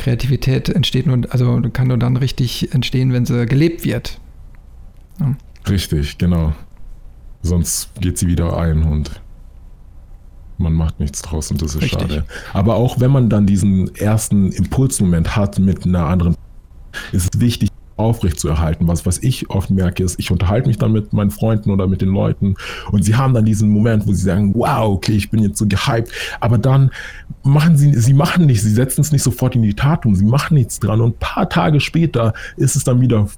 Kreativität 0.00 0.70
entsteht 0.70 1.06
nur, 1.06 1.20
also 1.30 1.60
kann 1.74 1.88
nur 1.88 1.98
dann 1.98 2.16
richtig 2.16 2.72
entstehen, 2.74 3.12
wenn 3.12 3.26
sie 3.26 3.44
gelebt 3.44 3.84
wird. 3.84 4.18
Ja. 5.20 5.36
Richtig, 5.68 6.16
genau. 6.16 6.54
Sonst 7.42 7.90
geht 8.00 8.16
sie 8.16 8.26
wieder 8.26 8.56
ein 8.56 8.82
und 8.82 9.20
man 10.56 10.72
macht 10.72 11.00
nichts 11.00 11.20
draus 11.20 11.50
und 11.50 11.60
das 11.60 11.74
ist 11.74 11.82
Richtig. 11.82 12.00
schade. 12.00 12.24
Aber 12.54 12.76
auch 12.76 12.98
wenn 12.98 13.10
man 13.10 13.28
dann 13.28 13.46
diesen 13.46 13.94
ersten 13.94 14.52
Impulsmoment 14.52 15.36
hat 15.36 15.58
mit 15.58 15.84
einer 15.84 16.06
anderen, 16.06 16.34
ist 17.12 17.34
es 17.34 17.40
wichtig, 17.40 17.69
aufrecht 18.00 18.40
zu 18.40 18.48
erhalten. 18.48 18.88
Was, 18.88 19.06
was 19.06 19.18
ich 19.18 19.50
oft 19.50 19.70
merke, 19.70 20.02
ist, 20.02 20.18
ich 20.18 20.30
unterhalte 20.30 20.68
mich 20.68 20.78
dann 20.78 20.92
mit 20.92 21.12
meinen 21.12 21.30
Freunden 21.30 21.70
oder 21.70 21.86
mit 21.86 22.00
den 22.00 22.08
Leuten 22.08 22.54
und 22.90 23.04
sie 23.04 23.14
haben 23.14 23.34
dann 23.34 23.44
diesen 23.44 23.70
Moment, 23.70 24.06
wo 24.06 24.12
sie 24.12 24.22
sagen, 24.22 24.54
wow, 24.54 24.88
okay, 24.88 25.12
ich 25.12 25.30
bin 25.30 25.42
jetzt 25.42 25.58
so 25.58 25.66
gehypt, 25.66 26.10
aber 26.40 26.58
dann 26.58 26.90
machen 27.42 27.76
sie, 27.76 27.94
sie 27.94 28.14
machen 28.14 28.46
nicht, 28.46 28.62
sie 28.62 28.70
setzen 28.70 29.02
es 29.02 29.12
nicht 29.12 29.22
sofort 29.22 29.54
in 29.54 29.62
die 29.62 29.74
Tat 29.74 30.04
um, 30.06 30.14
sie 30.14 30.24
machen 30.24 30.54
nichts 30.54 30.80
dran 30.80 31.00
und 31.00 31.16
ein 31.16 31.18
paar 31.18 31.48
Tage 31.48 31.80
später 31.80 32.32
ist 32.56 32.76
es 32.76 32.84
dann 32.84 33.00
wieder 33.00 33.28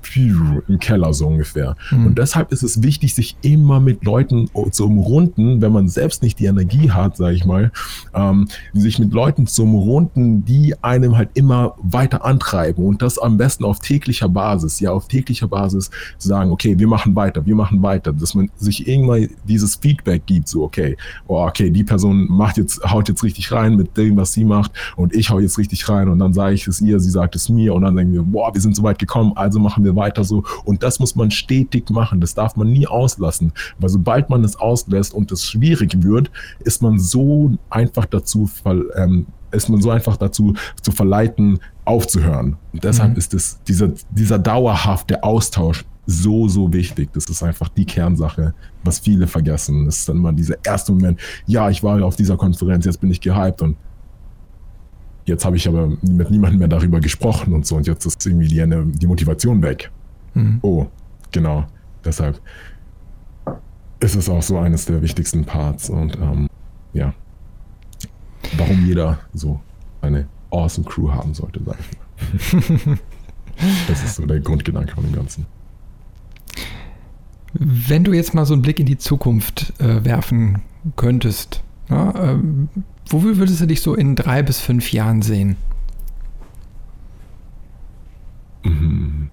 im 0.69 0.79
Keller 0.79 1.13
so 1.13 1.27
ungefähr. 1.27 1.77
Mhm. 1.91 2.07
Und 2.07 2.19
deshalb 2.19 2.53
ist 2.53 2.63
es 2.63 2.83
wichtig, 2.83 3.15
sich 3.15 3.37
immer 3.43 3.81
mit 3.81 4.05
Leuten 4.05 4.49
zu 4.71 4.87
umrunden, 4.87 5.61
wenn 5.61 5.73
man 5.73 5.89
selbst 5.89 6.23
nicht 6.23 6.39
die 6.39 6.47
Energie 6.47 6.91
hat, 6.91 7.17
sage 7.17 7.35
ich 7.35 7.45
mal, 7.45 7.73
ähm, 8.15 8.49
sich 8.73 8.99
mit 8.99 9.13
Leuten 9.13 9.47
zu 9.47 9.65
umrunden, 9.65 10.45
die 10.45 10.75
einem 10.83 11.17
halt 11.17 11.31
immer 11.35 11.75
weiter 11.83 12.25
antreiben 12.25 12.85
und 12.85 13.03
das 13.03 13.19
am 13.19 13.37
besten 13.37 13.65
auf 13.65 13.81
täglicher 13.81 14.29
Basis 14.29 14.52
Basis, 14.53 14.81
ja 14.81 14.93
auf 14.93 15.09
täglicher 15.09 15.49
Basis 15.49 15.91
sagen, 16.19 16.51
okay, 16.51 16.79
wir 16.79 16.89
machen 16.89 17.17
weiter, 17.17 17.45
wir 17.45 17.55
machen 17.55 17.83
weiter, 17.83 18.13
dass 18.13 18.35
man 18.35 18.51
sich 18.57 18.87
irgendwann 18.87 19.29
dieses 19.45 19.77
Feedback 19.77 20.27
gibt, 20.27 20.49
so 20.49 20.63
okay, 20.65 20.97
oh, 21.27 21.45
okay, 21.47 21.71
die 21.71 21.85
Person 21.85 22.27
macht 22.29 22.59
jetzt, 22.59 22.83
haut 22.85 23.09
jetzt 23.09 23.23
richtig 23.23 23.51
rein 23.53 23.77
mit 23.77 23.97
dem, 23.97 24.17
was 24.17 24.33
sie 24.33 24.45
macht 24.45 24.73
und 24.97 25.15
ich 25.15 25.31
hau 25.31 25.39
jetzt 25.39 25.59
richtig 25.59 25.89
rein 25.89 26.09
und 26.09 26.19
dann 26.19 26.33
sage 26.33 26.55
ich 26.55 26.67
es 26.67 26.81
ihr, 26.81 27.01
sie 27.01 27.11
sagt 27.11 27.35
es 27.35 27.49
mir 27.49 27.75
und 27.75 27.83
dann 27.83 27.97
denken 27.97 28.13
wir, 28.13 28.23
boah, 28.23 28.53
wir 28.55 28.61
sind 28.61 28.77
so 28.77 28.83
weit 28.83 28.99
gekommen, 28.99 29.33
also 29.37 29.59
machen 29.59 29.85
wir 29.85 29.97
weiter 29.97 30.25
so. 30.25 30.45
Und 30.65 30.83
das 30.83 30.99
muss 31.01 31.17
man 31.17 31.31
stetig 31.31 31.91
machen, 31.91 32.21
das 32.21 32.35
darf 32.35 32.57
man 32.57 32.71
nie 32.71 32.87
auslassen, 32.87 33.53
weil 33.79 33.89
sobald 33.89 34.31
man 34.31 34.45
es 34.45 34.57
auslässt 34.57 35.15
und 35.15 35.33
es 35.33 35.45
schwierig 35.45 36.03
wird, 36.03 36.31
ist 36.61 36.83
man 36.83 36.99
so 36.99 37.53
einfach 37.71 38.07
dazu 38.07 38.49
ähm, 38.97 39.27
ist 39.53 39.69
man 39.69 39.81
so 39.81 39.91
einfach 39.91 40.17
dazu 40.17 40.55
zu 40.81 40.93
verleiten, 40.93 41.59
aufzuhören. 41.85 42.57
Und 42.73 42.85
deshalb 42.85 43.13
mhm. 43.13 43.19
ist 43.19 43.35
es 43.35 43.63
dieser, 43.65 43.93
dieser 44.11 44.39
dauerhafte 44.39 45.23
Austausch 45.23 45.85
so, 46.07 46.49
so 46.49 46.73
wichtig. 46.73 47.11
Das 47.13 47.27
ist 47.27 47.43
einfach 47.43 47.69
die 47.69 47.85
Kernsache, 47.85 48.55
was 48.83 48.99
viele 48.99 49.27
vergessen. 49.27 49.87
Das 49.87 49.99
ist 49.99 50.09
dann 50.09 50.17
immer 50.17 50.33
dieser 50.33 50.57
erste 50.65 50.93
Moment, 50.93 51.21
ja, 51.47 51.71
ich 51.71 51.83
war 51.83 52.03
auf 52.03 52.17
dieser 52.17 52.37
Konferenz, 52.37 52.85
jetzt 52.85 53.01
bin 53.01 53.11
ich 53.11 53.21
gehypt 53.21 53.63
und 53.63 53.77
jetzt 55.25 55.45
habe 55.45 55.57
ich 55.57 55.69
aber 55.69 55.89
mit 56.03 56.31
niemandem 56.31 56.59
mehr 56.59 56.69
darüber 56.69 56.99
gesprochen 57.01 57.53
und 57.53 57.65
so 57.65 57.77
und 57.77 57.87
jetzt 57.87 58.05
ist 58.05 58.25
irgendwie 58.27 58.49
die, 58.49 58.99
die 58.99 59.07
Motivation 59.07 59.63
weg. 59.63 59.91
Mhm. 60.35 60.59
Oh, 60.63 60.87
genau. 61.31 61.67
Deshalb 62.05 62.41
ist 64.01 64.17
es 64.17 64.29
auch 64.29 64.43
so 64.43 64.59
eines 64.59 64.87
der 64.87 65.01
wichtigsten 65.03 65.45
Parts 65.45 65.89
und 65.89 66.17
ähm, 66.17 66.49
ja, 66.93 67.15
warum 68.57 68.87
jeder 68.87 69.19
so 69.35 69.61
eine 70.01 70.27
awesome 70.51 70.87
Crew 70.87 71.11
haben 71.11 71.35
sollte, 71.35 71.61
sag 71.65 71.77
ich 71.79 72.57
mal. 72.57 72.99
das 73.89 74.03
ist 74.05 74.17
so 74.17 74.27
der 74.27 74.41
Grundgedanke 74.41 74.95
von 74.95 75.05
dem 75.05 75.15
Ganzen. 75.15 75.47
Wenn 77.55 78.05
du 78.05 78.13
jetzt 78.13 78.35
mal 78.35 78.47
so 78.47 78.55
einen 78.55 78.63
Blick 78.63 78.81
in 78.81 78.87
die 78.87 78.99
Zukunft 78.99 79.75
äh, 79.79 80.05
werfen 80.05 80.63
könntest, 80.97 81.63
ja, 81.91 82.15
ähm, 82.33 82.69
wo 83.09 83.23
würdest 83.23 83.61
du 83.61 83.67
dich 83.67 83.83
so 83.83 83.95
in 83.95 84.17
drei 84.17 84.43
bis 84.43 84.61
fünf 84.61 84.93
Jahren 84.93 85.21
sehen? 85.23 85.57
Mhm. 88.65 89.29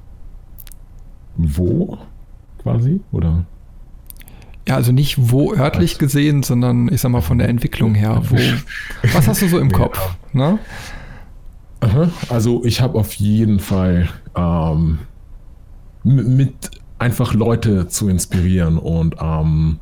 Wo 1.37 1.97
quasi? 2.61 2.99
Oder? 3.11 3.45
Ja, 4.69 4.75
also 4.75 4.91
nicht 4.91 5.31
wo 5.31 5.51
örtlich 5.51 5.97
gesehen, 5.97 6.43
sondern 6.43 6.93
ich 6.93 7.01
sag 7.01 7.09
mal 7.09 7.21
von 7.21 7.39
der 7.39 7.49
Entwicklung 7.49 7.95
her. 7.95 8.21
Wo, 8.29 8.35
was 9.13 9.27
hast 9.27 9.41
du 9.41 9.47
so 9.47 9.57
im 9.57 9.71
Kopf? 9.71 9.99
Ne? 10.31 10.59
Also 12.29 12.63
ich 12.63 12.79
habe 12.79 12.99
auf 12.99 13.13
jeden 13.13 13.59
Fall 13.59 14.09
ähm, 14.35 14.99
mit 16.03 16.69
einfach 16.99 17.33
Leute 17.33 17.87
zu 17.87 18.09
inspirieren 18.09 18.77
und 18.77 19.15
ähm, 19.19 19.79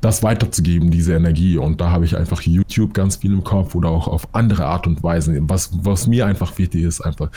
das 0.00 0.24
weiterzugeben, 0.24 0.90
diese 0.90 1.14
Energie. 1.14 1.56
Und 1.56 1.80
da 1.80 1.90
habe 1.90 2.04
ich 2.04 2.16
einfach 2.16 2.42
YouTube 2.42 2.94
ganz 2.94 3.16
viel 3.16 3.32
im 3.32 3.44
Kopf 3.44 3.76
oder 3.76 3.90
auch 3.90 4.08
auf 4.08 4.34
andere 4.34 4.66
Art 4.66 4.88
und 4.88 5.04
Weise. 5.04 5.38
Was, 5.42 5.70
was 5.80 6.08
mir 6.08 6.26
einfach 6.26 6.58
wichtig 6.58 6.82
ist, 6.82 7.02
einfach 7.02 7.30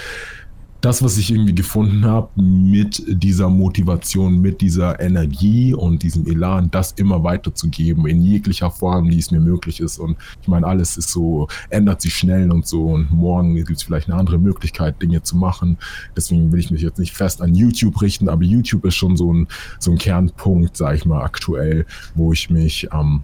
das, 0.82 1.02
was 1.04 1.18
ich 1.18 1.32
irgendwie 1.32 1.56
gefunden 1.56 2.06
habe 2.06 2.30
mit 2.40 3.04
dieser 3.08 3.50
Motivation, 3.50 4.40
mit 4.40 4.62
dieser 4.62 5.00
Energie 5.00 5.74
und 5.74 6.04
diesem 6.04 6.28
Elan, 6.28 6.70
das 6.70 6.92
immer 6.94 7.24
weiterzugeben 7.24 8.06
in 8.06 8.22
jeglicher 8.22 8.70
Form, 8.70 9.10
wie 9.10 9.18
es 9.18 9.32
mir 9.32 9.40
möglich 9.40 9.80
ist. 9.80 9.98
Und 9.98 10.18
ich 10.42 10.48
meine, 10.48 10.68
alles 10.68 10.98
ist 10.98 11.10
so, 11.10 11.48
ändert 11.70 12.02
sich 12.02 12.14
schnell 12.14 12.52
und 12.52 12.68
so. 12.68 12.86
Und 12.86 13.12
morgen 13.12 13.56
gibt 13.56 13.72
es 13.72 13.84
vielleicht 13.84 14.10
eine 14.10 14.20
andere 14.20 14.38
Möglichkeit, 14.38 15.02
Dinge 15.02 15.24
zu 15.24 15.38
machen. 15.38 15.78
Deswegen 16.16 16.52
will 16.52 16.60
ich 16.60 16.72
mich 16.72 16.82
jetzt 16.82 17.00
nicht 17.00 17.14
fest 17.14 17.42
an 17.42 17.56
YouTube 17.56 18.02
richten, 18.02 18.30
aber 18.30 18.44
YouTube 18.44 18.86
ist 18.86 18.96
schon 18.96 19.18
so 19.18 19.34
ein, 19.34 19.48
so 19.80 19.92
ein 19.92 19.98
Kernpunkt, 19.98 20.78
sage 20.78 20.98
ich 20.98 21.06
mal, 21.06 21.24
aktuell, 21.24 21.86
wo 22.14 22.32
ich 22.32 22.50
mich 22.50 22.88
ähm, 22.94 23.24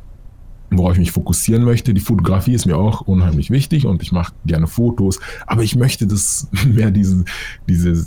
worauf 0.71 0.93
ich 0.93 0.99
mich 0.99 1.11
fokussieren 1.11 1.63
möchte. 1.63 1.93
Die 1.93 2.01
Fotografie 2.01 2.53
ist 2.53 2.65
mir 2.65 2.77
auch 2.77 3.01
unheimlich 3.01 3.49
wichtig 3.49 3.85
und 3.85 4.01
ich 4.01 4.11
mache 4.11 4.33
gerne 4.45 4.67
Fotos, 4.67 5.19
aber 5.45 5.63
ich 5.63 5.75
möchte 5.75 6.07
das 6.07 6.47
mehr 6.65 6.91
diese, 6.91 7.25
diese, 7.67 8.05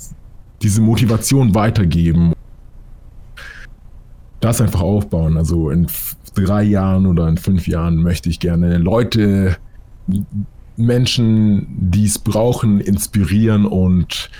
diese 0.63 0.81
Motivation 0.81 1.55
weitergeben. 1.55 2.33
Das 4.41 4.61
einfach 4.61 4.81
aufbauen. 4.81 5.37
Also 5.37 5.71
in 5.71 5.87
drei 6.35 6.65
Jahren 6.65 7.07
oder 7.07 7.29
in 7.29 7.37
fünf 7.37 7.69
Jahren 7.69 7.97
möchte 7.97 8.29
ich 8.29 8.41
gerne 8.41 8.79
Leute, 8.79 9.57
Menschen, 10.77 11.67
die 11.69 12.07
es 12.07 12.19
brauchen, 12.19 12.81
inspirieren 12.81 13.65
und 13.65 14.31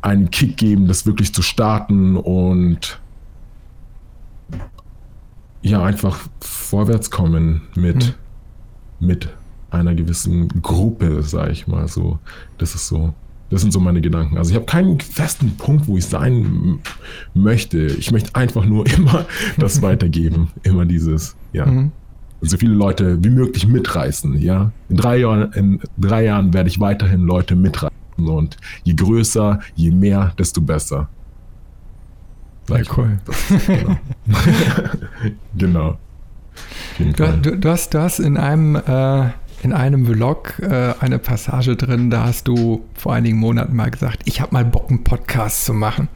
einen 0.00 0.30
Kick 0.30 0.56
geben, 0.56 0.86
das 0.86 1.06
wirklich 1.06 1.32
zu 1.32 1.42
starten 1.42 2.16
und 2.16 3.00
ja, 5.62 5.82
einfach 5.82 6.18
vorwärts 6.40 7.10
kommen 7.10 7.62
mit, 7.74 8.16
mhm. 9.00 9.06
mit 9.06 9.28
einer 9.70 9.94
gewissen 9.94 10.48
Gruppe, 10.62 11.22
sage 11.22 11.52
ich 11.52 11.66
mal 11.66 11.88
so. 11.88 12.18
Das 12.58 12.74
ist 12.74 12.88
so, 12.88 13.12
das 13.50 13.62
sind 13.62 13.72
so 13.72 13.80
meine 13.80 14.00
Gedanken. 14.00 14.38
Also 14.38 14.50
ich 14.50 14.56
habe 14.56 14.66
keinen 14.66 15.00
festen 15.00 15.56
Punkt, 15.56 15.86
wo 15.88 15.96
ich 15.96 16.06
sein 16.06 16.80
möchte. 17.34 17.78
Ich 17.78 18.10
möchte 18.10 18.34
einfach 18.34 18.64
nur 18.64 18.86
immer 18.96 19.26
das 19.58 19.82
weitergeben. 19.82 20.48
Immer 20.62 20.84
dieses, 20.84 21.36
ja. 21.52 21.66
Mhm. 21.66 21.92
So 22.40 22.56
viele 22.56 22.74
Leute 22.74 23.22
wie 23.24 23.30
möglich 23.30 23.66
mitreißen, 23.66 24.38
ja. 24.40 24.70
In 24.88 24.96
drei 24.96 25.18
Jahren, 25.18 25.52
in 25.54 25.80
drei 25.96 26.24
Jahren 26.24 26.54
werde 26.54 26.68
ich 26.68 26.78
weiterhin 26.78 27.22
Leute 27.22 27.56
mitreißen. 27.56 27.96
Und 28.16 28.56
je 28.84 28.94
größer, 28.94 29.60
je 29.74 29.90
mehr, 29.90 30.32
desto 30.38 30.60
besser. 30.60 31.08
Sehr 32.68 32.84
cool. 32.96 33.18
genau. 35.56 35.96
genau. 36.98 37.14
Du, 37.16 37.50
du, 37.50 37.56
du, 37.56 37.68
hast, 37.68 37.94
du 37.94 38.00
hast 38.00 38.18
in 38.18 38.36
einem, 38.36 38.76
äh, 38.76 39.30
in 39.62 39.72
einem 39.72 40.06
Vlog 40.06 40.58
äh, 40.60 40.94
eine 41.00 41.18
Passage 41.18 41.76
drin, 41.76 42.10
da 42.10 42.24
hast 42.24 42.48
du 42.48 42.84
vor 42.94 43.14
einigen 43.14 43.38
Monaten 43.38 43.74
mal 43.74 43.90
gesagt, 43.90 44.22
ich 44.24 44.40
habe 44.40 44.52
mal 44.52 44.64
Bock, 44.64 44.90
einen 44.90 45.04
Podcast 45.04 45.64
zu 45.64 45.72
machen. 45.72 46.08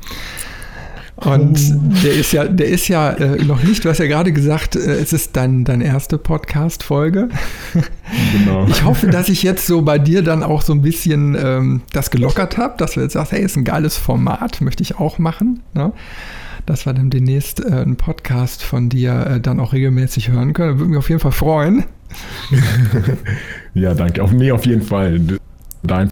Und 1.16 1.58
oh. 1.76 1.92
der 2.02 2.14
ist 2.14 2.32
ja, 2.32 2.44
der 2.44 2.68
ist 2.68 2.88
ja 2.88 3.10
äh, 3.12 3.44
noch 3.44 3.62
nicht, 3.62 3.84
du 3.84 3.88
hast 3.88 3.98
ja 3.98 4.06
gerade 4.06 4.32
gesagt, 4.32 4.74
äh, 4.74 4.94
es 4.94 5.12
ist 5.12 5.36
dein, 5.36 5.64
deine 5.64 5.84
erste 5.84 6.18
Podcast-Folge. 6.18 7.28
Genau. 8.32 8.66
Ich 8.66 8.84
hoffe, 8.84 9.06
dass 9.06 9.28
ich 9.28 9.42
jetzt 9.42 9.66
so 9.66 9.82
bei 9.82 9.98
dir 9.98 10.22
dann 10.22 10.42
auch 10.42 10.62
so 10.62 10.72
ein 10.72 10.82
bisschen 10.82 11.36
ähm, 11.40 11.82
das 11.92 12.10
gelockert 12.10 12.58
habe, 12.58 12.74
dass 12.76 12.92
du 12.92 13.00
jetzt 13.00 13.12
sagst, 13.12 13.32
hey, 13.32 13.42
ist 13.42 13.56
ein 13.56 13.64
geiles 13.64 13.96
Format, 13.96 14.60
möchte 14.60 14.82
ich 14.82 14.98
auch 14.98 15.18
machen. 15.18 15.62
Ne? 15.74 15.92
Dass 16.66 16.86
wir 16.86 16.92
dann 16.92 17.10
demnächst 17.10 17.64
äh, 17.64 17.72
einen 17.72 17.96
Podcast 17.96 18.62
von 18.62 18.88
dir 18.88 19.26
äh, 19.26 19.40
dann 19.40 19.60
auch 19.60 19.72
regelmäßig 19.72 20.28
hören 20.28 20.52
können. 20.52 20.78
Würde 20.78 20.90
mich 20.90 20.98
auf 20.98 21.08
jeden 21.08 21.20
Fall 21.20 21.32
freuen. 21.32 21.84
ja, 23.74 23.94
danke. 23.94 24.22
Auf, 24.22 24.32
nee, 24.32 24.52
auf 24.52 24.66
jeden 24.66 24.82
Fall. 24.82 25.20
Dein 25.82 26.10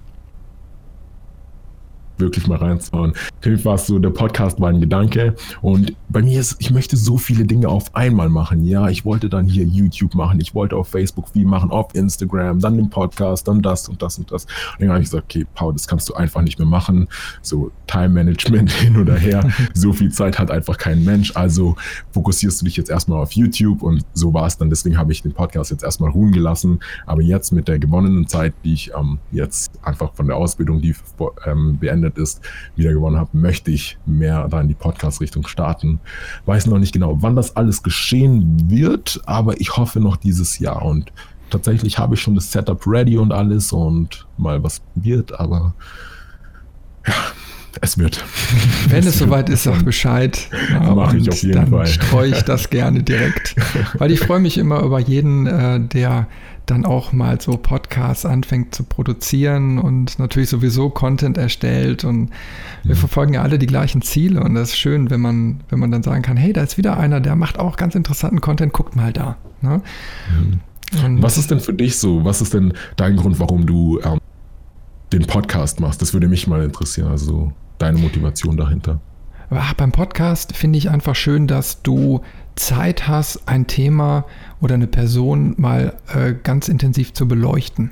wirklich 2.21 2.47
mal 2.47 2.59
reinzuhauen. 2.59 3.15
Für 3.41 3.51
mich 3.51 3.65
war 3.65 3.75
es 3.75 3.87
so, 3.87 3.99
der 3.99 4.11
Podcast 4.11 4.61
war 4.61 4.69
ein 4.69 4.81
Gedanke 4.81 5.35
und 5.63 5.95
bei 6.09 6.23
mir 6.23 6.41
ist, 6.41 6.57
ich 6.59 6.71
möchte 6.71 6.97
so 6.97 7.17
viele 7.17 7.45
Dinge 7.45 7.69
auf 7.69 7.95
einmal 7.95 8.29
machen. 8.29 8.65
Ja, 8.65 8.89
ich 8.89 9.05
wollte 9.05 9.29
dann 9.29 9.47
hier 9.47 9.65
YouTube 9.65 10.15
machen, 10.15 10.41
ich 10.41 10.55
wollte 10.55 10.77
auf 10.77 10.89
Facebook 10.89 11.29
viel 11.29 11.47
machen, 11.47 11.71
auf 11.71 11.95
Instagram, 11.95 12.61
dann 12.61 12.77
den 12.77 12.91
Podcast, 12.91 13.47
dann 13.49 13.63
das 13.63 13.89
und 13.89 14.03
das 14.03 14.19
und 14.19 14.31
das. 14.31 14.45
Und 14.45 14.81
dann 14.81 14.91
habe 14.91 15.01
ich 15.01 15.07
gesagt, 15.07 15.25
okay, 15.25 15.47
Paul, 15.55 15.73
das 15.73 15.87
kannst 15.87 16.09
du 16.09 16.15
einfach 16.15 16.43
nicht 16.43 16.59
mehr 16.59 16.69
machen. 16.69 17.09
So 17.43 17.71
Time 17.87 18.11
Management 18.11 18.71
hin 18.81 18.97
oder 18.97 19.17
her. 19.17 19.49
so 19.75 19.93
viel 19.93 20.11
Zeit 20.11 20.39
hat 20.39 20.51
einfach 20.51 20.79
kein 20.79 21.05
Mensch. 21.05 21.35
Also 21.37 21.77
fokussierst 22.13 22.61
du 22.61 22.65
dich 22.65 22.77
jetzt 22.77 22.91
erstmal 22.91 23.23
auf 23.23 23.33
YouTube 23.33 23.83
und 23.83 24.05
so 24.15 24.35
war 24.35 24.47
es 24.47 24.59
dann. 24.59 24.71
Deswegen 24.71 24.99
habe 24.99 25.13
ich 25.13 25.23
den 25.23 25.33
Podcast 25.33 25.71
jetzt 25.71 25.85
erstmal 25.85 26.11
ruhen 26.11 26.33
gelassen. 26.33 26.81
Aber 27.07 27.23
jetzt 27.23 27.53
mit 27.53 27.69
der 27.69 27.79
gewonnenen 27.79 28.27
Zeit, 28.27 28.55
die 28.65 28.73
ich 28.73 28.93
ähm, 28.99 29.19
jetzt 29.31 29.73
einfach 29.83 30.15
von 30.15 30.27
der 30.27 30.37
Ausbildung, 30.37 30.81
die 30.81 30.95
ähm, 31.47 31.79
beendet 31.79 32.10
beendet 32.11 32.19
ist, 32.19 32.41
wieder 32.77 32.93
gewonnen 32.93 33.17
habe, 33.17 33.31
möchte 33.33 33.71
ich 33.71 33.99
mehr 34.07 34.47
da 34.49 34.61
in 34.61 34.69
die 34.69 34.75
Podcast-Richtung 34.75 35.47
starten. 35.47 36.01
Weiß 36.47 36.67
noch 36.67 36.79
nicht 36.79 36.93
genau, 36.93 37.17
wann 37.21 37.37
das 37.37 37.57
alles 37.57 37.83
geschehen 37.83 38.71
wird, 38.71 39.21
aber 39.27 39.61
ich 39.61 39.77
hoffe 39.77 40.01
noch 40.01 40.17
dieses 40.17 40.59
Jahr. 40.59 40.83
Und 40.83 41.13
tatsächlich 41.51 41.99
habe 41.99 42.15
ich 42.15 42.23
schon 42.23 42.35
das 42.35 42.51
Setup 42.53 42.87
ready 42.87 43.19
und 43.19 43.33
alles 43.33 43.73
und 43.73 44.27
mal 44.37 44.63
was 44.63 44.81
probiert, 44.81 45.39
aber 45.39 45.75
ja, 47.07 47.15
es 47.81 47.99
wird. 47.99 48.25
Wenn 48.89 49.07
es, 49.07 49.19
soweit 49.19 49.49
ist, 49.49 49.63
sag 49.63 49.85
Bescheid. 49.85 50.49
Mache 50.73 51.19
ich 51.19 51.29
auf 51.29 51.43
jeden 51.43 51.55
dann 51.55 51.71
Fall. 51.71 51.87
streue 51.87 52.31
ich 52.31 52.43
das 52.43 52.69
gerne 52.69 53.03
direkt. 53.03 53.55
Weil 53.99 54.11
ich 54.11 54.21
freue 54.21 54.41
mich 54.41 54.59
immer 54.59 54.83
über 54.83 54.99
jeden, 54.99 55.47
äh, 55.47 55.81
der 55.81 56.27
dann 56.67 56.85
auch 56.85 57.13
mal 57.13 57.41
so 57.41 57.57
Podcasts 57.57 58.25
anfängt 58.25 58.75
zu 58.75 58.85
produzieren 58.85 59.79
und 59.79 60.19
natürlich 60.19 60.49
sowieso 60.49 60.91
Content 60.91 61.37
erstellt 61.37 62.05
und 62.05 62.31
wir 62.85 62.95
mhm. 62.95 62.99
verfolgen 62.99 63.35
ja 63.35 63.43
alle 63.43 63.59
die 63.59 63.67
gleichen 63.67 64.03
Ziele 64.03 64.43
und 64.43 64.55
das 64.55 64.71
ist 64.71 64.79
schön, 64.79 65.11
wenn 65.11 65.21
man, 65.21 65.61
wenn 65.69 65.79
man 65.79 65.91
dann 65.91 66.03
sagen 66.03 66.23
kann, 66.23 66.37
hey, 66.37 66.53
da 66.53 66.63
ist 66.63 66.79
wieder 66.79 66.97
einer, 66.97 67.21
der 67.21 67.35
macht 67.35 67.59
auch 67.59 67.77
ganz 67.77 67.95
interessanten 67.95 68.41
Content, 68.41 68.73
guckt 68.73 68.95
mal 68.95 69.13
da. 69.13 69.37
Ne? 69.63 69.83
Mhm. 70.31 70.61
Was 71.23 71.39
ist 71.39 71.51
denn 71.51 71.61
für 71.61 71.73
dich 71.73 71.99
so, 71.99 72.25
was 72.25 72.41
ist 72.41 72.55
denn 72.55 72.73
dein 72.97 73.17
Grund, 73.17 73.39
warum 73.39 73.67
du 73.67 74.01
ähm, 74.01 74.19
den 75.13 75.27
Podcast 75.27 75.81
machst? 75.81 76.03
Das 76.03 76.13
würde 76.13 76.29
mich 76.29 76.47
mal 76.47 76.65
interessieren, 76.65 77.09
also 77.09 77.53
deine 77.79 77.99
Motivation 77.99 78.57
dahinter. 78.57 79.01
Ach, 79.51 79.75
beim 79.75 79.93
Podcast 79.93 80.57
finde 80.57 80.79
ich 80.79 80.91
einfach 80.91 81.17
schön, 81.17 81.47
dass 81.47 81.83
du 81.83 82.21
Zeit 82.61 83.09
hast, 83.09 83.49
ein 83.49 83.67
Thema 83.67 84.25
oder 84.61 84.75
eine 84.75 84.87
Person 84.87 85.55
mal 85.57 85.95
äh, 86.15 86.35
ganz 86.43 86.69
intensiv 86.69 87.13
zu 87.13 87.27
beleuchten. 87.27 87.91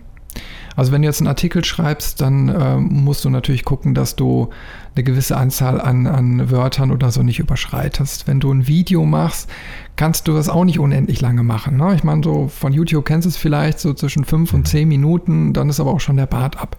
Also 0.77 0.93
wenn 0.93 1.03
du 1.03 1.09
jetzt 1.09 1.21
einen 1.21 1.27
Artikel 1.27 1.65
schreibst, 1.65 2.21
dann 2.21 2.49
äh, 2.49 2.77
musst 2.77 3.25
du 3.25 3.31
natürlich 3.31 3.65
gucken, 3.65 3.95
dass 3.95 4.15
du 4.15 4.51
eine 4.95 5.03
gewisse 5.03 5.37
Anzahl 5.37 5.81
an, 5.81 6.07
an 6.07 6.53
Wörtern 6.53 6.93
oder 6.93 7.11
so 7.11 7.25
nicht 7.25 7.41
überschreitest. 7.41 8.29
Wenn 8.29 8.39
du 8.39 8.53
ein 8.53 8.69
Video 8.69 9.05
machst, 9.05 9.51
kannst 9.97 10.29
du 10.29 10.35
das 10.35 10.49
auch 10.49 10.65
nicht 10.65 10.79
unendlich 10.79 11.21
lange 11.21 11.43
machen. 11.43 11.79
Ne? 11.79 11.95
Ich 11.97 12.05
meine, 12.05 12.23
so 12.23 12.47
von 12.47 12.73
YouTube 12.73 13.07
kennst 13.07 13.25
du 13.25 13.31
es 13.31 13.37
vielleicht 13.37 13.81
so 13.81 13.93
zwischen 13.93 14.25
fünf 14.25 14.55
und 14.55 14.69
zehn 14.69 14.87
Minuten, 14.87 15.53
dann 15.53 15.69
ist 15.69 15.81
aber 15.81 15.91
auch 15.91 16.01
schon 16.01 16.17
der 16.17 16.27
Bart 16.27 16.61
ab. 16.61 16.77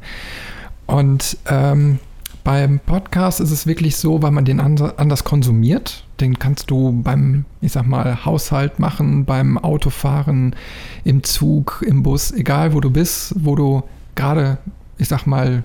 Und 0.86 1.38
ähm, 1.48 2.00
beim 2.46 2.80
Podcast 2.80 3.42
ist 3.42 3.52
es 3.52 3.68
wirklich 3.68 3.98
so, 3.98 4.22
weil 4.22 4.32
man 4.32 4.46
den 4.46 4.62
anders 4.62 5.24
konsumiert. 5.26 6.06
Den 6.20 6.38
kannst 6.38 6.70
du 6.70 7.02
beim, 7.02 7.46
ich 7.62 7.72
sag 7.72 7.88
mal, 7.88 8.26
Haushalt 8.26 8.80
machen, 8.80 9.26
beim 9.26 9.58
Autofahren, 9.58 10.56
im 11.04 11.24
Zug, 11.24 11.84
im 11.86 12.04
Bus, 12.04 12.32
egal 12.32 12.74
wo 12.74 12.80
du 12.80 12.90
bist, 12.90 13.34
wo 13.38 13.56
du 13.56 13.84
gerade, 14.16 14.58
ich 14.98 15.08
sag 15.08 15.26
mal, 15.26 15.64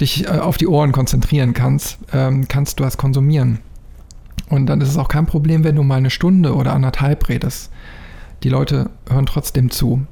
dich 0.00 0.26
äh, 0.26 0.38
auf 0.38 0.56
die 0.56 0.66
Ohren 0.66 0.92
konzentrieren 0.92 1.52
kannst, 1.52 1.98
ähm, 2.12 2.48
kannst 2.48 2.78
du 2.78 2.84
das 2.84 2.96
konsumieren. 2.96 3.58
Und 4.48 4.66
dann 4.66 4.80
ist 4.80 4.88
es 4.88 4.98
auch 4.98 5.08
kein 5.08 5.26
Problem, 5.26 5.64
wenn 5.64 5.76
du 5.76 5.82
mal 5.82 5.96
eine 5.96 6.10
Stunde 6.10 6.54
oder 6.54 6.72
anderthalb 6.72 7.28
redest. 7.28 7.70
Die 8.42 8.48
Leute 8.48 8.90
hören 9.08 9.26
trotzdem 9.26 9.70
zu. 9.70 10.06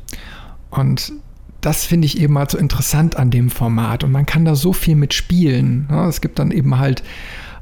Und 0.71 1.13
das 1.61 1.85
finde 1.85 2.07
ich 2.07 2.21
eben 2.21 2.37
halt 2.37 2.51
so 2.51 2.59
interessant 2.59 3.17
an 3.17 3.31
dem 3.31 3.49
Format 3.51 4.03
und 4.03 4.11
man 4.11 4.27
kann 4.27 4.45
da 4.45 4.57
so 4.57 4.73
viel 4.73 4.97
mit 4.97 5.15
spielen. 5.15 5.87
Ne? 5.89 6.07
Es 6.07 6.21
gibt 6.21 6.39
dann 6.39 6.51
eben 6.51 6.79
halt 6.79 7.03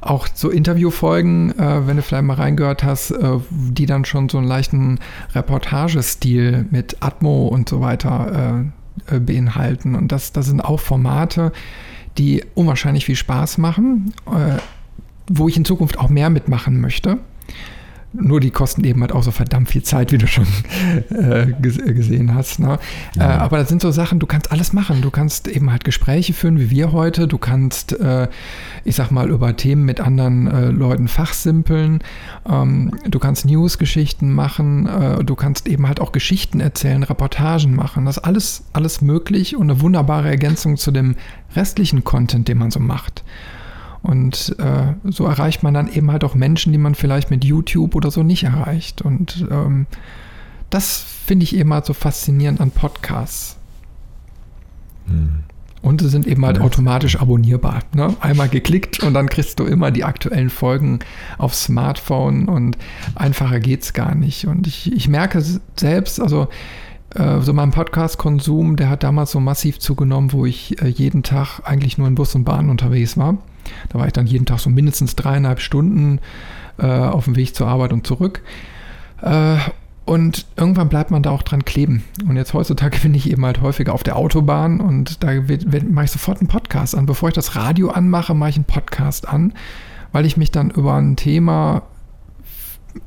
auch 0.01 0.27
so 0.33 0.49
Interviewfolgen, 0.49 1.57
äh, 1.57 1.87
wenn 1.87 1.95
du 1.95 2.01
vielleicht 2.01 2.23
mal 2.23 2.33
reingehört 2.33 2.83
hast, 2.83 3.11
äh, 3.11 3.37
die 3.49 3.85
dann 3.85 4.03
schon 4.03 4.29
so 4.29 4.39
einen 4.39 4.47
leichten 4.47 4.99
Reportagestil 5.33 6.65
mit 6.71 6.97
Atmo 7.01 7.47
und 7.47 7.69
so 7.69 7.81
weiter 7.81 8.65
äh, 9.07 9.15
äh, 9.15 9.19
beinhalten. 9.19 9.95
Und 9.95 10.11
das, 10.11 10.33
das 10.33 10.47
sind 10.47 10.61
auch 10.61 10.79
Formate, 10.79 11.51
die 12.17 12.43
unwahrscheinlich 12.55 13.05
viel 13.05 13.15
Spaß 13.15 13.59
machen, 13.59 14.13
äh, 14.25 14.57
wo 15.27 15.47
ich 15.47 15.55
in 15.55 15.65
Zukunft 15.65 15.99
auch 15.99 16.09
mehr 16.09 16.29
mitmachen 16.29 16.81
möchte. 16.81 17.19
Nur 18.13 18.41
die 18.41 18.51
kosten 18.51 18.83
eben 18.83 19.01
halt 19.01 19.13
auch 19.13 19.23
so 19.23 19.31
verdammt 19.31 19.69
viel 19.69 19.83
Zeit, 19.83 20.11
wie 20.11 20.17
du 20.17 20.27
schon 20.27 20.45
äh, 21.11 21.43
äh, 21.43 21.93
gesehen 21.93 22.35
hast. 22.35 22.59
Ne? 22.59 22.77
Ja. 23.15 23.23
Äh, 23.23 23.39
aber 23.39 23.57
das 23.57 23.69
sind 23.69 23.81
so 23.81 23.91
Sachen, 23.91 24.19
du 24.19 24.27
kannst 24.27 24.51
alles 24.51 24.73
machen. 24.73 25.01
Du 25.01 25.11
kannst 25.11 25.47
eben 25.47 25.71
halt 25.71 25.85
Gespräche 25.85 26.33
führen, 26.33 26.59
wie 26.59 26.69
wir 26.69 26.91
heute. 26.91 27.27
Du 27.27 27.37
kannst, 27.37 27.97
äh, 27.99 28.27
ich 28.83 28.97
sag 28.97 29.11
mal, 29.11 29.29
über 29.29 29.55
Themen 29.55 29.85
mit 29.85 30.01
anderen 30.01 30.47
äh, 30.47 30.65
Leuten 30.71 31.07
fachsimpeln. 31.07 31.99
Ähm, 32.49 32.91
du 33.07 33.19
kannst 33.19 33.45
News-Geschichten 33.45 34.33
machen. 34.33 34.87
Äh, 34.87 35.23
du 35.23 35.35
kannst 35.35 35.67
eben 35.67 35.87
halt 35.87 36.01
auch 36.01 36.11
Geschichten 36.11 36.59
erzählen, 36.59 37.03
Reportagen 37.03 37.75
machen. 37.75 38.05
Das 38.05 38.17
ist 38.17 38.23
alles, 38.23 38.63
alles 38.73 39.01
möglich 39.01 39.55
und 39.55 39.69
eine 39.69 39.79
wunderbare 39.79 40.27
Ergänzung 40.27 40.75
zu 40.75 40.91
dem 40.91 41.15
restlichen 41.55 42.03
Content, 42.03 42.47
den 42.47 42.57
man 42.57 42.71
so 42.71 42.79
macht. 42.79 43.23
Und 44.03 44.55
äh, 44.57 44.93
so 45.11 45.25
erreicht 45.25 45.61
man 45.63 45.73
dann 45.73 45.91
eben 45.91 46.11
halt 46.11 46.23
auch 46.23 46.33
Menschen, 46.33 46.71
die 46.71 46.79
man 46.79 46.95
vielleicht 46.95 47.29
mit 47.29 47.45
YouTube 47.45 47.95
oder 47.95 48.09
so 48.09 48.23
nicht 48.23 48.43
erreicht. 48.43 49.01
Und 49.01 49.45
ähm, 49.51 49.85
das 50.69 51.05
finde 51.25 51.43
ich 51.43 51.55
eben 51.55 51.71
halt 51.73 51.85
so 51.85 51.93
faszinierend 51.93 52.61
an 52.61 52.71
Podcasts. 52.71 53.57
Hm. 55.05 55.43
Und 55.83 56.01
sie 56.01 56.09
sind 56.09 56.27
eben 56.27 56.45
halt 56.45 56.57
ja. 56.57 56.63
automatisch 56.63 57.19
abonnierbar. 57.19 57.79
Ne? 57.95 58.15
Einmal 58.19 58.49
geklickt 58.49 59.01
und 59.01 59.15
dann 59.15 59.29
kriegst 59.29 59.59
du 59.59 59.65
immer 59.65 59.89
die 59.89 60.03
aktuellen 60.03 60.51
Folgen 60.51 60.99
aufs 61.39 61.63
Smartphone 61.63 62.47
und 62.47 62.77
einfacher 63.15 63.59
geht 63.59 63.81
es 63.81 63.93
gar 63.93 64.13
nicht. 64.13 64.45
Und 64.45 64.67
ich, 64.67 64.91
ich 64.91 65.07
merke 65.07 65.43
selbst, 65.75 66.19
also 66.19 66.49
äh, 67.15 67.41
so 67.41 67.53
mein 67.53 67.71
Podcast-Konsum, 67.71 68.75
der 68.75 68.89
hat 68.89 69.01
damals 69.01 69.31
so 69.31 69.39
massiv 69.39 69.79
zugenommen, 69.79 70.33
wo 70.33 70.45
ich 70.45 70.79
äh, 70.81 70.87
jeden 70.87 71.23
Tag 71.23 71.61
eigentlich 71.63 71.97
nur 71.97 72.07
in 72.07 72.15
Bus 72.15 72.35
und 72.35 72.43
Bahn 72.43 72.69
unterwegs 72.69 73.17
war. 73.17 73.37
Da 73.89 73.99
war 73.99 74.07
ich 74.07 74.13
dann 74.13 74.27
jeden 74.27 74.45
Tag 74.45 74.59
so 74.59 74.69
mindestens 74.69 75.15
dreieinhalb 75.15 75.59
Stunden 75.59 76.19
äh, 76.77 76.85
auf 76.85 77.25
dem 77.25 77.35
Weg 77.35 77.55
zur 77.55 77.67
Arbeit 77.67 77.93
und 77.93 78.05
zurück. 78.05 78.41
Äh, 79.21 79.57
und 80.05 80.47
irgendwann 80.57 80.89
bleibt 80.89 81.11
man 81.11 81.23
da 81.23 81.29
auch 81.29 81.43
dran 81.43 81.63
kleben. 81.63 82.03
Und 82.27 82.35
jetzt 82.35 82.53
heutzutage 82.53 82.99
bin 83.01 83.13
ich 83.13 83.29
eben 83.29 83.45
halt 83.45 83.61
häufiger 83.61 83.93
auf 83.93 84.03
der 84.03 84.15
Autobahn 84.15 84.79
und 84.79 85.23
da 85.23 85.27
mache 85.89 86.05
ich 86.05 86.11
sofort 86.11 86.39
einen 86.39 86.47
Podcast 86.47 86.95
an. 86.95 87.05
Bevor 87.05 87.29
ich 87.29 87.35
das 87.35 87.55
Radio 87.55 87.91
anmache, 87.91 88.33
mache 88.33 88.49
ich 88.49 88.55
einen 88.57 88.65
Podcast 88.65 89.27
an, 89.27 89.53
weil 90.11 90.25
ich 90.25 90.37
mich 90.37 90.51
dann 90.51 90.69
über 90.71 90.95
ein 90.95 91.15
Thema 91.15 91.83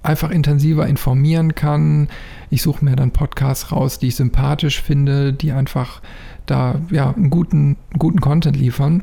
einfach 0.03 0.31
intensiver 0.31 0.87
informieren 0.87 1.55
kann. 1.55 2.09
Ich 2.49 2.63
suche 2.63 2.85
mir 2.85 2.97
dann 2.97 3.11
Podcasts 3.11 3.71
raus, 3.71 3.99
die 3.99 4.09
ich 4.09 4.17
sympathisch 4.17 4.81
finde, 4.81 5.33
die 5.33 5.53
einfach 5.53 6.01
da 6.47 6.77
ja 6.91 7.13
einen 7.13 7.31
guten, 7.31 7.77
guten 7.99 8.21
Content 8.21 8.57
liefern. 8.57 9.03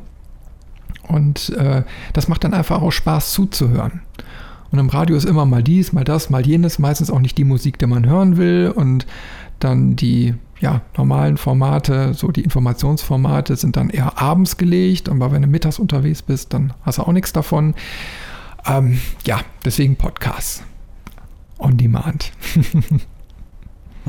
Und 1.08 1.50
äh, 1.50 1.82
das 2.12 2.28
macht 2.28 2.44
dann 2.44 2.54
einfach 2.54 2.82
auch 2.82 2.92
Spaß 2.92 3.32
zuzuhören. 3.32 4.02
Und 4.70 4.78
im 4.78 4.88
Radio 4.88 5.16
ist 5.16 5.26
immer 5.26 5.44
mal 5.44 5.62
dies, 5.62 5.92
mal 5.92 6.04
das, 6.04 6.30
mal 6.30 6.46
jenes, 6.46 6.78
meistens 6.78 7.10
auch 7.10 7.20
nicht 7.20 7.36
die 7.36 7.44
Musik, 7.44 7.78
die 7.78 7.86
man 7.86 8.06
hören 8.06 8.38
will. 8.38 8.72
Und 8.74 9.06
dann 9.58 9.96
die, 9.96 10.34
ja, 10.60 10.80
normalen 10.96 11.36
Formate, 11.36 12.14
so 12.14 12.28
die 12.28 12.42
Informationsformate 12.42 13.56
sind 13.56 13.76
dann 13.76 13.90
eher 13.90 14.20
abends 14.20 14.56
gelegt, 14.56 15.08
aber 15.08 15.30
wenn 15.30 15.42
du 15.42 15.48
mittags 15.48 15.78
unterwegs 15.78 16.22
bist, 16.22 16.54
dann 16.54 16.72
hast 16.82 16.98
du 16.98 17.02
auch 17.02 17.12
nichts 17.12 17.32
davon. 17.32 17.74
Ähm, 18.66 18.98
ja, 19.26 19.40
deswegen 19.64 19.96
Podcasts. 19.96 20.62
On 21.58 21.76
Demand. 21.76 22.32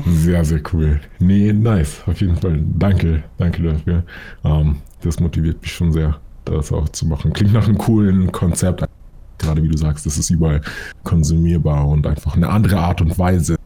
sehr, 0.06 0.44
sehr 0.44 0.60
cool. 0.72 1.00
Nee, 1.18 1.52
nice. 1.52 2.02
Auf 2.06 2.20
jeden 2.20 2.36
Fall. 2.36 2.60
Danke, 2.78 3.22
danke 3.38 3.62
dafür. 3.62 4.04
Ähm, 4.44 4.76
das 5.02 5.20
motiviert 5.20 5.60
mich 5.60 5.72
schon 5.72 5.92
sehr, 5.92 6.18
das 6.44 6.72
auch 6.72 6.88
zu 6.90 7.06
machen. 7.06 7.32
Klingt 7.32 7.52
nach 7.52 7.66
einem 7.66 7.78
coolen 7.78 8.30
Konzept. 8.32 8.84
Gerade 9.38 9.62
wie 9.62 9.68
du 9.68 9.76
sagst, 9.76 10.06
das 10.06 10.16
ist 10.16 10.30
überall 10.30 10.60
konsumierbar 11.02 11.88
und 11.88 12.06
einfach 12.06 12.36
eine 12.36 12.48
andere 12.48 12.78
Art 12.78 13.00
und 13.00 13.18
Weise 13.18 13.56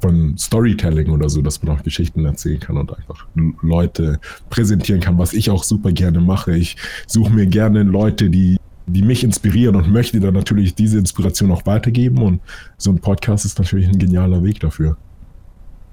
von 0.00 0.36
Storytelling 0.38 1.10
oder 1.10 1.28
so, 1.28 1.42
dass 1.42 1.62
man 1.62 1.76
auch 1.76 1.82
Geschichten 1.82 2.24
erzählen 2.24 2.60
kann 2.60 2.76
und 2.76 2.96
einfach 2.96 3.26
Leute 3.62 4.18
präsentieren 4.48 5.00
kann, 5.00 5.18
was 5.18 5.32
ich 5.32 5.50
auch 5.50 5.64
super 5.64 5.92
gerne 5.92 6.20
mache. 6.20 6.56
Ich 6.56 6.76
suche 7.06 7.32
mir 7.32 7.46
gerne 7.46 7.82
Leute, 7.82 8.30
die, 8.30 8.56
die 8.86 9.02
mich 9.02 9.24
inspirieren 9.24 9.76
und 9.76 9.90
möchte 9.90 10.20
dann 10.20 10.34
natürlich 10.34 10.74
diese 10.74 10.98
Inspiration 10.98 11.50
auch 11.50 11.66
weitergeben. 11.66 12.22
Und 12.22 12.40
so 12.78 12.90
ein 12.90 12.98
Podcast 12.98 13.44
ist 13.44 13.58
natürlich 13.58 13.88
ein 13.88 13.98
genialer 13.98 14.42
Weg 14.42 14.60
dafür. 14.60 14.96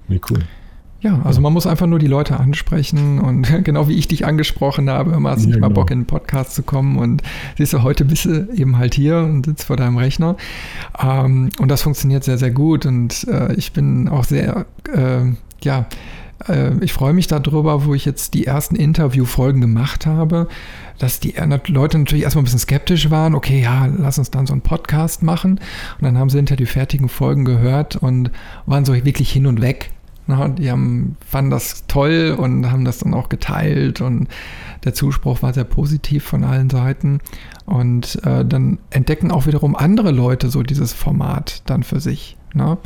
Nee, 0.08 0.20
cool. 0.30 0.40
Ja, 1.00 1.20
also 1.22 1.40
man 1.40 1.52
muss 1.52 1.66
einfach 1.66 1.86
nur 1.86 2.00
die 2.00 2.08
Leute 2.08 2.40
ansprechen 2.40 3.20
und 3.20 3.46
genau 3.64 3.88
wie 3.88 3.94
ich 3.94 4.08
dich 4.08 4.26
angesprochen 4.26 4.90
habe, 4.90 5.12
immer 5.12 5.30
hast 5.30 5.44
du 5.44 5.48
ja, 5.48 5.50
nicht 5.50 5.60
mal 5.60 5.68
genau. 5.68 5.80
Bock 5.80 5.90
in 5.90 5.98
einen 5.98 6.06
Podcast 6.06 6.54
zu 6.54 6.62
kommen 6.62 6.98
und 6.98 7.22
siehst 7.56 7.72
du, 7.72 7.82
heute 7.82 8.04
bist 8.04 8.24
du 8.24 8.48
eben 8.52 8.78
halt 8.78 8.94
hier 8.94 9.18
und 9.18 9.46
sitzt 9.46 9.64
vor 9.64 9.76
deinem 9.76 9.96
Rechner. 9.96 10.36
Ähm, 11.00 11.50
und 11.58 11.68
das 11.68 11.82
funktioniert 11.82 12.24
sehr, 12.24 12.38
sehr 12.38 12.50
gut 12.50 12.84
und 12.84 13.26
äh, 13.28 13.54
ich 13.54 13.72
bin 13.72 14.08
auch 14.08 14.24
sehr, 14.24 14.66
äh, 14.92 15.20
ja, 15.62 15.86
äh, 16.48 16.72
ich 16.80 16.92
freue 16.92 17.12
mich 17.12 17.28
darüber, 17.28 17.84
wo 17.84 17.94
ich 17.94 18.04
jetzt 18.04 18.34
die 18.34 18.46
ersten 18.46 18.74
Interviewfolgen 18.74 19.60
gemacht 19.60 20.04
habe, 20.04 20.48
dass 20.98 21.20
die 21.20 21.34
Leute 21.68 21.96
natürlich 21.96 22.24
erstmal 22.24 22.42
ein 22.42 22.46
bisschen 22.46 22.58
skeptisch 22.58 23.08
waren, 23.08 23.36
okay, 23.36 23.62
ja, 23.62 23.86
lass 23.86 24.18
uns 24.18 24.32
dann 24.32 24.48
so 24.48 24.52
einen 24.52 24.62
Podcast 24.62 25.22
machen. 25.22 25.60
Und 26.00 26.04
dann 26.04 26.18
haben 26.18 26.28
sie 26.28 26.38
hinter 26.38 26.56
die 26.56 26.66
fertigen 26.66 27.08
Folgen 27.08 27.44
gehört 27.44 27.94
und 27.94 28.32
waren 28.66 28.84
so 28.84 28.94
wirklich 28.94 29.30
hin 29.30 29.46
und 29.46 29.60
weg 29.60 29.92
na, 30.28 30.46
die 30.48 30.70
haben, 30.70 31.16
fanden 31.26 31.50
das 31.50 31.86
toll 31.86 32.36
und 32.38 32.70
haben 32.70 32.84
das 32.84 32.98
dann 32.98 33.14
auch 33.14 33.30
geteilt 33.30 34.02
und 34.02 34.28
der 34.84 34.92
Zuspruch 34.92 35.42
war 35.42 35.54
sehr 35.54 35.64
positiv 35.64 36.22
von 36.22 36.44
allen 36.44 36.68
Seiten. 36.68 37.20
Und 37.64 38.22
äh, 38.24 38.44
dann 38.44 38.78
entdecken 38.90 39.30
auch 39.30 39.46
wiederum 39.46 39.74
andere 39.74 40.10
Leute 40.10 40.50
so 40.50 40.62
dieses 40.62 40.92
Format 40.92 41.62
dann 41.64 41.82
für 41.82 41.98
sich. 41.98 42.36
Ne? 42.52 42.76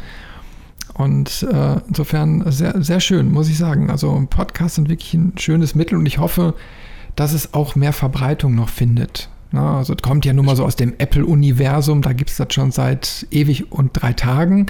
Und 0.95 1.47
äh, 1.51 1.80
insofern 1.88 2.51
sehr, 2.51 2.80
sehr 2.80 3.01
schön, 3.01 3.32
muss 3.32 3.49
ich 3.49 3.59
sagen. 3.59 3.90
Also 3.90 4.24
Podcasts 4.30 4.76
sind 4.76 4.88
wirklich 4.88 5.12
ein 5.14 5.32
schönes 5.36 5.74
Mittel 5.74 5.99
und 5.99 6.07
ich 6.07 6.18
hoffe, 6.18 6.55
dass 7.16 7.32
es 7.32 7.55
auch 7.55 7.74
mehr 7.74 7.93
Verbreitung 7.93 8.55
noch 8.55 8.68
findet. 8.68 9.28
Na, 9.51 9.72
ne? 9.72 9.76
also 9.78 9.95
es 9.95 10.03
kommt 10.03 10.24
ja 10.24 10.32
nun 10.32 10.47
mal 10.47 10.57
so 10.57 10.64
aus 10.64 10.76
dem 10.76 10.95
Apple-Universum, 10.97 12.03
da 12.03 12.12
gibt 12.12 12.30
es 12.30 12.36
das 12.36 12.55
schon 12.55 12.70
seit 12.70 13.26
ewig 13.32 13.72
und 13.72 13.90
drei 13.95 14.12
Tagen. 14.12 14.66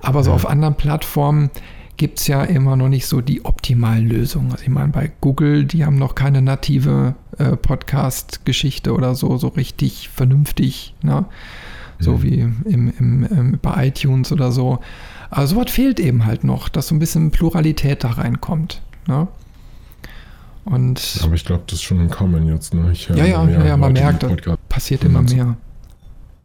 Aber 0.00 0.22
so 0.22 0.30
ja. 0.30 0.36
auf 0.36 0.48
anderen 0.48 0.76
Plattformen 0.76 1.50
gibt 2.02 2.18
es 2.18 2.26
ja 2.26 2.42
immer 2.42 2.74
noch 2.74 2.88
nicht 2.88 3.06
so 3.06 3.20
die 3.20 3.44
optimalen 3.44 4.08
Lösungen. 4.08 4.50
Also 4.50 4.64
ich 4.64 4.70
meine, 4.70 4.88
bei 4.88 5.12
Google, 5.20 5.64
die 5.64 5.84
haben 5.84 5.94
noch 5.94 6.16
keine 6.16 6.42
native 6.42 7.14
äh, 7.38 7.56
Podcast-Geschichte 7.56 8.92
oder 8.92 9.14
so, 9.14 9.36
so 9.36 9.46
richtig 9.46 10.08
vernünftig, 10.08 10.96
ne? 11.02 11.26
so 12.00 12.14
mhm. 12.14 12.22
wie 12.24 12.38
im, 12.40 12.92
im, 12.98 13.24
im, 13.24 13.58
bei 13.62 13.86
iTunes 13.86 14.32
oder 14.32 14.50
so. 14.50 14.80
Aber 15.30 15.46
sowas 15.46 15.70
fehlt 15.70 16.00
eben 16.00 16.26
halt 16.26 16.42
noch, 16.42 16.68
dass 16.68 16.88
so 16.88 16.96
ein 16.96 16.98
bisschen 16.98 17.30
Pluralität 17.30 18.02
da 18.02 18.10
reinkommt. 18.10 18.82
Ne? 19.06 19.28
Und 20.64 21.20
Aber 21.22 21.34
ich 21.34 21.44
glaube, 21.44 21.62
das 21.68 21.74
ist 21.74 21.84
schon 21.84 22.00
im 22.00 22.10
Kommen 22.10 22.48
jetzt. 22.48 22.74
Ne? 22.74 22.92
ja, 23.10 23.14
ja, 23.14 23.48
ja, 23.48 23.64
ja, 23.64 23.76
man 23.76 23.92
merkt, 23.92 24.24
das 24.24 24.58
passiert 24.68 25.04
immer 25.04 25.22
mehr. 25.22 25.56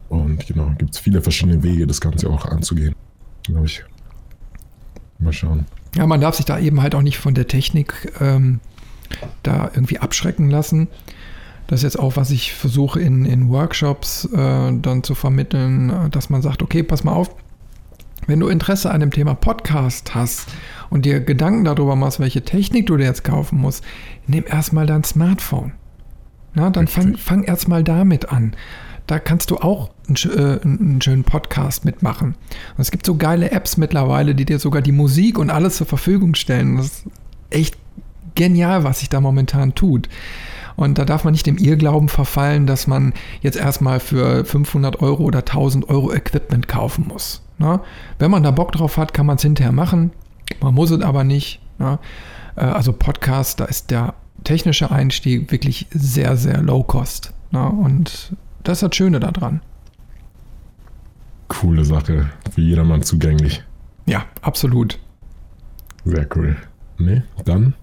Und 0.08 0.46
genau, 0.46 0.70
gibt 0.78 0.94
es 0.94 1.00
viele 1.00 1.20
verschiedene 1.20 1.64
Wege, 1.64 1.84
das 1.88 2.00
Ganze 2.00 2.30
auch 2.30 2.44
anzugehen. 2.44 2.94
Glaube 3.42 3.66
ich. 3.66 3.82
Mal 5.18 5.32
schauen. 5.32 5.66
Ja, 5.96 6.06
man 6.06 6.20
darf 6.20 6.36
sich 6.36 6.44
da 6.44 6.58
eben 6.58 6.82
halt 6.82 6.94
auch 6.94 7.02
nicht 7.02 7.18
von 7.18 7.34
der 7.34 7.48
Technik 7.48 8.12
ähm, 8.20 8.60
da 9.42 9.70
irgendwie 9.74 9.98
abschrecken 9.98 10.50
lassen. 10.50 10.88
Das 11.66 11.80
ist 11.80 11.84
jetzt 11.84 11.98
auch, 11.98 12.16
was 12.16 12.30
ich 12.30 12.54
versuche 12.54 13.00
in, 13.00 13.24
in 13.24 13.48
Workshops 13.50 14.26
äh, 14.26 14.72
dann 14.80 15.02
zu 15.02 15.14
vermitteln, 15.14 15.90
äh, 15.90 16.10
dass 16.10 16.30
man 16.30 16.42
sagt, 16.42 16.62
okay, 16.62 16.82
pass 16.82 17.04
mal 17.04 17.12
auf, 17.12 17.30
wenn 18.26 18.40
du 18.40 18.48
Interesse 18.48 18.90
an 18.90 19.00
dem 19.00 19.10
Thema 19.10 19.34
Podcast 19.34 20.14
hast 20.14 20.48
und 20.90 21.04
dir 21.04 21.20
Gedanken 21.20 21.64
darüber 21.64 21.96
machst, 21.96 22.20
welche 22.20 22.42
Technik 22.42 22.86
du 22.86 22.96
dir 22.96 23.04
jetzt 23.04 23.24
kaufen 23.24 23.58
musst, 23.58 23.84
nimm 24.26 24.44
erstmal 24.46 24.86
dein 24.86 25.04
Smartphone. 25.04 25.72
Na, 26.54 26.70
dann 26.70 26.86
fang, 26.86 27.16
fang 27.16 27.44
erstmal 27.44 27.84
damit 27.84 28.30
an 28.30 28.54
da 29.08 29.18
kannst 29.18 29.50
du 29.50 29.56
auch 29.56 29.90
einen, 30.08 30.38
äh, 30.38 30.60
einen, 30.62 31.00
schönen 31.00 31.24
Podcast 31.24 31.84
mitmachen. 31.84 32.28
Und 32.76 32.80
es 32.80 32.90
gibt 32.90 33.06
so 33.06 33.16
geile 33.16 33.50
Apps 33.50 33.76
mittlerweile, 33.76 34.34
die 34.34 34.44
dir 34.44 34.58
sogar 34.58 34.82
die 34.82 34.92
Musik 34.92 35.38
und 35.38 35.50
alles 35.50 35.76
zur 35.76 35.86
Verfügung 35.86 36.34
stellen. 36.34 36.76
Das 36.76 36.86
ist 36.86 37.04
echt 37.50 37.76
genial, 38.34 38.84
was 38.84 39.00
sich 39.00 39.08
da 39.08 39.20
momentan 39.20 39.74
tut. 39.74 40.08
Und 40.76 40.96
da 40.96 41.04
darf 41.04 41.24
man 41.24 41.32
nicht 41.32 41.46
dem 41.46 41.58
Irrglauben 41.58 42.08
verfallen, 42.08 42.66
dass 42.66 42.86
man 42.86 43.12
jetzt 43.40 43.56
erstmal 43.56 43.98
für 43.98 44.44
500 44.44 45.00
Euro 45.02 45.24
oder 45.24 45.40
1000 45.40 45.88
Euro 45.88 46.12
Equipment 46.12 46.68
kaufen 46.68 47.06
muss. 47.08 47.42
Na? 47.58 47.78
Ne? 47.78 47.80
Wenn 48.20 48.30
man 48.30 48.44
da 48.44 48.52
Bock 48.52 48.70
drauf 48.72 48.96
hat, 48.96 49.12
kann 49.12 49.26
man 49.26 49.36
es 49.36 49.42
hinterher 49.42 49.72
machen. 49.72 50.12
Man 50.60 50.74
muss 50.74 50.92
es 50.92 51.02
aber 51.02 51.24
nicht. 51.24 51.60
Na? 51.78 51.92
Ne? 51.92 51.98
Äh, 52.56 52.60
also 52.60 52.92
Podcast, 52.92 53.58
da 53.58 53.64
ist 53.64 53.90
der 53.90 54.14
technische 54.44 54.92
Einstieg 54.92 55.50
wirklich 55.50 55.88
sehr, 55.90 56.36
sehr 56.36 56.62
low 56.62 56.84
cost. 56.84 57.32
Na? 57.50 57.70
Ne? 57.70 57.70
Und 57.70 58.36
das 58.62 58.78
ist 58.78 58.88
das 58.88 58.96
Schöne 58.96 59.18
daran. 59.18 59.60
Coole 61.48 61.84
Sache. 61.84 62.30
Für 62.52 62.60
jedermann 62.60 63.02
zugänglich. 63.02 63.62
Ja, 64.06 64.24
absolut. 64.42 64.98
Sehr 66.04 66.26
cool. 66.36 66.56
Nee, 67.00 67.22
dann 67.44 67.74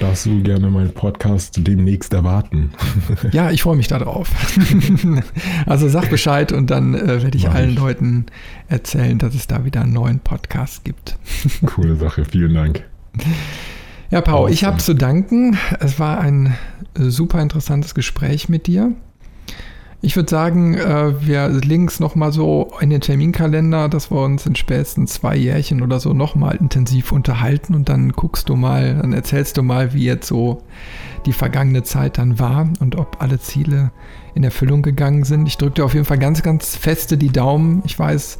darfst 0.00 0.26
du 0.26 0.42
gerne 0.42 0.68
meinen 0.68 0.92
Podcast 0.92 1.54
demnächst 1.58 2.12
erwarten. 2.12 2.72
Ja, 3.32 3.50
ich 3.50 3.62
freue 3.62 3.76
mich 3.76 3.88
darauf. 3.88 4.30
Also 5.66 5.88
sag 5.88 6.10
Bescheid 6.10 6.52
und 6.52 6.70
dann 6.70 6.94
äh, 6.94 7.22
werde 7.22 7.36
ich 7.36 7.46
Mach 7.46 7.54
allen 7.54 7.70
ich. 7.70 7.78
Leuten 7.78 8.26
erzählen, 8.68 9.18
dass 9.18 9.34
es 9.34 9.46
da 9.46 9.64
wieder 9.64 9.82
einen 9.82 9.92
neuen 9.92 10.20
Podcast 10.20 10.84
gibt. 10.84 11.16
Coole 11.66 11.96
Sache, 11.96 12.24
vielen 12.24 12.54
Dank. 12.54 12.84
Ja, 14.10 14.20
Paul, 14.20 14.34
awesome. 14.42 14.54
ich 14.54 14.64
habe 14.64 14.78
zu 14.78 14.94
danken. 14.94 15.56
Es 15.80 15.98
war 15.98 16.20
ein 16.20 16.56
äh, 16.98 17.04
super 17.10 17.40
interessantes 17.40 17.94
Gespräch 17.94 18.48
mit 18.48 18.66
dir. 18.66 18.92
Ich 20.00 20.14
würde 20.14 20.30
sagen, 20.30 20.74
äh, 20.74 21.26
wir 21.26 21.48
links 21.48 21.98
nochmal 21.98 22.32
so 22.32 22.70
in 22.80 22.90
den 22.90 23.00
Terminkalender, 23.00 23.88
dass 23.88 24.12
wir 24.12 24.20
uns 24.20 24.46
in 24.46 24.54
spätestens 24.54 25.14
zwei 25.14 25.34
Jährchen 25.34 25.82
oder 25.82 25.98
so 25.98 26.12
nochmal 26.12 26.54
intensiv 26.54 27.10
unterhalten 27.10 27.74
und 27.74 27.88
dann 27.88 28.12
guckst 28.12 28.48
du 28.48 28.54
mal, 28.54 28.94
dann 28.94 29.12
erzählst 29.12 29.56
du 29.56 29.64
mal, 29.64 29.94
wie 29.94 30.04
jetzt 30.04 30.28
so 30.28 30.62
die 31.26 31.32
vergangene 31.32 31.82
Zeit 31.82 32.16
dann 32.18 32.38
war 32.38 32.68
und 32.78 32.94
ob 32.94 33.20
alle 33.20 33.40
Ziele 33.40 33.90
in 34.36 34.44
Erfüllung 34.44 34.82
gegangen 34.82 35.24
sind. 35.24 35.48
Ich 35.48 35.56
drücke 35.56 35.74
dir 35.74 35.84
auf 35.84 35.94
jeden 35.94 36.06
Fall 36.06 36.18
ganz, 36.18 36.44
ganz 36.44 36.76
feste 36.76 37.18
die 37.18 37.32
Daumen. 37.32 37.82
Ich 37.84 37.98
weiß, 37.98 38.38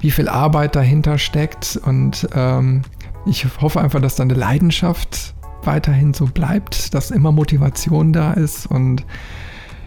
wie 0.00 0.10
viel 0.10 0.30
Arbeit 0.30 0.76
dahinter 0.76 1.18
steckt 1.18 1.78
und 1.84 2.26
ähm, 2.34 2.82
ich 3.26 3.46
hoffe 3.60 3.82
einfach, 3.82 4.00
dass 4.00 4.16
deine 4.16 4.34
Leidenschaft 4.34 5.34
weiterhin 5.62 6.14
so 6.14 6.24
bleibt, 6.24 6.94
dass 6.94 7.10
immer 7.10 7.32
Motivation 7.32 8.14
da 8.14 8.32
ist 8.32 8.66
und 8.66 9.04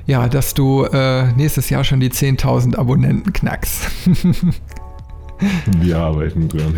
ja, 0.06 0.28
dass 0.28 0.54
du 0.54 0.84
äh, 0.86 1.32
nächstes 1.34 1.70
Jahr 1.70 1.84
schon 1.84 2.00
die 2.00 2.10
10.000 2.10 2.76
Abonnenten 2.76 3.34
knackst. 3.34 3.90
Wir 5.80 5.98
arbeiten 5.98 6.50
dran. 6.50 6.76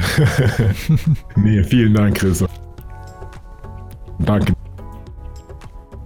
nee, 1.36 1.63
vielen 1.63 1.93
Dank, 1.93 2.17
Chris. 2.17 2.43
Danke 4.19 4.53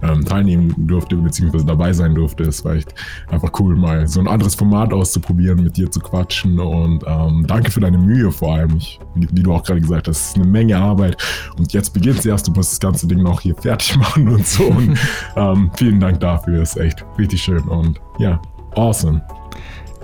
ähm, 0.02 0.26
teilnehmen 0.26 0.74
durfte, 0.78 1.16
beziehungsweise 1.16 1.66
dabei 1.66 1.94
sein 1.94 2.16
durfte. 2.16 2.44
Es 2.44 2.64
war 2.66 2.76
echt 2.76 2.94
einfach 3.30 3.52
cool, 3.60 3.76
mal 3.76 4.08
so 4.08 4.20
ein 4.20 4.28
anderes 4.28 4.56
Format 4.56 4.94
auszuprobieren, 4.94 5.64
mit 5.64 5.78
dir 5.78 5.90
zu 5.90 6.00
quatschen. 6.00 6.60
Und 6.60 7.04
ähm, 7.08 7.46
danke 7.48 7.72
für 7.72 7.80
deine 7.80 7.98
Mühe 7.98 8.32
vor 8.32 8.56
allem. 8.56 8.76
Ich, 8.78 9.00
wie 9.16 9.44
du 9.44 9.54
auch 9.54 9.64
gerade 9.64 9.82
gesagt 9.82 10.08
hast, 10.08 10.30
ist 10.30 10.36
eine 10.36 10.46
Menge 10.46 10.78
Arbeit. 10.78 11.18
Und 11.58 11.74
jetzt 11.74 11.94
beginnt 11.94 12.20
es 12.20 12.26
erst, 12.26 12.48
du 12.48 12.52
musst 12.52 12.74
das 12.74 12.80
ganze 12.80 13.08
Ding 13.08 13.22
noch 13.22 13.42
hier 13.42 13.56
fertig 13.56 13.98
machen 13.98 14.28
und 14.28 14.46
so. 14.46 14.66
Und 14.66 14.98
ähm, 15.36 15.72
vielen 15.76 16.00
Dank 16.00 16.20
dafür. 16.20 16.62
Ist 16.62 16.78
echt 16.78 17.06
richtig 17.18 17.42
schön. 17.42 17.64
Und 17.64 18.00
ja, 18.20 18.42
awesome. 18.76 19.22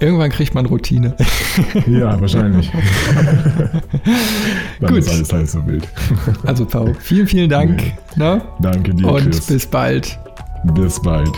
Irgendwann 0.01 0.31
kriegt 0.31 0.55
man 0.55 0.65
Routine. 0.65 1.15
Ja, 1.87 2.19
wahrscheinlich. 2.19 2.71
Dann 4.79 4.89
Gut. 4.89 4.99
ist 4.99 5.09
alles 5.09 5.33
halb 5.33 5.47
so 5.47 5.65
wild. 5.67 5.87
Also, 6.45 6.65
Paul, 6.65 6.95
vielen, 6.99 7.27
vielen 7.27 7.49
Dank. 7.49 7.81
Nee. 8.15 8.37
Danke 8.59 8.93
dir. 8.93 9.07
Und 9.07 9.23
Chris. 9.23 9.47
bis 9.47 9.65
bald. 9.65 10.17
Bis 10.75 11.01
bald. 11.01 11.29